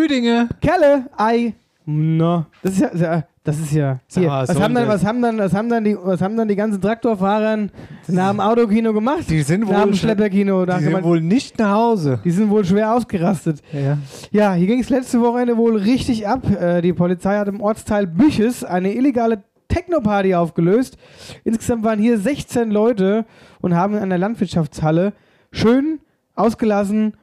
Büdinge. 0.00 0.48
Kelle, 0.60 1.06
Ei, 1.16 1.54
no. 1.86 2.44
Das 2.62 2.72
ist 2.80 3.00
ja, 3.00 3.24
das 3.44 3.58
ist 3.58 3.72
ja. 3.72 3.98
Hier, 4.12 4.28
was, 4.28 4.60
haben 4.60 4.74
dann, 4.74 4.88
was 4.88 5.04
haben 5.04 5.22
dann, 5.22 5.38
was 5.38 5.54
haben 5.54 5.68
dann 5.68 5.84
die, 5.84 5.96
was 5.96 6.20
haben 6.20 6.36
dann 6.36 6.48
die 6.48 6.56
ganzen 6.56 6.80
Traktorfahrer 6.82 7.68
nach 8.08 8.30
dem 8.30 8.40
Autokino 8.40 8.92
gemacht? 8.92 9.24
Die 9.30 9.40
sind 9.42 9.60
nach 9.62 9.68
wohl 9.68 9.74
dem 9.76 9.82
schon- 9.90 9.94
Schlepperkino. 9.94 10.66
Die 10.66 10.82
sind 10.82 11.02
wohl 11.02 11.20
nicht 11.20 11.58
nach 11.58 11.70
Hause. 11.74 12.20
Die 12.24 12.30
sind 12.30 12.50
wohl 12.50 12.64
schwer 12.64 12.92
ausgerastet. 12.92 13.62
Ja. 13.72 13.98
Ja, 14.32 14.52
hier 14.54 14.66
ging 14.66 14.80
es 14.80 14.90
letzte 14.90 15.20
Wochenende 15.20 15.56
wohl 15.56 15.76
richtig 15.76 16.26
ab. 16.28 16.42
Äh, 16.50 16.82
die 16.82 16.92
Polizei 16.92 17.38
hat 17.38 17.48
im 17.48 17.60
Ortsteil 17.60 18.06
Büches 18.06 18.64
eine 18.64 18.92
illegale 18.94 19.44
Techno-Party 19.68 20.34
aufgelöst. 20.34 20.98
Insgesamt 21.44 21.84
waren 21.84 21.98
hier 21.98 22.18
16 22.18 22.70
Leute 22.70 23.24
und 23.60 23.74
haben 23.74 23.94
in 23.94 24.02
einer 24.02 24.18
Landwirtschaftshalle 24.18 25.12
schön 25.52 26.00
ausgelassen 26.34 27.14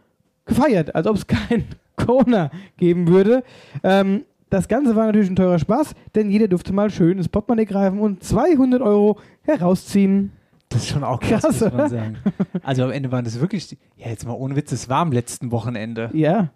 gefeiert, 0.45 0.93
als 0.95 1.07
ob 1.07 1.15
es 1.15 1.27
kein 1.27 1.65
Corona 1.95 2.51
geben 2.77 3.07
würde. 3.07 3.43
Ähm, 3.83 4.23
das 4.49 4.67
Ganze 4.67 4.95
war 4.95 5.05
natürlich 5.07 5.29
ein 5.29 5.35
teurer 5.35 5.57
Spaß, 5.59 5.93
denn 6.15 6.29
jeder 6.29 6.47
durfte 6.47 6.73
mal 6.73 6.89
schön 6.91 7.17
ins 7.17 7.27
Portemonnaie 7.27 7.65
greifen 7.65 7.99
und 7.99 8.23
200 8.23 8.81
Euro 8.81 9.17
herausziehen. 9.41 10.31
Das 10.69 10.81
ist 10.83 10.89
schon 10.89 11.03
auch 11.03 11.19
krass, 11.19 11.41
Krass, 11.41 11.61
muss 11.61 11.71
man 11.71 11.73
oder? 11.73 11.89
sagen. 11.89 12.17
Also 12.63 12.83
am 12.83 12.91
Ende 12.91 13.11
waren 13.11 13.23
das 13.25 13.39
wirklich, 13.39 13.67
die- 13.67 13.77
ja 13.97 14.09
jetzt 14.09 14.25
mal 14.27 14.33
ohne 14.33 14.55
Witz, 14.55 14.71
es 14.71 14.89
war 14.89 14.99
am 14.99 15.11
letzten 15.11 15.51
Wochenende. 15.51 16.09
Ja. 16.13 16.49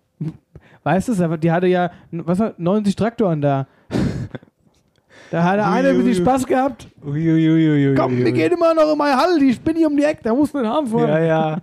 Weißt 0.83 1.09
du, 1.09 1.23
aber 1.23 1.37
die 1.37 1.51
hatte 1.51 1.67
ja, 1.67 1.91
was 2.11 2.39
war, 2.39 2.53
90 2.57 2.95
Traktoren 2.95 3.41
da. 3.41 3.67
Da 5.29 5.43
hat 5.43 5.57
der 5.57 5.67
eine 5.69 5.89
ein 5.89 5.97
bisschen 5.97 6.23
Spaß 6.23 6.45
gehabt. 6.47 6.87
Uiuiuiui. 7.05 7.95
Komm, 7.95 8.17
wir 8.17 8.31
gehen 8.31 8.53
immer 8.53 8.73
noch 8.73 8.91
in 8.93 8.97
meine 8.97 9.17
Halle, 9.17 9.43
ich 9.43 9.59
bin 9.59 9.75
hier 9.75 9.87
um 9.87 9.97
die 9.97 10.03
Ecke, 10.03 10.21
da 10.23 10.33
muss 10.33 10.53
man 10.53 10.65
haben 10.65 10.87
fahren. 10.87 11.09
Ja, 11.09 11.19
ja. 11.19 11.61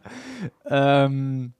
ähm, 1.06 1.52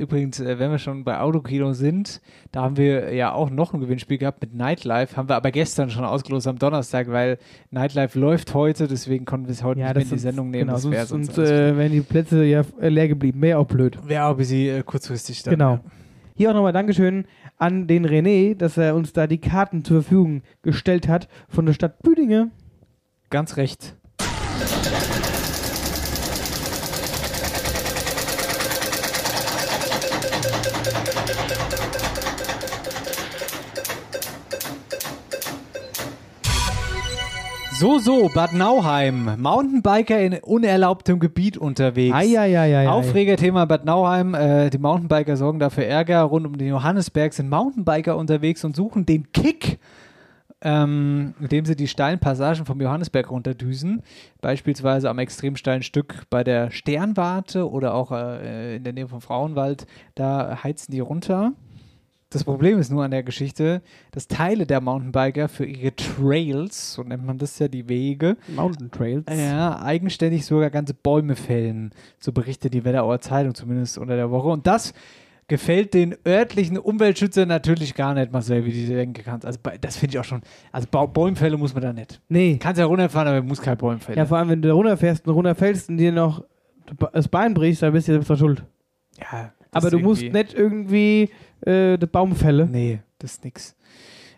übrigens, 0.00 0.40
äh, 0.40 0.58
wenn 0.58 0.70
wir 0.70 0.78
schon 0.78 1.04
bei 1.04 1.20
Autokino 1.20 1.72
sind, 1.72 2.20
da 2.52 2.62
haben 2.62 2.76
wir 2.76 3.14
ja 3.14 3.32
auch 3.32 3.50
noch 3.50 3.74
ein 3.74 3.80
Gewinnspiel 3.80 4.18
gehabt 4.18 4.40
mit 4.40 4.54
Nightlife. 4.54 5.16
Haben 5.16 5.28
wir 5.28 5.36
aber 5.36 5.50
gestern 5.50 5.90
schon 5.90 6.04
ausgelost 6.04 6.46
am 6.46 6.58
Donnerstag, 6.58 7.08
weil 7.10 7.38
Nightlife 7.70 8.18
läuft 8.18 8.54
heute, 8.54 8.88
deswegen 8.88 9.24
konnten 9.24 9.46
wir 9.46 9.52
es 9.52 9.62
heute 9.62 9.80
Ja, 9.80 9.88
nicht 9.88 9.96
mehr 9.96 10.02
in 10.04 10.10
die 10.10 10.18
Sendung 10.18 10.50
nehmen. 10.50 10.62
Genau, 10.62 10.72
das 10.72 10.82
sonst, 10.82 11.08
sonst 11.08 11.34
sonst 11.36 11.50
äh, 11.50 11.76
wären 11.76 11.92
die 11.92 12.00
Plätze 12.00 12.44
ja 12.44 12.64
äh, 12.80 12.88
leer 12.88 13.08
geblieben. 13.08 13.40
Wäre 13.42 13.58
auch 13.58 13.66
blöd. 13.66 13.98
Wäre 14.06 14.24
auch 14.24 14.30
ein 14.30 14.36
bisschen 14.36 14.78
äh, 14.78 14.82
kurzfristig 14.82 15.42
dann. 15.42 15.52
Genau. 15.52 15.80
Hier 16.34 16.50
auch 16.50 16.54
nochmal 16.54 16.72
Dankeschön 16.72 17.26
an 17.58 17.86
den 17.86 18.06
René, 18.06 18.56
dass 18.56 18.78
er 18.78 18.94
uns 18.94 19.12
da 19.12 19.26
die 19.26 19.38
Karten 19.38 19.84
zur 19.84 20.02
Verfügung 20.02 20.42
gestellt 20.62 21.06
hat 21.06 21.28
von 21.48 21.66
der 21.66 21.74
Stadt 21.74 22.02
Büdinge. 22.02 22.50
Ganz 23.28 23.56
recht. 23.58 23.99
So, 37.80 37.98
so, 37.98 38.28
Bad 38.34 38.52
Nauheim. 38.52 39.40
Mountainbiker 39.40 40.20
in 40.20 40.34
unerlaubtem 40.34 41.18
Gebiet 41.18 41.56
unterwegs. 41.56 42.14
Eieieiei. 42.14 42.86
Aufregerthema 42.86 43.64
Bad 43.64 43.86
Nauheim. 43.86 44.34
Äh, 44.34 44.68
die 44.68 44.76
Mountainbiker 44.76 45.38
sorgen 45.38 45.60
dafür 45.60 45.86
Ärger. 45.86 46.20
Rund 46.24 46.46
um 46.46 46.58
den 46.58 46.68
Johannesberg 46.68 47.32
sind 47.32 47.48
Mountainbiker 47.48 48.18
unterwegs 48.18 48.64
und 48.64 48.76
suchen 48.76 49.06
den 49.06 49.32
Kick, 49.32 49.78
ähm, 50.60 51.32
mit 51.38 51.52
dem 51.52 51.64
sie 51.64 51.74
die 51.74 51.88
steilen 51.88 52.18
Passagen 52.18 52.66
vom 52.66 52.82
Johannesberg 52.82 53.30
runterdüsen. 53.30 54.02
Beispielsweise 54.42 55.08
am 55.08 55.18
extrem 55.18 55.56
steilen 55.56 55.82
Stück 55.82 56.24
bei 56.28 56.44
der 56.44 56.70
Sternwarte 56.70 57.70
oder 57.70 57.94
auch 57.94 58.12
äh, 58.12 58.76
in 58.76 58.84
der 58.84 58.92
Nähe 58.92 59.08
vom 59.08 59.22
Frauenwald. 59.22 59.86
Da 60.16 60.62
heizen 60.62 60.92
die 60.92 61.00
runter. 61.00 61.54
Das 62.32 62.44
Problem 62.44 62.78
ist 62.78 62.90
nur 62.92 63.02
an 63.04 63.10
der 63.10 63.24
Geschichte, 63.24 63.82
dass 64.12 64.28
Teile 64.28 64.64
der 64.64 64.80
Mountainbiker 64.80 65.48
für 65.48 65.64
ihre 65.66 65.94
Trails, 65.96 66.94
so 66.94 67.02
nennt 67.02 67.26
man 67.26 67.38
das 67.38 67.58
ja, 67.58 67.66
die 67.66 67.88
Wege, 67.88 68.36
Mountain 68.54 68.90
Trails. 68.92 69.24
ja, 69.28 69.82
eigenständig 69.82 70.46
sogar 70.46 70.70
ganze 70.70 70.94
Bäume 70.94 71.34
fällen. 71.34 71.90
So 72.20 72.30
berichtet 72.30 72.72
die 72.72 72.84
Wetterauer 72.84 73.20
Zeitung 73.20 73.54
zumindest 73.54 73.98
unter 73.98 74.14
der 74.14 74.30
Woche. 74.30 74.48
Und 74.48 74.66
das 74.68 74.94
gefällt 75.48 75.92
den 75.94 76.14
örtlichen 76.24 76.78
Umweltschützern 76.78 77.48
natürlich 77.48 77.96
gar 77.96 78.14
nicht, 78.14 78.30
Marcel, 78.30 78.64
wie 78.64 78.86
du 78.86 78.94
denken 78.94 79.22
kannst. 79.24 79.44
Also 79.44 79.58
das 79.80 79.96
finde 79.96 80.14
ich 80.14 80.20
auch 80.20 80.24
schon. 80.24 80.42
Also 80.70 80.86
Ba- 80.88 81.06
Bäumfälle 81.06 81.56
muss 81.56 81.74
man 81.74 81.82
da 81.82 81.92
nicht. 81.92 82.20
Nee. 82.28 82.58
Kannst 82.62 82.78
ja 82.78 82.84
runterfahren, 82.86 83.26
aber 83.26 83.42
muss 83.42 83.60
kein 83.60 83.76
Bäumfälle. 83.76 84.16
Ja, 84.16 84.24
vor 84.26 84.38
allem, 84.38 84.50
wenn 84.50 84.62
du 84.62 84.68
da 84.68 84.74
runterfährst 84.74 85.26
und 85.26 85.34
runterfällst 85.34 85.88
und 85.88 85.96
dir 85.96 86.12
noch 86.12 86.44
das 87.12 87.26
Bein 87.26 87.54
brichst, 87.54 87.82
dann 87.82 87.92
bist 87.92 88.06
du 88.06 88.12
selbst 88.12 88.38
schuld. 88.38 88.62
Ja, 89.20 89.52
Aber 89.72 89.90
du 89.90 89.98
musst 89.98 90.22
nicht 90.22 90.54
irgendwie 90.54 91.30
äh, 91.62 91.96
die 91.96 92.06
Baumfälle. 92.06 92.66
Nee, 92.66 93.00
das 93.18 93.32
ist 93.32 93.44
nix. 93.44 93.76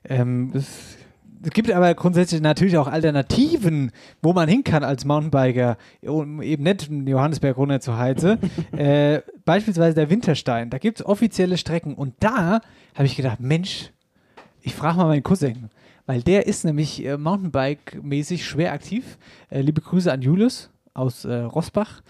Ähm, 0.05 0.53
es 0.55 1.51
gibt 1.51 1.71
aber 1.71 1.95
grundsätzlich 1.95 2.41
natürlich 2.41 2.77
auch 2.79 2.87
Alternativen, 2.87 3.91
wo 4.23 4.33
man 4.33 4.49
hin 4.49 4.63
kann 4.63 4.85
als 4.85 5.05
Mountainbiker, 5.05 5.77
um 6.03 6.41
eben 6.41 6.63
nicht 6.63 6.89
den 6.89 7.07
Johannesberg 7.07 7.57
runter 7.57 7.81
zu 7.81 7.97
heizen. 7.97 8.39
äh, 8.73 9.23
beispielsweise 9.45 9.95
der 9.95 10.11
Winterstein. 10.11 10.71
Da 10.71 10.79
gibt 10.79 11.01
es 11.01 11.07
offizielle 11.07 11.57
Strecken. 11.57 11.95
Und 11.95 12.15
da 12.21 12.61
habe 12.95 13.07
ich 13.07 13.17
gedacht, 13.17 13.41
Mensch, 13.41 13.91
ich 14.61 14.75
frage 14.75 14.99
mal 14.99 15.07
meinen 15.07 15.23
Cousin. 15.23 15.71
Weil 16.07 16.23
der 16.23 16.47
ist 16.47 16.65
nämlich 16.65 17.05
äh, 17.05 17.17
Mountainbike-mäßig 17.17 18.45
schwer 18.45 18.73
aktiv. 18.73 19.19
Äh, 19.51 19.61
liebe 19.63 19.81
Grüße 19.81 20.13
an 20.13 20.23
Julius 20.23 20.71
aus 20.95 21.25
äh, 21.25 21.35
Rosbach. 21.35 22.03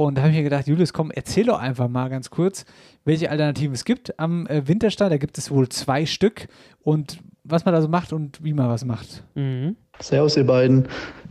Und 0.00 0.14
da 0.14 0.22
habe 0.22 0.30
ich 0.30 0.38
mir 0.38 0.44
gedacht, 0.44 0.66
Julius, 0.66 0.94
komm, 0.94 1.10
erzähl 1.10 1.44
doch 1.44 1.58
einfach 1.58 1.86
mal 1.86 2.08
ganz 2.08 2.30
kurz, 2.30 2.64
welche 3.04 3.30
Alternativen 3.30 3.74
es 3.74 3.84
gibt 3.84 4.18
am 4.18 4.46
äh, 4.46 4.66
Winterstein. 4.66 5.10
Da 5.10 5.18
gibt 5.18 5.36
es 5.36 5.50
wohl 5.50 5.68
zwei 5.68 6.06
Stück 6.06 6.48
und 6.82 7.18
was 7.44 7.66
man 7.66 7.74
da 7.74 7.82
so 7.82 7.88
macht 7.88 8.14
und 8.14 8.42
wie 8.42 8.54
man 8.54 8.70
was 8.70 8.86
macht. 8.86 9.22
Servus, 9.98 10.38
ihr 10.38 10.46
beiden. 10.46 10.88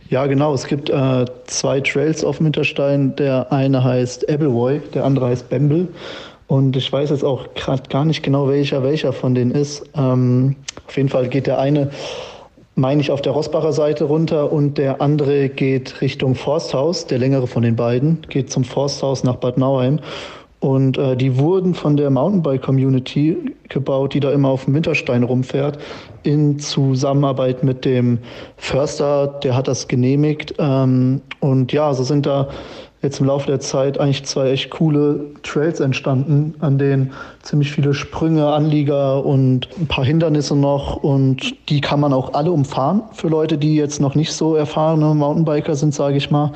Ja, 0.08 0.24
genau. 0.26 0.54
Es 0.54 0.68
gibt 0.68 0.88
äh, 0.88 1.24
zwei 1.46 1.80
Trails 1.80 2.22
auf 2.22 2.36
dem 2.36 2.46
Hinterstein. 2.46 3.16
Der 3.16 3.50
eine 3.50 3.82
heißt 3.82 4.30
Appleboy, 4.30 4.80
der 4.94 5.04
andere 5.04 5.26
heißt 5.26 5.50
Bamble. 5.50 5.88
Und 6.46 6.76
ich 6.76 6.92
weiß 6.92 7.10
jetzt 7.10 7.24
auch 7.24 7.52
gerade 7.54 7.82
gar 7.88 8.04
nicht 8.04 8.22
genau, 8.22 8.46
welcher 8.46 8.84
welcher 8.84 9.12
von 9.12 9.34
denen 9.34 9.50
ist. 9.50 9.82
Ähm, 9.96 10.54
auf 10.86 10.96
jeden 10.96 11.08
Fall 11.08 11.28
geht 11.28 11.48
der 11.48 11.58
eine, 11.58 11.90
meine 12.74 13.00
ich, 13.00 13.10
auf 13.10 13.22
der 13.22 13.32
Rosbacher 13.32 13.72
Seite 13.72 14.04
runter 14.04 14.52
und 14.52 14.78
der 14.78 15.00
andere 15.00 15.48
geht 15.48 16.00
Richtung 16.00 16.34
Forsthaus. 16.34 17.06
Der 17.06 17.18
längere 17.18 17.46
von 17.46 17.62
den 17.62 17.76
beiden 17.76 18.22
geht 18.28 18.50
zum 18.50 18.64
Forsthaus 18.64 19.24
nach 19.24 19.36
Bad 19.36 19.58
Nauheim. 19.58 20.00
Und 20.60 20.98
äh, 20.98 21.16
die 21.16 21.38
wurden 21.38 21.74
von 21.74 21.96
der 21.96 22.10
Mountainbike-Community 22.10 23.54
gebaut, 23.70 24.12
die 24.12 24.20
da 24.20 24.30
immer 24.30 24.50
auf 24.50 24.66
dem 24.66 24.74
Winterstein 24.74 25.22
rumfährt, 25.22 25.78
in 26.22 26.58
Zusammenarbeit 26.58 27.64
mit 27.64 27.86
dem 27.86 28.18
Förster, 28.58 29.26
der 29.42 29.56
hat 29.56 29.68
das 29.68 29.88
genehmigt. 29.88 30.54
Ähm, 30.58 31.22
und 31.40 31.72
ja, 31.72 31.94
so 31.94 32.02
sind 32.02 32.26
da 32.26 32.48
jetzt 33.02 33.20
im 33.20 33.26
Laufe 33.26 33.46
der 33.46 33.60
Zeit 33.60 33.98
eigentlich 33.98 34.24
zwei 34.26 34.50
echt 34.50 34.70
coole 34.70 35.20
Trails 35.42 35.80
entstanden, 35.80 36.54
an 36.60 36.76
denen 36.76 37.12
ziemlich 37.42 37.72
viele 37.72 37.94
Sprünge, 37.94 38.46
Anlieger 38.46 39.24
und 39.24 39.68
ein 39.78 39.86
paar 39.86 40.04
Hindernisse 40.04 40.54
noch. 40.54 40.96
Und 40.96 41.54
die 41.70 41.80
kann 41.80 42.00
man 42.00 42.12
auch 42.12 42.34
alle 42.34 42.52
umfahren 42.52 43.02
für 43.12 43.28
Leute, 43.28 43.56
die 43.56 43.74
jetzt 43.76 44.00
noch 44.00 44.14
nicht 44.14 44.32
so 44.32 44.54
erfahrene 44.54 45.14
Mountainbiker 45.14 45.74
sind, 45.74 45.94
sage 45.94 46.16
ich 46.16 46.30
mal. 46.30 46.52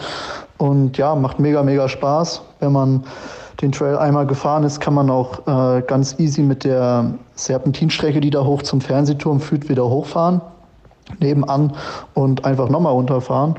Und 0.58 0.98
ja, 0.98 1.14
macht 1.14 1.40
mega, 1.40 1.62
mega 1.62 1.88
Spaß. 1.88 2.42
Wenn 2.60 2.72
man 2.72 3.04
den 3.62 3.72
Trail 3.72 3.96
einmal 3.96 4.26
gefahren 4.26 4.64
ist, 4.64 4.80
kann 4.80 4.94
man 4.94 5.10
auch 5.10 5.46
äh, 5.46 5.82
ganz 5.82 6.18
easy 6.18 6.42
mit 6.42 6.64
der 6.64 7.14
Serpentinstrecke, 7.36 8.20
die 8.20 8.30
da 8.30 8.44
hoch 8.44 8.62
zum 8.62 8.80
Fernsehturm 8.80 9.40
führt, 9.40 9.68
wieder 9.68 9.88
hochfahren. 9.88 10.42
Nebenan 11.20 11.72
und 12.14 12.44
einfach 12.44 12.68
nochmal 12.68 12.92
runterfahren. 12.92 13.56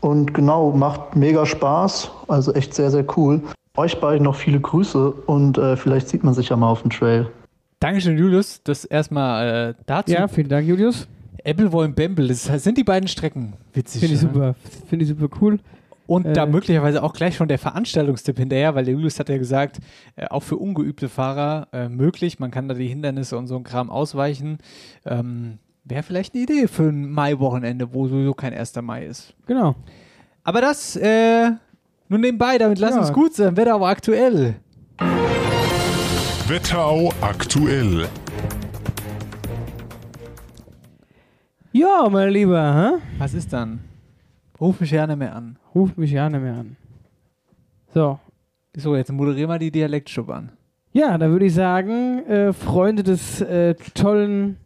Und 0.00 0.34
genau, 0.34 0.72
macht 0.72 1.16
mega 1.16 1.46
Spaß. 1.46 2.10
Also 2.28 2.52
echt 2.52 2.74
sehr, 2.74 2.90
sehr 2.90 3.04
cool. 3.16 3.42
Euch 3.76 4.00
beiden 4.00 4.24
noch 4.24 4.36
viele 4.36 4.60
Grüße 4.60 5.10
und 5.10 5.58
äh, 5.58 5.76
vielleicht 5.76 6.08
sieht 6.08 6.24
man 6.24 6.34
sich 6.34 6.48
ja 6.48 6.56
mal 6.56 6.68
auf 6.68 6.82
dem 6.82 6.90
Trail. 6.90 7.28
Dankeschön, 7.80 8.16
Julius. 8.16 8.62
Das 8.64 8.84
erstmal 8.84 9.70
äh, 9.70 9.74
dazu. 9.86 10.12
Ja, 10.12 10.28
vielen 10.28 10.48
Dank, 10.48 10.66
Julius. 10.66 11.06
Appleboy 11.44 11.84
und 11.84 11.94
Bamble, 11.94 12.26
das 12.26 12.44
sind 12.44 12.76
die 12.76 12.84
beiden 12.84 13.08
Strecken. 13.08 13.52
Witzig. 13.72 14.00
Finde 14.00 14.16
ich 14.16 14.22
ne? 14.22 14.28
super. 14.28 14.54
Finde 14.88 15.04
ich 15.04 15.08
super 15.10 15.28
cool. 15.40 15.58
Und 16.06 16.36
da 16.36 16.44
Äh, 16.44 16.46
möglicherweise 16.46 17.02
auch 17.02 17.12
gleich 17.12 17.36
schon 17.36 17.48
der 17.48 17.58
Veranstaltungstipp 17.58 18.38
hinterher, 18.38 18.74
weil 18.74 18.84
der 18.84 18.94
Julius 18.94 19.18
hat 19.18 19.28
ja 19.28 19.38
gesagt, 19.38 19.78
äh, 20.14 20.26
auch 20.26 20.42
für 20.42 20.56
ungeübte 20.56 21.08
Fahrer 21.08 21.68
äh, 21.72 21.88
möglich. 21.88 22.38
Man 22.38 22.50
kann 22.50 22.68
da 22.68 22.74
die 22.74 22.86
Hindernisse 22.86 23.36
und 23.36 23.46
so 23.46 23.56
ein 23.56 23.64
Kram 23.64 23.90
ausweichen. 23.90 24.58
Ähm, 25.04 25.58
Wäre 25.88 26.02
vielleicht 26.02 26.34
eine 26.34 26.42
Idee 26.42 26.66
für 26.66 26.82
ein 26.88 27.08
Mai-Wochenende, 27.10 27.94
wo 27.94 28.08
sowieso 28.08 28.34
kein 28.34 28.52
1. 28.52 28.74
Mai 28.82 29.06
ist. 29.06 29.32
Genau. 29.46 29.76
Aber 30.42 30.60
das 30.60 30.96
äh, 30.96 31.50
nur 32.08 32.18
nebenbei, 32.18 32.58
damit 32.58 32.80
lass 32.80 32.94
Ja. 32.96 33.00
uns 33.02 33.12
gut 33.12 33.34
sein. 33.34 33.56
Wetter 33.56 33.74
aber 33.74 33.86
aktuell. 33.88 34.56
Wetterau 36.48 37.12
aktuell. 37.20 38.08
Ja, 41.72 42.08
mein 42.10 42.30
Lieber, 42.30 42.74
hä? 42.98 43.02
Was 43.18 43.34
ist 43.34 43.52
dann? 43.52 43.80
Ruf 44.60 44.80
mich 44.80 44.90
gerne 44.90 45.14
mehr 45.16 45.36
an. 45.36 45.56
Ruf 45.74 45.96
mich 45.96 46.10
ja 46.10 46.28
nicht 46.28 46.40
mehr 46.40 46.54
an. 46.54 46.76
So. 47.94 48.18
So, 48.76 48.96
jetzt 48.96 49.12
moderier 49.12 49.46
mal 49.46 49.58
die 49.58 49.70
Dialektstub 49.70 50.30
an. 50.30 50.50
Ja, 50.92 51.16
da 51.18 51.28
würde 51.30 51.46
ich 51.46 51.54
sagen, 51.54 52.24
äh, 52.26 52.52
Freunde 52.52 53.02
des 53.02 53.40
äh, 53.40 53.74
tollen. 53.94 54.56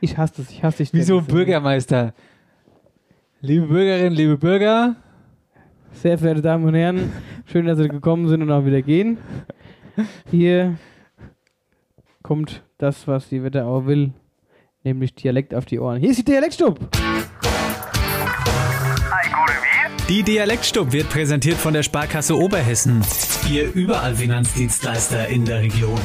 Ich 0.00 0.16
hasse 0.16 0.34
das, 0.38 0.50
ich 0.50 0.62
hasse 0.62 0.78
dich. 0.78 0.92
Wie 0.92 1.02
so 1.02 1.18
ein 1.18 1.26
Dennis. 1.26 1.34
Bürgermeister. 1.34 2.14
Liebe 3.42 3.66
Bürgerinnen, 3.66 4.12
liebe 4.12 4.36
Bürger, 4.36 4.96
Sehr 5.92 6.18
verehrte 6.18 6.42
Damen 6.42 6.64
und 6.64 6.74
Herren, 6.74 7.12
schön, 7.46 7.66
dass 7.66 7.78
Sie 7.78 7.88
gekommen 7.88 8.28
sind 8.28 8.42
und 8.42 8.50
auch 8.50 8.64
wieder 8.64 8.80
gehen. 8.82 9.18
Hier 10.30 10.76
kommt 12.22 12.62
das, 12.78 13.08
was 13.08 13.28
die 13.28 13.42
Wetterau 13.42 13.86
will, 13.86 14.12
nämlich 14.84 15.14
Dialekt 15.14 15.54
auf 15.54 15.64
die 15.66 15.80
Ohren. 15.80 15.98
Hier 15.98 16.10
ist 16.10 16.18
die 16.18 16.24
Dialektstub. 16.24 16.78
Die 20.08 20.22
Dialektstub 20.22 20.92
wird 20.92 21.08
präsentiert 21.08 21.56
von 21.56 21.72
der 21.72 21.82
Sparkasse 21.82 22.36
Oberhessen. 22.36 23.02
Ihr 23.50 23.72
überall 23.74 24.14
Finanzdienstleister 24.14 25.28
in 25.28 25.44
der 25.44 25.60
Region. 25.60 26.00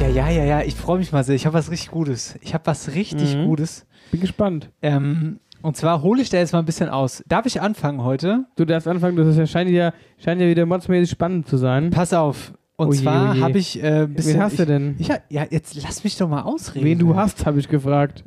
Ja, 0.00 0.06
ja, 0.08 0.28
ja, 0.30 0.44
ja, 0.44 0.60
ich 0.62 0.74
freue 0.74 0.98
mich 0.98 1.12
mal 1.12 1.24
sehr. 1.24 1.34
Ich 1.34 1.44
habe 1.46 1.54
was 1.54 1.70
richtig 1.70 1.90
Gutes. 1.90 2.38
Ich 2.40 2.54
habe 2.54 2.66
was 2.66 2.94
richtig 2.94 3.36
Mhm. 3.36 3.46
Gutes. 3.46 3.86
Bin 4.12 4.20
gespannt. 4.20 4.70
Ähm, 4.80 5.40
und 5.62 5.76
zwar 5.76 6.02
hole 6.02 6.22
ich 6.22 6.30
da 6.30 6.38
jetzt 6.38 6.52
mal 6.52 6.60
ein 6.60 6.64
bisschen 6.64 6.88
aus. 6.88 7.22
Darf 7.26 7.46
ich 7.46 7.60
anfangen 7.60 8.02
heute? 8.04 8.44
Du 8.56 8.64
darfst 8.64 8.86
anfangen, 8.86 9.16
das 9.16 9.36
ja, 9.36 9.46
scheint, 9.46 9.70
ja, 9.70 9.92
scheint 10.18 10.40
ja 10.40 10.46
wieder 10.48 10.66
modsmäßig 10.66 11.10
spannend 11.10 11.48
zu 11.48 11.56
sein. 11.56 11.90
Pass 11.90 12.12
auf. 12.12 12.52
Und 12.76 12.88
Oh 12.88 12.92
zwar 12.92 13.36
oh 13.36 13.40
habe 13.40 13.58
ich 13.58 13.82
äh, 13.82 14.02
ein 14.04 14.14
bisschen. 14.14 14.34
Wen 14.34 14.42
hast 14.42 14.52
ich, 14.52 14.58
du 14.58 14.66
denn? 14.66 14.94
Ich, 14.98 15.10
ha- 15.10 15.18
ja, 15.28 15.44
jetzt 15.50 15.74
lass 15.82 16.04
mich 16.04 16.16
doch 16.16 16.28
mal 16.28 16.42
ausreden. 16.42 16.84
Wen 16.86 16.98
du 17.00 17.16
hast, 17.16 17.44
habe 17.44 17.58
ich 17.58 17.68
gefragt. 17.68 18.22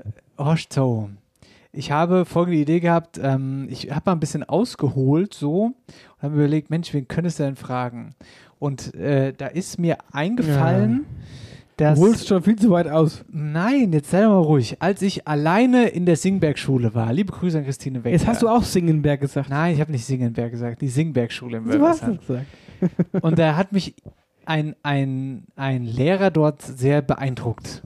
So. 0.69 1.09
Ich 1.71 1.91
habe 1.91 2.25
folgende 2.25 2.59
Idee 2.59 2.81
gehabt. 2.81 3.17
Ähm, 3.23 3.67
ich 3.69 3.89
habe 3.91 4.01
mal 4.07 4.11
ein 4.11 4.19
bisschen 4.19 4.43
ausgeholt 4.43 5.33
so 5.33 5.63
und 5.67 5.73
habe 6.21 6.35
mir 6.35 6.41
überlegt, 6.43 6.69
Mensch, 6.69 6.93
wen 6.93 7.07
könntest 7.07 7.39
du 7.39 7.43
denn 7.43 7.55
fragen? 7.55 8.13
Und 8.59 8.93
äh, 8.95 9.31
da 9.33 9.47
ist 9.47 9.79
mir 9.79 9.97
eingefallen, 10.11 11.05
dass. 11.81 11.99
Du 11.99 12.05
holst 12.05 12.27
schon 12.27 12.41
viel 12.41 12.55
zu 12.55 12.69
weit 12.69 12.87
aus. 12.87 13.25
Nein, 13.31 13.91
jetzt 13.91 14.11
sei 14.11 14.21
doch 14.21 14.29
mal 14.29 14.37
ruhig. 14.37 14.77
Als 14.79 15.01
ich 15.01 15.27
alleine 15.27 15.87
in 15.89 16.05
der 16.05 16.15
Singberg-Schule 16.15 16.93
war, 16.93 17.11
liebe 17.11 17.33
Grüße 17.33 17.57
an 17.57 17.65
Christine 17.65 18.03
Wecker. 18.03 18.11
Jetzt 18.11 18.27
hast 18.27 18.41
du 18.41 18.47
auch 18.47 18.63
Singenberg 18.63 19.19
gesagt. 19.19 19.49
Nein, 19.49 19.73
ich 19.73 19.81
habe 19.81 19.91
nicht 19.91 20.05
Singenberg 20.05 20.51
gesagt, 20.51 20.81
die 20.81 20.87
Singberg-Schule 20.87 21.57
in 21.57 21.65
Du 21.65 21.81
hast 21.81 22.03
es 22.03 22.19
gesagt. 22.19 22.45
Und 23.21 23.37
da 23.37 23.57
hat 23.57 23.71
mich 23.71 23.95
ein, 24.45 24.75
ein, 24.83 25.43
ein 25.55 25.85
Lehrer 25.85 26.31
dort 26.31 26.61
sehr 26.61 27.01
beeindruckt. 27.01 27.83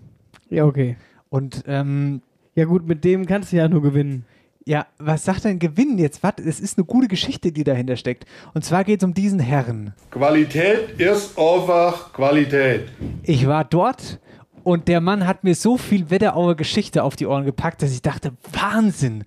Ja, 0.50 0.66
okay. 0.66 0.98
Und 1.30 1.64
ähm, 1.68 2.22
Ja 2.56 2.66
gut, 2.66 2.88
mit 2.88 3.04
dem 3.04 3.26
kannst 3.26 3.52
du 3.52 3.58
ja 3.58 3.68
nur 3.68 3.82
gewinnen. 3.82 4.26
Ja, 4.68 4.88
was 4.98 5.24
sagt 5.24 5.46
denn 5.46 5.60
gewinnen 5.60 6.00
jetzt? 6.00 6.24
Was? 6.24 6.34
Es 6.44 6.60
ist 6.60 6.78
eine 6.78 6.86
gute 6.86 7.08
Geschichte, 7.08 7.52
die 7.52 7.64
dahinter 7.64 7.98
steckt. 7.98 8.26
Und 8.56 8.66
zwar 8.66 8.84
geht 8.84 9.02
es 9.02 9.06
um 9.06 9.14
diesen 9.14 9.40
Herrn. 9.40 9.94
Qualität 10.10 11.00
ist 11.00 11.38
einfach 11.38 12.12
Qualität. 12.14 12.90
Ich 13.22 13.48
war 13.48 13.64
dort 13.64 14.20
und 14.64 14.88
der 14.88 15.02
Mann 15.02 15.28
hat 15.28 15.44
mir 15.44 15.54
so 15.54 15.78
viel 15.78 16.10
Wetterauer 16.10 16.56
Geschichte 16.56 17.04
auf 17.04 17.16
die 17.16 17.28
Ohren 17.28 17.46
gepackt, 17.46 17.84
dass 17.84 17.92
ich 17.92 18.02
dachte, 18.02 18.32
Wahnsinn, 18.54 19.26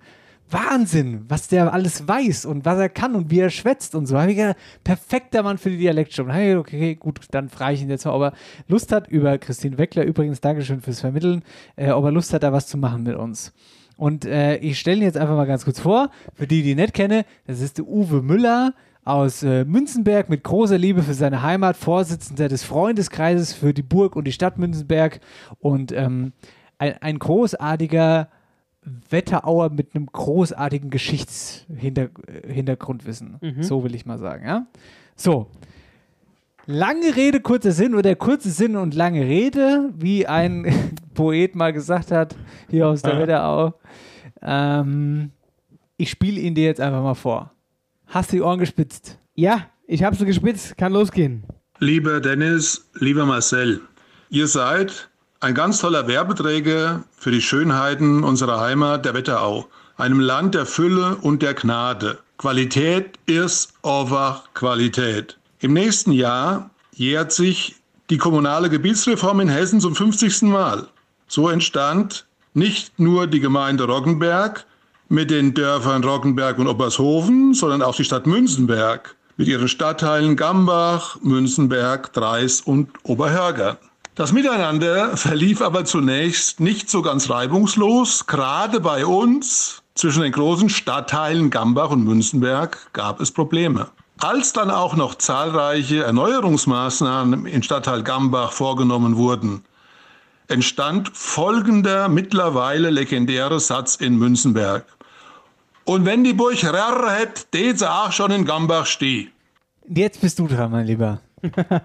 Wahnsinn, 0.51 1.23
was 1.29 1.47
der 1.47 1.71
alles 1.71 2.05
weiß 2.05 2.45
und 2.45 2.65
was 2.65 2.77
er 2.77 2.89
kann 2.89 3.15
und 3.15 3.31
wie 3.31 3.39
er 3.39 3.49
schwätzt 3.49 3.95
und 3.95 4.07
so. 4.07 4.15
Da 4.15 4.23
Hab 4.23 4.29
ich 4.29 4.35
gedacht, 4.35 4.57
perfekter 4.83 5.43
Mann 5.43 5.57
für 5.57 5.69
die 5.69 5.77
Dialektstunde. 5.77 6.33
Gedacht, 6.33 6.67
Okay, 6.67 6.95
gut, 6.95 7.21
dann 7.31 7.47
frage 7.47 7.75
ich 7.75 7.81
ihn 7.81 7.89
jetzt 7.89 8.03
mal, 8.03 8.11
ob 8.11 8.23
er 8.23 8.33
Lust 8.67 8.91
hat 8.91 9.07
über 9.07 9.37
Christine 9.37 9.77
Weckler, 9.77 10.03
übrigens 10.03 10.41
Dankeschön 10.41 10.81
fürs 10.81 10.99
Vermitteln, 10.99 11.43
äh, 11.77 11.91
ob 11.91 12.03
er 12.03 12.11
Lust 12.11 12.33
hat, 12.33 12.43
da 12.43 12.51
was 12.51 12.67
zu 12.67 12.77
machen 12.77 13.03
mit 13.03 13.15
uns. 13.15 13.53
Und 13.99 14.23
äh, 14.23 14.55
ich 14.57 14.79
stelle 14.79 14.97
ihn 14.97 15.03
jetzt 15.03 15.17
einfach 15.17 15.35
mal 15.35 15.45
ganz 15.45 15.65
kurz 15.65 15.81
vor, 15.81 16.09
für 16.33 16.47
die, 16.47 16.63
die 16.63 16.71
ihn 16.71 16.77
nicht 16.77 16.93
kenne, 16.93 17.25
das 17.45 17.59
ist 17.59 17.79
der 17.79 17.85
Uwe 17.85 18.21
Müller, 18.21 18.73
aus 19.03 19.43
äh, 19.43 19.65
Münzenberg 19.65 20.29
mit 20.29 20.41
großer 20.43 20.77
Liebe 20.77 21.03
für 21.03 21.13
seine 21.13 21.41
Heimat, 21.41 21.75
Vorsitzender 21.75 22.47
des 22.47 22.63
Freundeskreises 22.63 23.51
für 23.51 23.73
die 23.73 23.81
Burg 23.81 24.15
und 24.15 24.25
die 24.25 24.31
Stadt 24.31 24.57
Münzenberg 24.57 25.19
und 25.59 25.91
ähm, 25.91 26.31
ein, 26.77 26.93
ein 27.01 27.19
großartiger 27.19 28.29
Wetterauer 29.09 29.69
mit 29.69 29.93
einem 29.93 30.05
großartigen 30.05 30.91
Geschichtshintergrundwissen. 30.91 33.35
Mhm. 33.41 33.63
So 33.63 33.83
will 33.83 33.95
ich 33.95 34.05
mal 34.05 34.17
sagen, 34.17 34.45
ja. 34.45 34.65
So. 35.17 35.47
Lange 36.65 37.17
Rede, 37.17 37.41
kurzer 37.41 37.73
Sinn 37.73 37.95
oder 37.95 38.15
kurze 38.15 38.51
Sinn 38.51 38.77
und 38.77 38.93
lange 38.93 39.25
Rede, 39.25 39.89
wie 39.97 40.25
ein 40.25 40.88
Poet 41.19 41.53
mal 41.53 41.73
gesagt 41.73 42.11
hat, 42.11 42.33
hier 42.69 42.87
aus 42.87 43.01
der. 43.01 43.19
Wetterau. 43.19 43.73
Ähm, 44.41 45.31
ich 45.97 46.09
spiele 46.09 46.39
ihn 46.39 46.55
dir 46.55 46.63
jetzt 46.63 46.79
einfach 46.79 47.03
mal 47.03 47.13
vor. 47.13 47.51
Hast 48.07 48.31
du 48.31 48.37
die 48.37 48.41
Ohren 48.41 48.57
gespitzt? 48.57 49.19
Ja, 49.35 49.65
ich 49.85 50.01
habe 50.03 50.15
sie 50.15 50.25
gespitzt. 50.25 50.77
Kann 50.77 50.93
losgehen. 50.93 51.43
Lieber 51.79 52.21
Dennis, 52.21 52.89
lieber 52.93 53.25
Marcel, 53.25 53.81
ihr 54.29 54.47
seid 54.47 55.09
ein 55.41 55.53
ganz 55.53 55.79
toller 55.79 56.07
Werbeträger 56.07 57.03
für 57.11 57.31
die 57.31 57.41
Schönheiten 57.41 58.23
unserer 58.23 58.61
Heimat, 58.61 59.03
der 59.03 59.13
Wetterau, 59.13 59.67
einem 59.97 60.21
Land 60.21 60.55
der 60.55 60.65
Fülle 60.65 61.17
und 61.17 61.41
der 61.41 61.53
Gnade. 61.53 62.19
Qualität 62.37 63.19
ist 63.25 63.73
einfach 63.83 64.53
Qualität. 64.53 65.37
Im 65.59 65.73
nächsten 65.73 66.13
Jahr 66.13 66.69
jährt 66.93 67.33
sich 67.33 67.75
die 68.09 68.17
kommunale 68.17 68.69
Gebietsreform 68.69 69.41
in 69.41 69.49
Hessen 69.49 69.81
zum 69.81 69.95
50. 69.95 70.43
Mal. 70.43 70.87
So 71.29 71.47
entstand 71.47 72.25
nicht 72.55 72.99
nur 72.99 73.27
die 73.27 73.39
Gemeinde 73.39 73.83
Roggenberg 73.83 74.65
mit 75.09 75.29
den 75.29 75.53
Dörfern 75.53 76.03
Roggenberg 76.03 76.57
und 76.57 76.67
Oppershofen, 76.67 77.53
sondern 77.53 77.83
auch 77.83 77.95
die 77.95 78.03
Stadt 78.03 78.25
Münzenberg 78.25 79.15
mit 79.37 79.47
ihren 79.47 79.67
Stadtteilen 79.67 80.35
Gambach, 80.35 81.17
Münzenberg, 81.21 82.11
Dreis 82.13 82.61
und 82.61 82.89
Oberhörgern. 83.03 83.77
Das 84.15 84.31
Miteinander 84.31 85.15
verlief 85.15 85.61
aber 85.61 85.85
zunächst 85.85 86.59
nicht 86.59 86.89
so 86.89 87.03
ganz 87.03 87.29
reibungslos. 87.29 88.25
Gerade 88.25 88.79
bei 88.79 89.05
uns 89.05 89.83
zwischen 89.93 90.23
den 90.23 90.31
großen 90.31 90.69
Stadtteilen 90.69 91.51
Gambach 91.51 91.91
und 91.91 92.05
Münzenberg 92.05 92.91
gab 92.91 93.21
es 93.21 93.31
Probleme. 93.31 93.87
Als 94.19 94.51
dann 94.51 94.71
auch 94.71 94.95
noch 94.95 95.13
zahlreiche 95.15 96.03
Erneuerungsmaßnahmen 96.03 97.45
im 97.45 97.63
Stadtteil 97.63 98.01
Gambach 98.01 98.51
vorgenommen 98.51 99.15
wurden, 99.15 99.63
entstand 100.49 101.09
folgender 101.13 102.09
mittlerweile 102.09 102.89
legendäre 102.89 103.59
Satz 103.59 103.95
in 103.95 104.17
Münzenberg. 104.17 104.85
Und 105.85 106.05
wenn 106.05 106.23
die 106.23 106.33
Burg 106.33 106.63
Rerr 106.63 107.11
hätt, 107.19 107.47
det 107.53 107.83
auch 107.83 108.11
schon 108.11 108.31
in 108.31 108.45
Gambach 108.45 108.85
steh. 108.85 109.27
Jetzt 109.87 110.21
bist 110.21 110.37
du 110.37 110.47
dran, 110.47 110.71
mein 110.71 110.85
Lieber. 110.85 111.21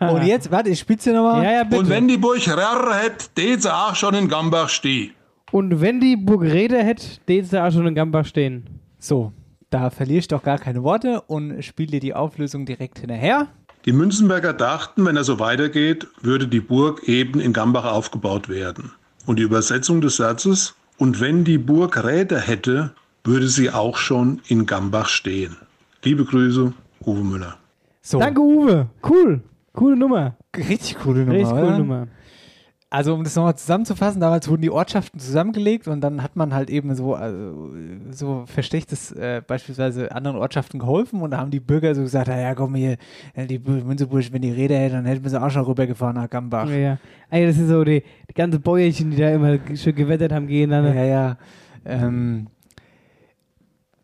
Und 0.01 0.25
jetzt, 0.25 0.51
warte, 0.51 0.71
ich 0.71 0.81
spitze 0.81 1.13
nochmal. 1.13 1.43
Ja, 1.45 1.53
ja, 1.53 1.65
bitte. 1.65 1.79
Und 1.79 1.89
wenn 1.89 2.09
die 2.09 2.19
Burg 2.19 2.47
Rerr 2.47 3.03
hätt, 3.03 3.31
det 3.37 3.67
auch 3.67 3.95
schon 3.95 4.15
in 4.15 4.29
Gambach 4.29 4.69
steh. 4.69 5.13
Und 5.55 5.81
wenn 5.81 6.01
die 6.01 6.17
Burg 6.17 6.43
Rede 6.43 6.83
hätte, 6.83 7.07
den 7.29 7.45
sie 7.45 7.63
auch 7.63 7.71
schon 7.71 7.87
in 7.87 7.95
Gambach 7.95 8.27
stehen. 8.27 8.81
So, 8.99 9.33
da 9.71 9.91
verliere 9.91 10.19
ich 10.19 10.27
doch 10.27 10.43
gar 10.43 10.59
keine 10.59 10.83
Worte 10.83 11.21
und 11.21 11.63
spiele 11.63 11.93
dir 11.93 12.01
die 12.01 12.13
Auflösung 12.13 12.67
direkt 12.67 12.99
hinterher. 12.99 13.47
Die 13.85 13.93
Münzenberger 13.93 14.55
dachten, 14.55 15.05
wenn 15.05 15.17
er 15.17 15.25
so 15.25 15.39
weitergeht, 15.39 16.07
würde 16.23 16.49
die 16.49 16.61
Burg 16.61 17.03
eben 17.07 17.39
in 17.39 17.53
Gambach 17.53 17.85
aufgebaut 17.85 18.49
werden. 18.49 18.93
Und 19.27 19.39
die 19.39 19.43
Übersetzung 19.43 20.01
des 20.01 20.17
Satzes, 20.17 20.75
und 20.97 21.21
wenn 21.21 21.45
die 21.45 21.59
Burg 21.59 22.03
Räder 22.03 22.39
hätte, 22.39 22.93
würde 23.25 23.49
sie 23.49 23.71
auch 23.71 23.97
schon 23.99 24.41
in 24.49 24.65
Gambach 24.65 25.09
stehen. 25.09 25.57
Liebe 26.03 26.25
Grüße, 26.25 26.73
Uwe 27.05 27.25
Müller. 27.25 27.59
So, 28.01 28.21
Danke, 28.21 28.41
Uwe. 28.41 28.87
Cool. 29.07 29.43
Coole 29.75 29.97
Nummer. 29.97 30.37
richtig 30.57 30.97
coole 30.99 31.21
Nummer. 31.21 31.33
Richtig 31.33 31.55
coole 31.55 31.67
oder? 31.67 31.79
Nummer. 31.79 32.07
Also 32.95 33.13
um 33.13 33.25
das 33.25 33.35
nochmal 33.35 33.57
zusammenzufassen, 33.57 34.21
damals 34.21 34.49
wurden 34.49 34.63
die 34.63 34.71
Ortschaften 34.71 35.19
zusammengelegt 35.19 35.89
und 35.89 36.01
dann 36.01 36.23
hat 36.23 36.37
man 36.37 36.55
halt 36.55 36.71
eben 36.71 36.95
so, 36.95 37.15
also, 37.17 37.73
so 38.11 38.45
verstechtes 38.47 39.11
äh, 39.11 39.43
beispielsweise 39.45 40.13
anderen 40.15 40.37
Ortschaften 40.37 40.79
geholfen 40.79 41.21
und 41.21 41.33
da 41.33 41.39
haben 41.39 41.51
die 41.51 41.59
Bürger 41.59 41.93
so 41.97 42.03
gesagt, 42.03 42.29
"Ah 42.29 42.39
ja 42.39 42.55
komm 42.55 42.77
hier, 42.77 42.97
äh, 43.35 43.47
die 43.49 43.59
Bu- 43.59 43.73
Münzeburg, 43.85 44.33
wenn 44.33 44.43
die 44.43 44.53
Rede 44.53 44.77
hätte, 44.77 44.95
dann 44.95 45.07
hätten 45.07 45.25
wir 45.25 45.31
sie 45.31 45.43
auch 45.43 45.51
schon 45.51 45.65
rübergefahren 45.65 46.15
nach 46.15 46.31
Gambach. 46.31 46.69
Ja, 46.71 46.77
ja. 46.77 46.99
Ey, 47.31 47.45
das 47.49 47.57
sind 47.57 47.67
so 47.67 47.83
die, 47.83 48.05
die 48.31 48.35
ganzen 48.35 48.61
Bäuerchen, 48.63 49.11
die 49.11 49.17
da 49.17 49.29
immer 49.31 49.59
schön 49.77 49.97
gewettert 49.97 50.31
haben 50.31 50.47
gegeneinander. 50.47 50.95
Ja, 50.95 51.05
ja. 51.05 51.39
Ähm, 51.85 52.47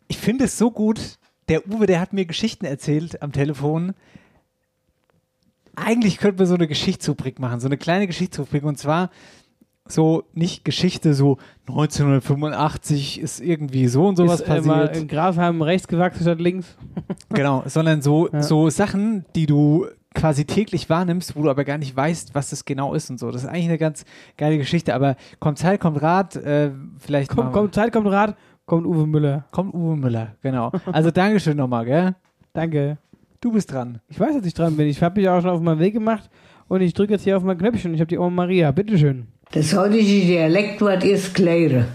ich 0.09 0.17
finde 0.17 0.43
es 0.43 0.57
so 0.57 0.69
gut, 0.69 1.17
der 1.47 1.65
Uwe, 1.65 1.85
der 1.85 2.01
hat 2.01 2.11
mir 2.11 2.25
Geschichten 2.25 2.65
erzählt 2.65 3.21
am 3.21 3.31
Telefon. 3.31 3.93
Eigentlich 5.75 6.17
könnte 6.17 6.39
man 6.39 6.47
so 6.47 6.55
eine 6.55 6.67
Geschichtsrubrik 6.67 7.39
machen, 7.39 7.59
so 7.59 7.67
eine 7.67 7.77
kleine 7.77 8.07
Geschichtsrubrik 8.07 8.63
und 8.63 8.77
zwar 8.77 9.09
so 9.87 10.23
nicht 10.33 10.63
Geschichte, 10.63 11.13
so 11.13 11.37
1985 11.67 13.19
ist 13.19 13.39
irgendwie 13.41 13.87
so 13.87 14.07
und 14.07 14.15
sowas 14.15 14.41
ist, 14.41 14.47
äh, 14.47 14.61
passiert. 14.61 14.97
in 14.97 15.07
Grafheim 15.07 15.61
rechts 15.61 15.87
gewachsen 15.87 16.21
statt 16.23 16.39
links. 16.39 16.77
Genau, 17.29 17.63
sondern 17.65 18.01
so, 18.01 18.29
Ja. 18.29 18.43
so 18.43 18.69
Sachen, 18.69 19.25
die 19.35 19.45
du 19.45 19.87
quasi 20.13 20.43
täglich 20.45 20.89
wahrnimmst, 20.89 21.35
wo 21.37 21.43
du 21.43 21.49
aber 21.49 21.63
gar 21.63 21.77
nicht 21.77 21.95
weißt, 21.95 22.35
was 22.35 22.49
das 22.49 22.65
genau 22.65 22.93
ist 22.93 23.09
und 23.09 23.17
so. 23.19 23.31
Das 23.31 23.43
ist 23.43 23.47
eigentlich 23.49 23.69
eine 23.69 23.77
ganz 23.77 24.03
geile 24.37 24.57
Geschichte, 24.57 24.93
aber 24.93 25.15
kommt 25.39 25.57
Zeit, 25.57 25.79
kommt 25.79 26.01
Rat, 26.01 26.35
äh, 26.35 26.71
vielleicht 26.99 27.35
wir- 27.35 27.45
kommt 27.51 27.73
Zeit, 27.73 27.93
kommt 27.93 28.07
Rat, 28.07 28.35
kommt 28.65 28.85
Uwe 28.85 29.07
Müller. 29.07 29.45
kommt 29.51 29.73
Uwe 29.73 29.95
Müller, 29.95 30.35
genau. 30.41 30.71
Also 30.91 31.09
Dankeschön 31.11 31.55
nochmal, 31.57 31.85
gell? 31.85 32.15
Danke. 32.53 32.97
Du 33.41 33.51
bist 33.51 33.71
dran. 33.71 33.99
Ich 34.07 34.19
weiß, 34.19 34.35
dass 34.37 34.45
ich 34.45 34.53
dran 34.53 34.77
bin. 34.77 34.87
Ich 34.87 35.01
habe 35.01 35.19
mich 35.19 35.27
auch 35.27 35.41
schon 35.41 35.49
auf 35.49 35.61
meinen 35.61 35.79
Weg 35.79 35.93
gemacht 35.93 36.29
und 36.67 36.81
ich 36.81 36.93
drücke 36.93 37.13
jetzt 37.13 37.23
hier 37.23 37.35
auf 37.37 37.43
mein 37.43 37.57
Knöpfchen. 37.57 37.93
Ich 37.95 37.99
habe 37.99 38.07
die 38.07 38.19
Oma 38.19 38.29
Maria. 38.29 38.69
Bitteschön. 38.71 39.27
Das 39.51 39.75
heutige 39.75 40.03
Dialektwort 40.03 41.03
ist 41.03 41.33
Kläre. 41.33 41.85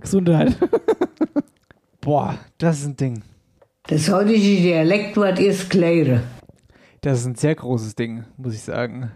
Gesundheit. 0.00 0.56
Boah, 2.00 2.38
das 2.58 2.78
ist 2.78 2.86
ein 2.86 2.96
Ding. 2.96 3.22
Das 3.88 4.08
heutige 4.10 4.38
Dialektwort 4.38 5.40
ist 5.40 5.68
Kläre. 5.68 6.22
Das 7.00 7.18
ist 7.20 7.26
ein 7.26 7.34
sehr 7.34 7.56
großes 7.56 7.96
Ding, 7.96 8.24
muss 8.36 8.54
ich 8.54 8.62
sagen. 8.62 9.10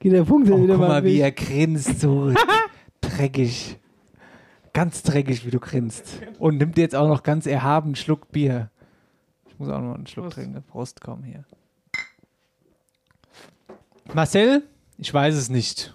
Geht 0.00 0.12
der 0.12 0.24
Punkt 0.24 0.50
Oh, 0.50 0.60
wieder 0.60 0.76
guck 0.76 0.88
mal, 0.88 1.04
wie 1.04 1.20
er 1.20 1.30
grinst, 1.30 2.00
so 2.00 2.32
dreckig. 3.00 3.78
Ganz 4.72 5.04
dreckig, 5.04 5.46
wie 5.46 5.50
du 5.50 5.60
grinst. 5.60 6.20
Und 6.40 6.58
nimmt 6.58 6.76
jetzt 6.76 6.96
auch 6.96 7.06
noch 7.06 7.22
ganz 7.22 7.46
erhaben 7.46 7.90
einen 7.90 7.94
Schluck 7.96 8.32
Bier. 8.32 8.70
Ich 9.54 9.60
muss 9.60 9.68
auch 9.68 9.80
noch 9.80 9.94
einen 9.94 10.06
Schluck 10.06 10.30
trinken. 10.30 10.62
Prost, 10.64 11.00
komm 11.00 11.22
hier. 11.22 11.44
Marcel, 14.12 14.62
ich 14.98 15.12
weiß 15.14 15.34
es 15.34 15.48
nicht. 15.48 15.94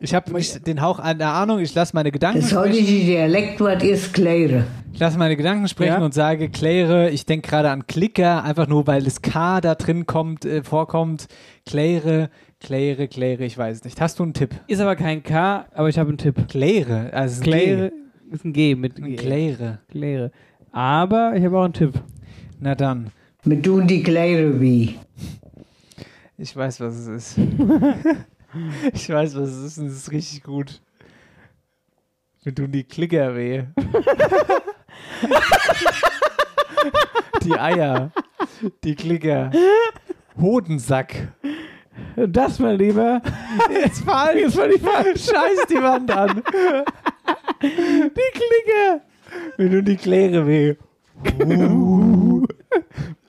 Ich 0.00 0.14
habe 0.14 0.32
den 0.66 0.80
Hauch 0.82 0.98
einer 0.98 1.32
Ahnung, 1.32 1.60
ich 1.60 1.74
lasse 1.74 1.94
meine 1.94 2.10
Gedanken 2.10 2.40
Das 2.40 2.50
sprechen. 2.50 2.72
heutige 2.72 3.04
Dialektwort 3.04 3.82
ist 3.82 4.12
Kläre. 4.12 4.64
Ich 4.92 4.98
lasse 4.98 5.18
meine 5.18 5.36
Gedanken 5.36 5.68
sprechen 5.68 5.94
Ja. 6.00 6.04
und 6.04 6.12
sage, 6.12 6.48
kläre, 6.50 7.10
ich 7.10 7.26
denke 7.26 7.48
gerade 7.48 7.70
an 7.70 7.86
Klicker, 7.86 8.44
einfach 8.44 8.66
nur 8.66 8.86
weil 8.86 9.02
das 9.02 9.22
K 9.22 9.60
da 9.60 9.74
drin 9.74 10.06
kommt, 10.06 10.44
äh, 10.44 10.62
vorkommt. 10.62 11.28
Kläre, 11.64 12.28
kläre, 12.60 13.08
kläre, 13.08 13.44
ich 13.44 13.56
weiß 13.56 13.78
es 13.78 13.84
nicht. 13.84 14.00
Hast 14.00 14.18
du 14.18 14.24
einen 14.24 14.34
Tipp? 14.34 14.54
Ist 14.66 14.80
aber 14.80 14.96
kein 14.96 15.22
K, 15.22 15.66
aber 15.74 15.88
ich 15.88 15.98
habe 15.98 16.08
einen 16.08 16.18
Tipp. 16.18 16.48
Kläre, 16.48 17.12
also 17.12 17.40
ein 17.40 17.44
Kläre 17.44 17.92
ist 18.30 18.44
ein 18.44 18.52
G 18.52 18.74
mit 18.74 18.98
Ein 18.98 19.04
G. 19.04 19.16
Kläre. 19.16 19.78
Kläre. 19.90 20.32
Aber 20.72 21.34
ich 21.36 21.44
habe 21.44 21.58
auch 21.58 21.64
einen 21.64 21.72
Tipp. 21.72 21.94
Na 22.64 22.74
dann, 22.74 23.10
Wir 23.42 23.60
tun 23.60 23.86
die 23.86 24.02
Kläre 24.02 24.58
wie. 24.58 24.98
ich 26.38 26.56
weiß, 26.56 26.80
was 26.80 26.94
es 26.94 27.06
ist. 27.08 27.38
ich 28.94 29.10
weiß, 29.10 29.36
was 29.36 29.50
es 29.50 29.64
ist 29.66 29.76
und 29.76 29.88
es 29.88 29.96
ist 29.98 30.10
richtig 30.10 30.44
gut. 30.44 30.80
Mir 32.42 32.54
tun 32.54 32.72
die 32.72 32.84
Klicker 32.84 33.36
weh. 33.36 33.64
die 37.44 37.52
Eier. 37.52 38.10
Die 38.82 38.94
Klicker. 38.94 39.50
Hodensack. 40.40 41.34
Das, 42.16 42.58
mein 42.60 42.78
Lieber, 42.78 43.20
Jetzt 43.68 44.04
falsch. 44.04 44.40
Jetzt 44.40 44.54
völlig 44.54 44.80
falsch. 44.80 45.26
Scheiß 45.26 45.66
die 45.68 45.82
Wand 45.82 46.10
an. 46.10 46.42
die 47.60 48.30
Klinge. 48.32 49.02
Mir 49.58 49.70
tun 49.70 49.84
die 49.84 49.96
Kläre 49.96 50.46
weh. 50.46 50.76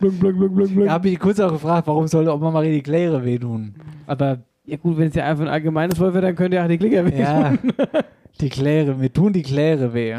Blunk, 0.05 0.19
blunk, 0.19 0.37
blunk, 0.37 0.55
blunk, 0.55 0.73
blunk. 0.73 0.87
Da 0.87 0.93
habe 0.93 1.09
ich 1.09 1.19
kurz 1.19 1.39
auch 1.39 1.51
gefragt, 1.51 1.87
warum 1.87 2.07
soll 2.07 2.27
Oma 2.27 2.51
Marie 2.51 2.71
die 2.71 2.81
Kläre 2.83 3.23
wehtun? 3.23 3.73
Aber 4.07 4.39
Ja 4.65 4.77
gut, 4.77 4.97
wenn 4.97 5.07
es 5.09 5.15
ja 5.15 5.25
einfach 5.25 5.43
ein 5.45 5.49
allgemeines 5.49 5.99
Wort 5.99 6.13
wäre, 6.13 6.25
dann 6.27 6.35
könnt 6.35 6.53
ihr 6.53 6.63
auch 6.63 6.67
die 6.67 6.77
Klinger 6.77 7.05
weg. 7.05 7.17
ja, 7.17 7.53
die 8.41 8.49
Kläre, 8.49 8.95
mir 8.95 9.11
tun 9.11 9.33
die 9.33 9.41
Kläre 9.43 9.93
weh. 9.93 10.15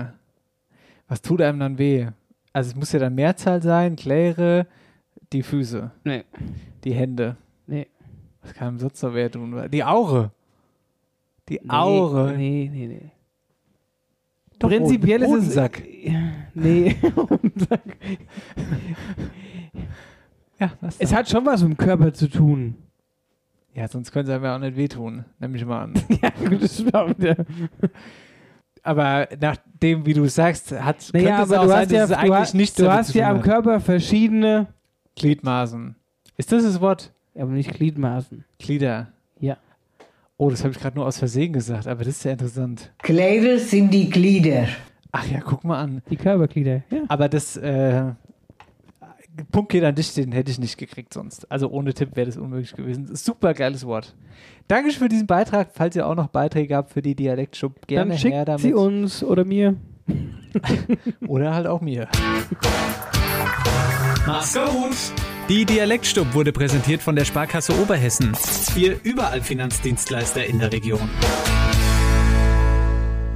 Was 1.09 1.23
tut 1.23 1.41
einem 1.41 1.59
dann 1.61 1.79
weh? 1.79 2.07
Also 2.53 2.71
es 2.71 2.77
muss 2.77 2.93
ja 2.93 2.99
dann 2.99 3.15
Mehrzahl 3.15 3.63
sein, 3.63 3.97
Kläre, 3.97 4.67
die 5.33 5.43
Füße, 5.43 5.91
Nee. 6.05 6.25
die 6.85 6.93
Hände. 6.95 7.37
Nee. 7.67 7.87
Was 8.43 8.55
kann 8.55 8.69
einem 8.69 8.79
sonst 8.79 9.03
noch 9.03 9.13
weh 9.15 9.29
tun? 9.29 9.69
Die 9.73 9.85
Aure. 9.85 10.31
Die 11.49 11.69
Aure. 11.69 12.33
Nee, 12.37 12.71
nee, 12.73 12.87
nee. 12.87 13.11
Doch, 14.59 14.69
Prinzipiell 14.71 15.21
ist 15.23 15.29
es. 15.29 15.33
Hodensack. 15.33 15.83
Nee, 16.59 16.97
Hodensack. 17.17 17.83
Ja, 20.59 20.73
was 20.81 20.97
Es 20.99 21.15
hat 21.15 21.29
schon 21.29 21.45
was 21.45 21.63
mit 21.63 21.73
dem 21.73 21.77
Körper 21.77 22.13
zu 22.13 22.29
tun. 22.29 22.77
ja, 23.75 23.87
sonst 23.89 24.11
können 24.13 24.27
sie 24.27 24.35
einem 24.35 24.45
ja 24.45 24.57
auch 24.57 24.61
nicht 24.61 24.77
wehtun. 24.77 25.25
Nehme 25.39 25.57
ich 25.57 25.65
mal 25.65 25.83
an. 25.85 25.95
ja, 26.23 26.31
gut, 26.49 26.63
das 26.63 26.75
stimmt 26.75 26.95
auch 26.95 27.09
wieder. 27.09 27.37
Aber 28.83 29.29
nach 29.41 29.57
dem, 29.83 30.07
wie 30.07 30.15
du 30.15 30.27
sagst, 30.29 30.73
hat 30.73 31.11
Naja, 31.13 31.39
könnte 31.39 31.43
es 31.43 31.51
aber 31.53 31.61
auch 31.61 31.65
du 31.65 31.69
sein, 31.71 31.81
hast 31.81 31.91
ja, 31.93 31.99
dass 32.01 32.11
es 32.11 32.17
du 32.17 32.23
eigentlich 32.23 32.35
hast, 32.35 32.55
nichts 32.55 32.77
du 32.77 32.91
hast 32.91 33.15
ja 33.15 33.31
am. 33.31 33.43
Körper 33.43 33.81
verschiedene, 33.81 34.69
Gliedmaßen. 35.17 35.97
Ist 36.37 36.53
das 36.53 36.63
das 36.63 36.81
Wort? 36.81 37.13
aber 37.39 37.51
nicht 37.51 37.73
Gliedmaßen. 37.75 38.45
Glieder. 38.59 39.09
Ja. 39.41 39.57
Oh, 40.39 40.51
das 40.51 40.63
habe 40.65 40.73
ich 40.73 40.79
gerade 40.81 40.97
nur 40.97 41.07
aus 41.07 41.19
Versehen 41.19 41.53
gesagt, 41.53 41.87
aber 41.87 42.05
das 42.05 42.17
ist 42.17 42.25
ja 42.25 42.33
interessant. 42.33 42.93
Kläre 42.99 43.59
sind 43.59 43.93
die 43.93 44.09
Glieder. 44.09 44.69
Ach 45.13 45.27
ja, 45.27 45.41
guck 45.41 45.65
mal 45.65 45.81
an. 45.81 46.03
Die 46.11 46.17
Körperglieder, 46.17 46.83
ja. 46.91 47.03
Aber 47.09 47.29
das 47.29 47.57
äh, 47.57 48.13
Punkt 49.53 49.71
geht 49.73 49.85
an 49.85 49.95
dich, 49.95 50.15
den 50.15 50.33
hätte 50.33 50.51
ich 50.51 50.59
nicht 50.59 50.77
gekriegt 50.79 51.13
sonst. 51.15 51.51
Also 51.51 51.69
ohne 51.69 51.95
Tipp 51.95 52.17
wäre 52.17 52.27
das 52.27 52.37
unmöglich 52.37 52.75
gewesen. 52.75 53.15
Super 53.15 53.55
geiles 53.55 53.87
Wort. 53.87 54.15
Dankeschön 54.69 54.99
für 55.01 55.09
diesen 55.09 55.27
Beitrag. 55.27 55.69
Falls 55.75 55.95
ihr 55.97 56.07
auch 56.07 56.15
noch 56.15 56.29
Beiträge 56.29 56.75
habt 56.77 56.91
für 56.93 57.03
die 57.03 57.15
Dialektschub, 57.15 57.87
gerne 57.87 58.11
Dann 58.11 58.19
her 58.19 58.19
schickt 58.19 58.49
damit. 58.49 58.61
sie 58.63 58.75
uns 58.75 59.23
oder 59.23 59.45
mir. 59.45 59.77
Oder 61.27 61.53
halt 61.53 61.67
auch 61.67 61.81
mir. 61.81 62.09
Mach's 64.27 64.55
gut! 64.55 64.97
Die 65.49 65.65
Dialektstub 65.65 66.33
wurde 66.35 66.53
präsentiert 66.53 67.03
von 67.03 67.17
der 67.17 67.25
Sparkasse 67.25 67.73
Oberhessen. 67.81 68.33
Ihr 68.77 68.99
überall 69.03 69.41
Finanzdienstleister 69.43 70.45
in 70.47 70.59
der 70.59 70.73
Region. 70.73 71.09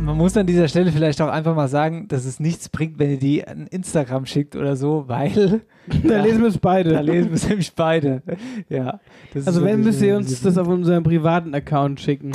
Man 0.03 0.16
muss 0.16 0.36
an 0.36 0.46
dieser 0.46 0.66
Stelle 0.66 0.90
vielleicht 0.92 1.20
auch 1.20 1.28
einfach 1.28 1.55
mal 1.55 1.68
sagen, 1.68 2.09
dass 2.09 2.24
es 2.24 2.40
nichts 2.40 2.68
bringt, 2.70 2.98
wenn 2.98 3.11
ihr 3.11 3.18
die 3.18 3.46
an 3.46 3.66
Instagram 3.68 4.24
schickt 4.26 4.57
oder 4.57 4.74
so, 4.74 5.05
weil 5.09 5.61
Da 6.05 6.16
Ja. 6.16 6.22
lesen 6.22 6.40
wir 6.42 6.48
es 6.48 6.59
beide. 6.59 6.90
da 6.92 7.01
lesen 7.01 7.28
wir 7.30 7.36
es 7.36 7.48
nämlich 7.48 7.72
beide. 7.74 8.22
Ja. 8.68 9.01
also 9.44 9.62
wenn, 9.64 9.80
müsst 9.82 10.01
ihr 10.03 10.16
uns 10.16 10.40
das 10.42 10.57
auf 10.57 10.68
unseren 10.68 11.03
privaten 11.03 11.55
Account 11.55 12.01
schicken. 12.01 12.32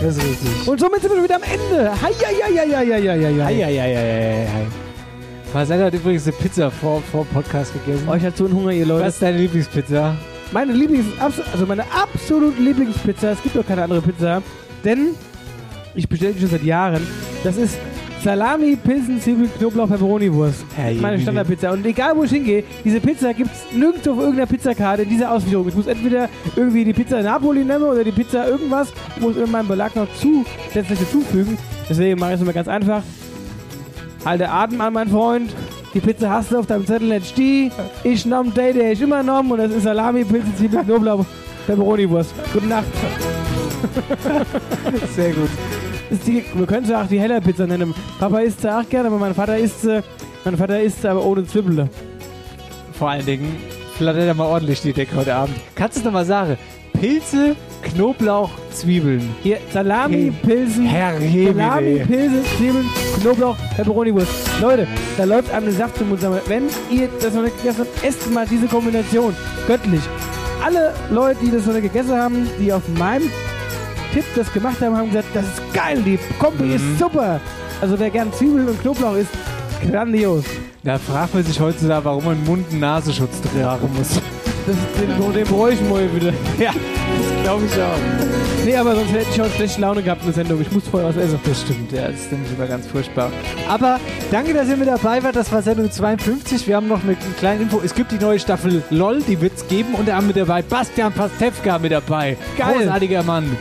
Das 0.00 0.16
ist 0.16 0.24
richtig. 0.24 0.68
Und 0.68 0.78
somit 0.80 1.00
sind 1.02 1.12
wir 1.14 1.22
wieder 1.22 1.36
am 1.36 1.42
Ende. 1.42 1.90
Eieieiei. 3.44 4.46
Marcel 5.54 5.84
hat 5.84 5.94
übrigens 5.94 6.26
eine 6.26 6.36
Pizza 6.36 6.70
vor, 6.70 7.02
vor 7.02 7.24
Podcast 7.26 7.72
gegessen. 7.74 8.08
Euch 8.08 8.22
hat 8.24 8.36
so 8.36 8.44
einen 8.46 8.54
Hunger, 8.54 8.70
ihr 8.72 8.86
Leute. 8.86 9.04
Was 9.06 9.14
ist 9.14 9.22
deine 9.22 9.38
Lieblingspizza? 9.38 10.14
Meine 10.52 10.72
Lieblings, 10.72 11.06
also 11.20 11.66
meine 11.66 11.84
absolut 11.92 12.58
Lieblingspizza, 12.58 13.32
es 13.32 13.42
gibt 13.42 13.56
doch 13.56 13.66
keine 13.66 13.82
andere 13.84 14.00
Pizza, 14.02 14.42
denn 14.84 15.14
ich 15.94 16.08
bestelle 16.08 16.32
die 16.32 16.40
schon 16.40 16.50
seit 16.50 16.64
Jahren. 16.64 17.06
Das 17.44 17.56
ist 17.56 17.76
Salami, 18.22 18.76
Pilzen, 18.76 19.20
Zwiebel, 19.20 19.48
Knoblauch, 19.58 19.88
Pepperoni-Wurst. 19.88 20.64
Meine 21.00 21.18
Standardpizza. 21.18 21.72
Und 21.72 21.84
egal, 21.84 22.16
wo 22.16 22.22
ich 22.22 22.30
hingehe, 22.30 22.62
diese 22.84 23.00
Pizza 23.00 23.34
gibt 23.34 23.50
es 23.50 23.76
nirgendwo 23.76 24.12
auf 24.12 24.18
irgendeiner 24.18 24.46
Pizzakarte 24.46 25.02
in 25.02 25.08
dieser 25.08 25.32
Ausführung. 25.32 25.66
Ich 25.68 25.74
muss 25.74 25.88
entweder 25.88 26.28
irgendwie 26.54 26.84
die 26.84 26.92
Pizza 26.92 27.20
Napoli 27.20 27.64
nehmen 27.64 27.82
oder 27.82 28.04
die 28.04 28.12
Pizza 28.12 28.46
irgendwas, 28.46 28.92
muss 29.18 29.36
in 29.36 29.50
meinem 29.50 29.66
Belag 29.66 29.96
noch 29.96 30.06
zusätzlich 30.14 31.00
hinzufügen. 31.00 31.58
Deswegen 31.88 32.20
mache 32.20 32.30
ich 32.30 32.36
es 32.36 32.42
immer 32.42 32.52
ganz 32.52 32.68
einfach. 32.68 33.02
Halte 34.24 34.48
Atem 34.48 34.80
an, 34.80 34.92
mein 34.92 35.08
Freund. 35.08 35.52
Die 35.92 36.00
Pizza 36.00 36.30
hast 36.30 36.52
du 36.52 36.58
auf 36.58 36.66
deinem 36.66 36.86
Zettel 36.86 37.08
nicht 37.08 37.36
die. 37.36 37.72
Ich 38.04 38.24
nahm 38.24 38.54
die, 38.54 38.72
der 38.72 38.92
ich 38.92 39.02
immer 39.02 39.20
genommen. 39.20 39.50
Und 39.50 39.58
das 39.58 39.72
ist 39.72 39.82
Salami, 39.82 40.24
Pilzen, 40.24 40.56
Zwiebel, 40.56 40.84
Knoblauch, 40.84 41.26
Pepperoni-Wurst. 41.66 42.32
Gute 42.52 42.66
Nacht. 42.66 42.86
Sehr 45.16 45.32
gut. 45.32 45.50
Die, 46.26 46.44
wir 46.54 46.66
können 46.66 46.84
sie 46.84 46.94
auch 46.94 47.06
die 47.06 47.18
heller 47.18 47.40
Pizza 47.40 47.66
nennen. 47.66 47.94
Papa 48.18 48.40
isst 48.40 48.60
sie 48.60 48.74
auch 48.74 48.86
gerne, 48.88 49.08
aber 49.08 49.18
mein 49.18 49.34
Vater 49.34 49.56
isst 49.56 49.80
sie, 49.82 50.02
mein 50.44 50.56
Vater 50.56 50.80
isst 50.80 51.02
sie 51.02 51.08
aber 51.08 51.24
ohne 51.24 51.46
Zwiebeln. 51.46 51.88
Vor 52.92 53.10
allen 53.10 53.24
Dingen 53.24 53.56
flattert 53.96 54.24
er 54.24 54.34
mal 54.34 54.46
ordentlich 54.46 54.82
die 54.82 54.92
Decke 54.92 55.16
heute 55.16 55.34
Abend. 55.34 55.56
Kannst 55.74 55.96
du 55.96 56.00
es 56.00 56.04
nochmal 56.04 56.26
sagen? 56.26 56.58
Pilze, 56.92 57.56
Knoblauch, 57.82 58.50
Zwiebeln. 58.70 59.22
Hier, 59.42 59.58
Salami, 59.72 60.32
Pilzen, 60.42 60.86
Herr 60.86 61.14
Salami. 61.18 62.00
Pilze, 62.06 62.44
Zwiebeln, 62.58 62.88
Knoblauch, 63.20 63.56
Pepperoni-Wurst. 63.74 64.30
Leute, 64.60 64.86
da 65.16 65.24
läuft 65.24 65.52
einem 65.52 65.66
der 65.66 65.74
Saft 65.74 65.96
zum 65.96 66.10
Mund. 66.10 66.20
Wenn 66.46 66.64
ihr 66.90 67.08
das 67.20 67.34
noch 67.34 67.42
nicht 67.42 67.56
gegessen 67.56 67.80
habt, 67.80 68.04
esst 68.04 68.30
mal 68.30 68.46
diese 68.46 68.66
Kombination. 68.66 69.34
Göttlich. 69.66 70.02
Alle 70.62 70.94
Leute, 71.10 71.40
die 71.44 71.50
das 71.50 71.66
noch 71.66 71.72
nicht 71.72 71.84
gegessen 71.84 72.12
haben, 72.12 72.48
die 72.60 72.72
auf 72.72 72.82
meinem 72.98 73.28
Tipp 74.12 74.24
das 74.36 74.52
gemacht 74.52 74.80
haben, 74.80 74.96
haben 74.96 75.08
gesagt, 75.08 75.28
das 75.34 75.44
ist 75.44 75.74
geil, 75.74 76.02
die 76.04 76.18
Kombi 76.38 76.64
Mhm. 76.64 76.74
ist 76.76 76.98
super. 76.98 77.40
Also 77.80 77.98
wer 77.98 78.10
gern 78.10 78.32
Zwiebeln 78.32 78.68
und 78.68 78.80
Knoblauch 78.80 79.16
isst, 79.16 79.30
grandios. 79.90 80.44
Da 80.84 80.98
fragt 80.98 81.34
man 81.34 81.44
sich 81.44 81.58
heutzutage, 81.60 82.04
warum 82.04 82.24
man 82.24 82.44
Mund- 82.44 82.66
und 82.70 82.80
Nasenschutz 82.80 83.40
tragen 83.40 83.88
muss. 83.96 84.20
Das, 84.64 84.76
den, 85.00 85.32
den 85.32 85.44
bräuchte 85.48 85.82
ich 85.82 85.90
mal 85.90 86.08
wieder. 86.14 86.32
Ja, 86.58 86.70
das 86.72 87.42
glaube 87.42 87.62
ich 87.66 87.72
auch. 87.82 88.64
Nee, 88.64 88.76
aber 88.76 88.94
sonst 88.94 89.10
hätte 89.12 89.26
ich 89.32 89.40
heute 89.40 89.50
schlechte 89.56 89.80
Laune 89.80 90.02
gehabt 90.04 90.20
in 90.20 90.26
der 90.26 90.34
Sendung. 90.34 90.60
Ich 90.60 90.70
muss 90.70 90.84
vorher 90.88 91.08
was 91.08 91.16
essen. 91.16 91.40
Das 91.44 91.62
stimmt, 91.62 91.90
ja, 91.90 92.02
das 92.06 92.14
ist 92.20 92.30
nämlich 92.30 92.52
immer 92.56 92.66
ganz 92.68 92.86
furchtbar. 92.86 93.30
Aber 93.68 93.98
danke, 94.30 94.54
dass 94.54 94.68
ihr 94.68 94.76
mit 94.76 94.86
dabei 94.86 95.20
wart. 95.24 95.34
Das 95.34 95.50
war 95.50 95.62
Sendung 95.62 95.90
52. 95.90 96.68
Wir 96.68 96.76
haben 96.76 96.86
noch 96.86 97.02
eine 97.02 97.16
kleine 97.40 97.62
Info. 97.62 97.80
Es 97.84 97.92
gibt 97.92 98.12
die 98.12 98.18
neue 98.18 98.38
Staffel 98.38 98.84
LOL, 98.90 99.20
die 99.22 99.40
wird 99.40 99.54
es 99.56 99.66
geben. 99.66 99.94
Und 99.94 100.06
da 100.06 100.14
haben 100.14 100.28
mit 100.28 100.36
dabei 100.36 100.62
Bastian 100.62 101.12
Pastewka 101.12 101.80
mit 101.80 101.90
dabei. 101.90 102.36
Geil. 102.56 102.74
Großartiger 102.84 103.24
Mann. 103.24 103.56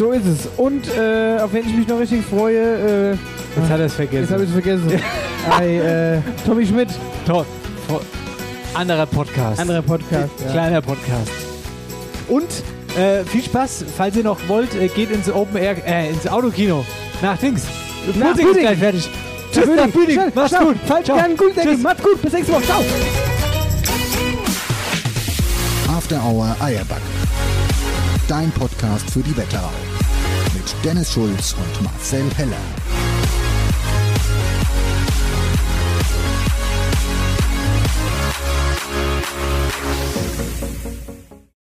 So 0.00 0.12
ist 0.12 0.24
es. 0.24 0.48
Und 0.56 0.88
äh, 0.96 1.36
auf 1.42 1.52
wen 1.52 1.68
ich 1.68 1.76
mich 1.76 1.86
noch 1.86 1.98
richtig 1.98 2.24
freue, 2.24 3.10
äh, 3.12 3.16
Jetzt 3.60 3.68
hat 3.68 3.80
er 3.80 3.84
es 3.84 3.92
vergessen. 3.92 4.22
jetzt 4.22 4.32
habe 4.32 4.44
ich 4.44 4.48
es 4.48 4.54
vergessen. 4.54 5.02
Ei, 5.50 5.76
äh, 5.76 6.20
Tommy 6.46 6.66
Schmidt, 6.66 6.88
Toll. 7.26 7.44
Toll. 7.86 8.00
Anderer 8.72 9.04
Podcast. 9.04 9.60
anderer 9.60 9.82
Podcast. 9.82 10.30
Ja. 10.42 10.52
Kleiner 10.52 10.80
Podcast. 10.80 11.30
Und 12.28 12.46
äh, 12.98 13.24
viel 13.26 13.42
Spaß, 13.42 13.84
falls 13.94 14.16
ihr 14.16 14.24
noch 14.24 14.38
wollt, 14.48 14.74
äh, 14.74 14.88
geht 14.88 15.10
ins 15.10 15.30
Open 15.30 15.58
Air, 15.58 15.76
äh, 15.86 16.08
ins 16.08 16.26
Autokino. 16.26 16.82
Nach 17.20 17.36
Dings. 17.36 17.64
Nach 18.18 18.30
Pudding 18.30 18.48
ist 18.48 18.58
gleich 18.58 18.78
fertig. 18.78 19.10
Tschüss, 19.52 19.66
nach. 19.66 19.90
Schnell, 19.92 20.32
Mach's 20.34 20.58
gut. 20.58 20.76
Falsch, 20.86 21.04
Ciao. 21.04 21.18
gern, 21.18 21.36
gut, 21.36 21.48
denke 21.48 21.60
Tschüss. 21.60 21.76
ich. 21.76 21.82
Macht's 21.82 22.02
gut. 22.02 22.22
Bis 22.22 22.32
nächste 22.32 22.52
Woche. 22.54 22.62
Ciao. 22.64 22.82
After 25.94 26.24
Hour 26.24 26.56
Eierback. 26.58 27.02
Dein 28.26 28.50
Podcast 28.52 29.10
für 29.10 29.20
die 29.20 29.36
Wetterau. 29.36 29.89
Dennis 30.84 31.12
Schulz 31.12 31.54
und 31.54 31.84
Marcel 31.84 32.24
Heller. 32.36 32.79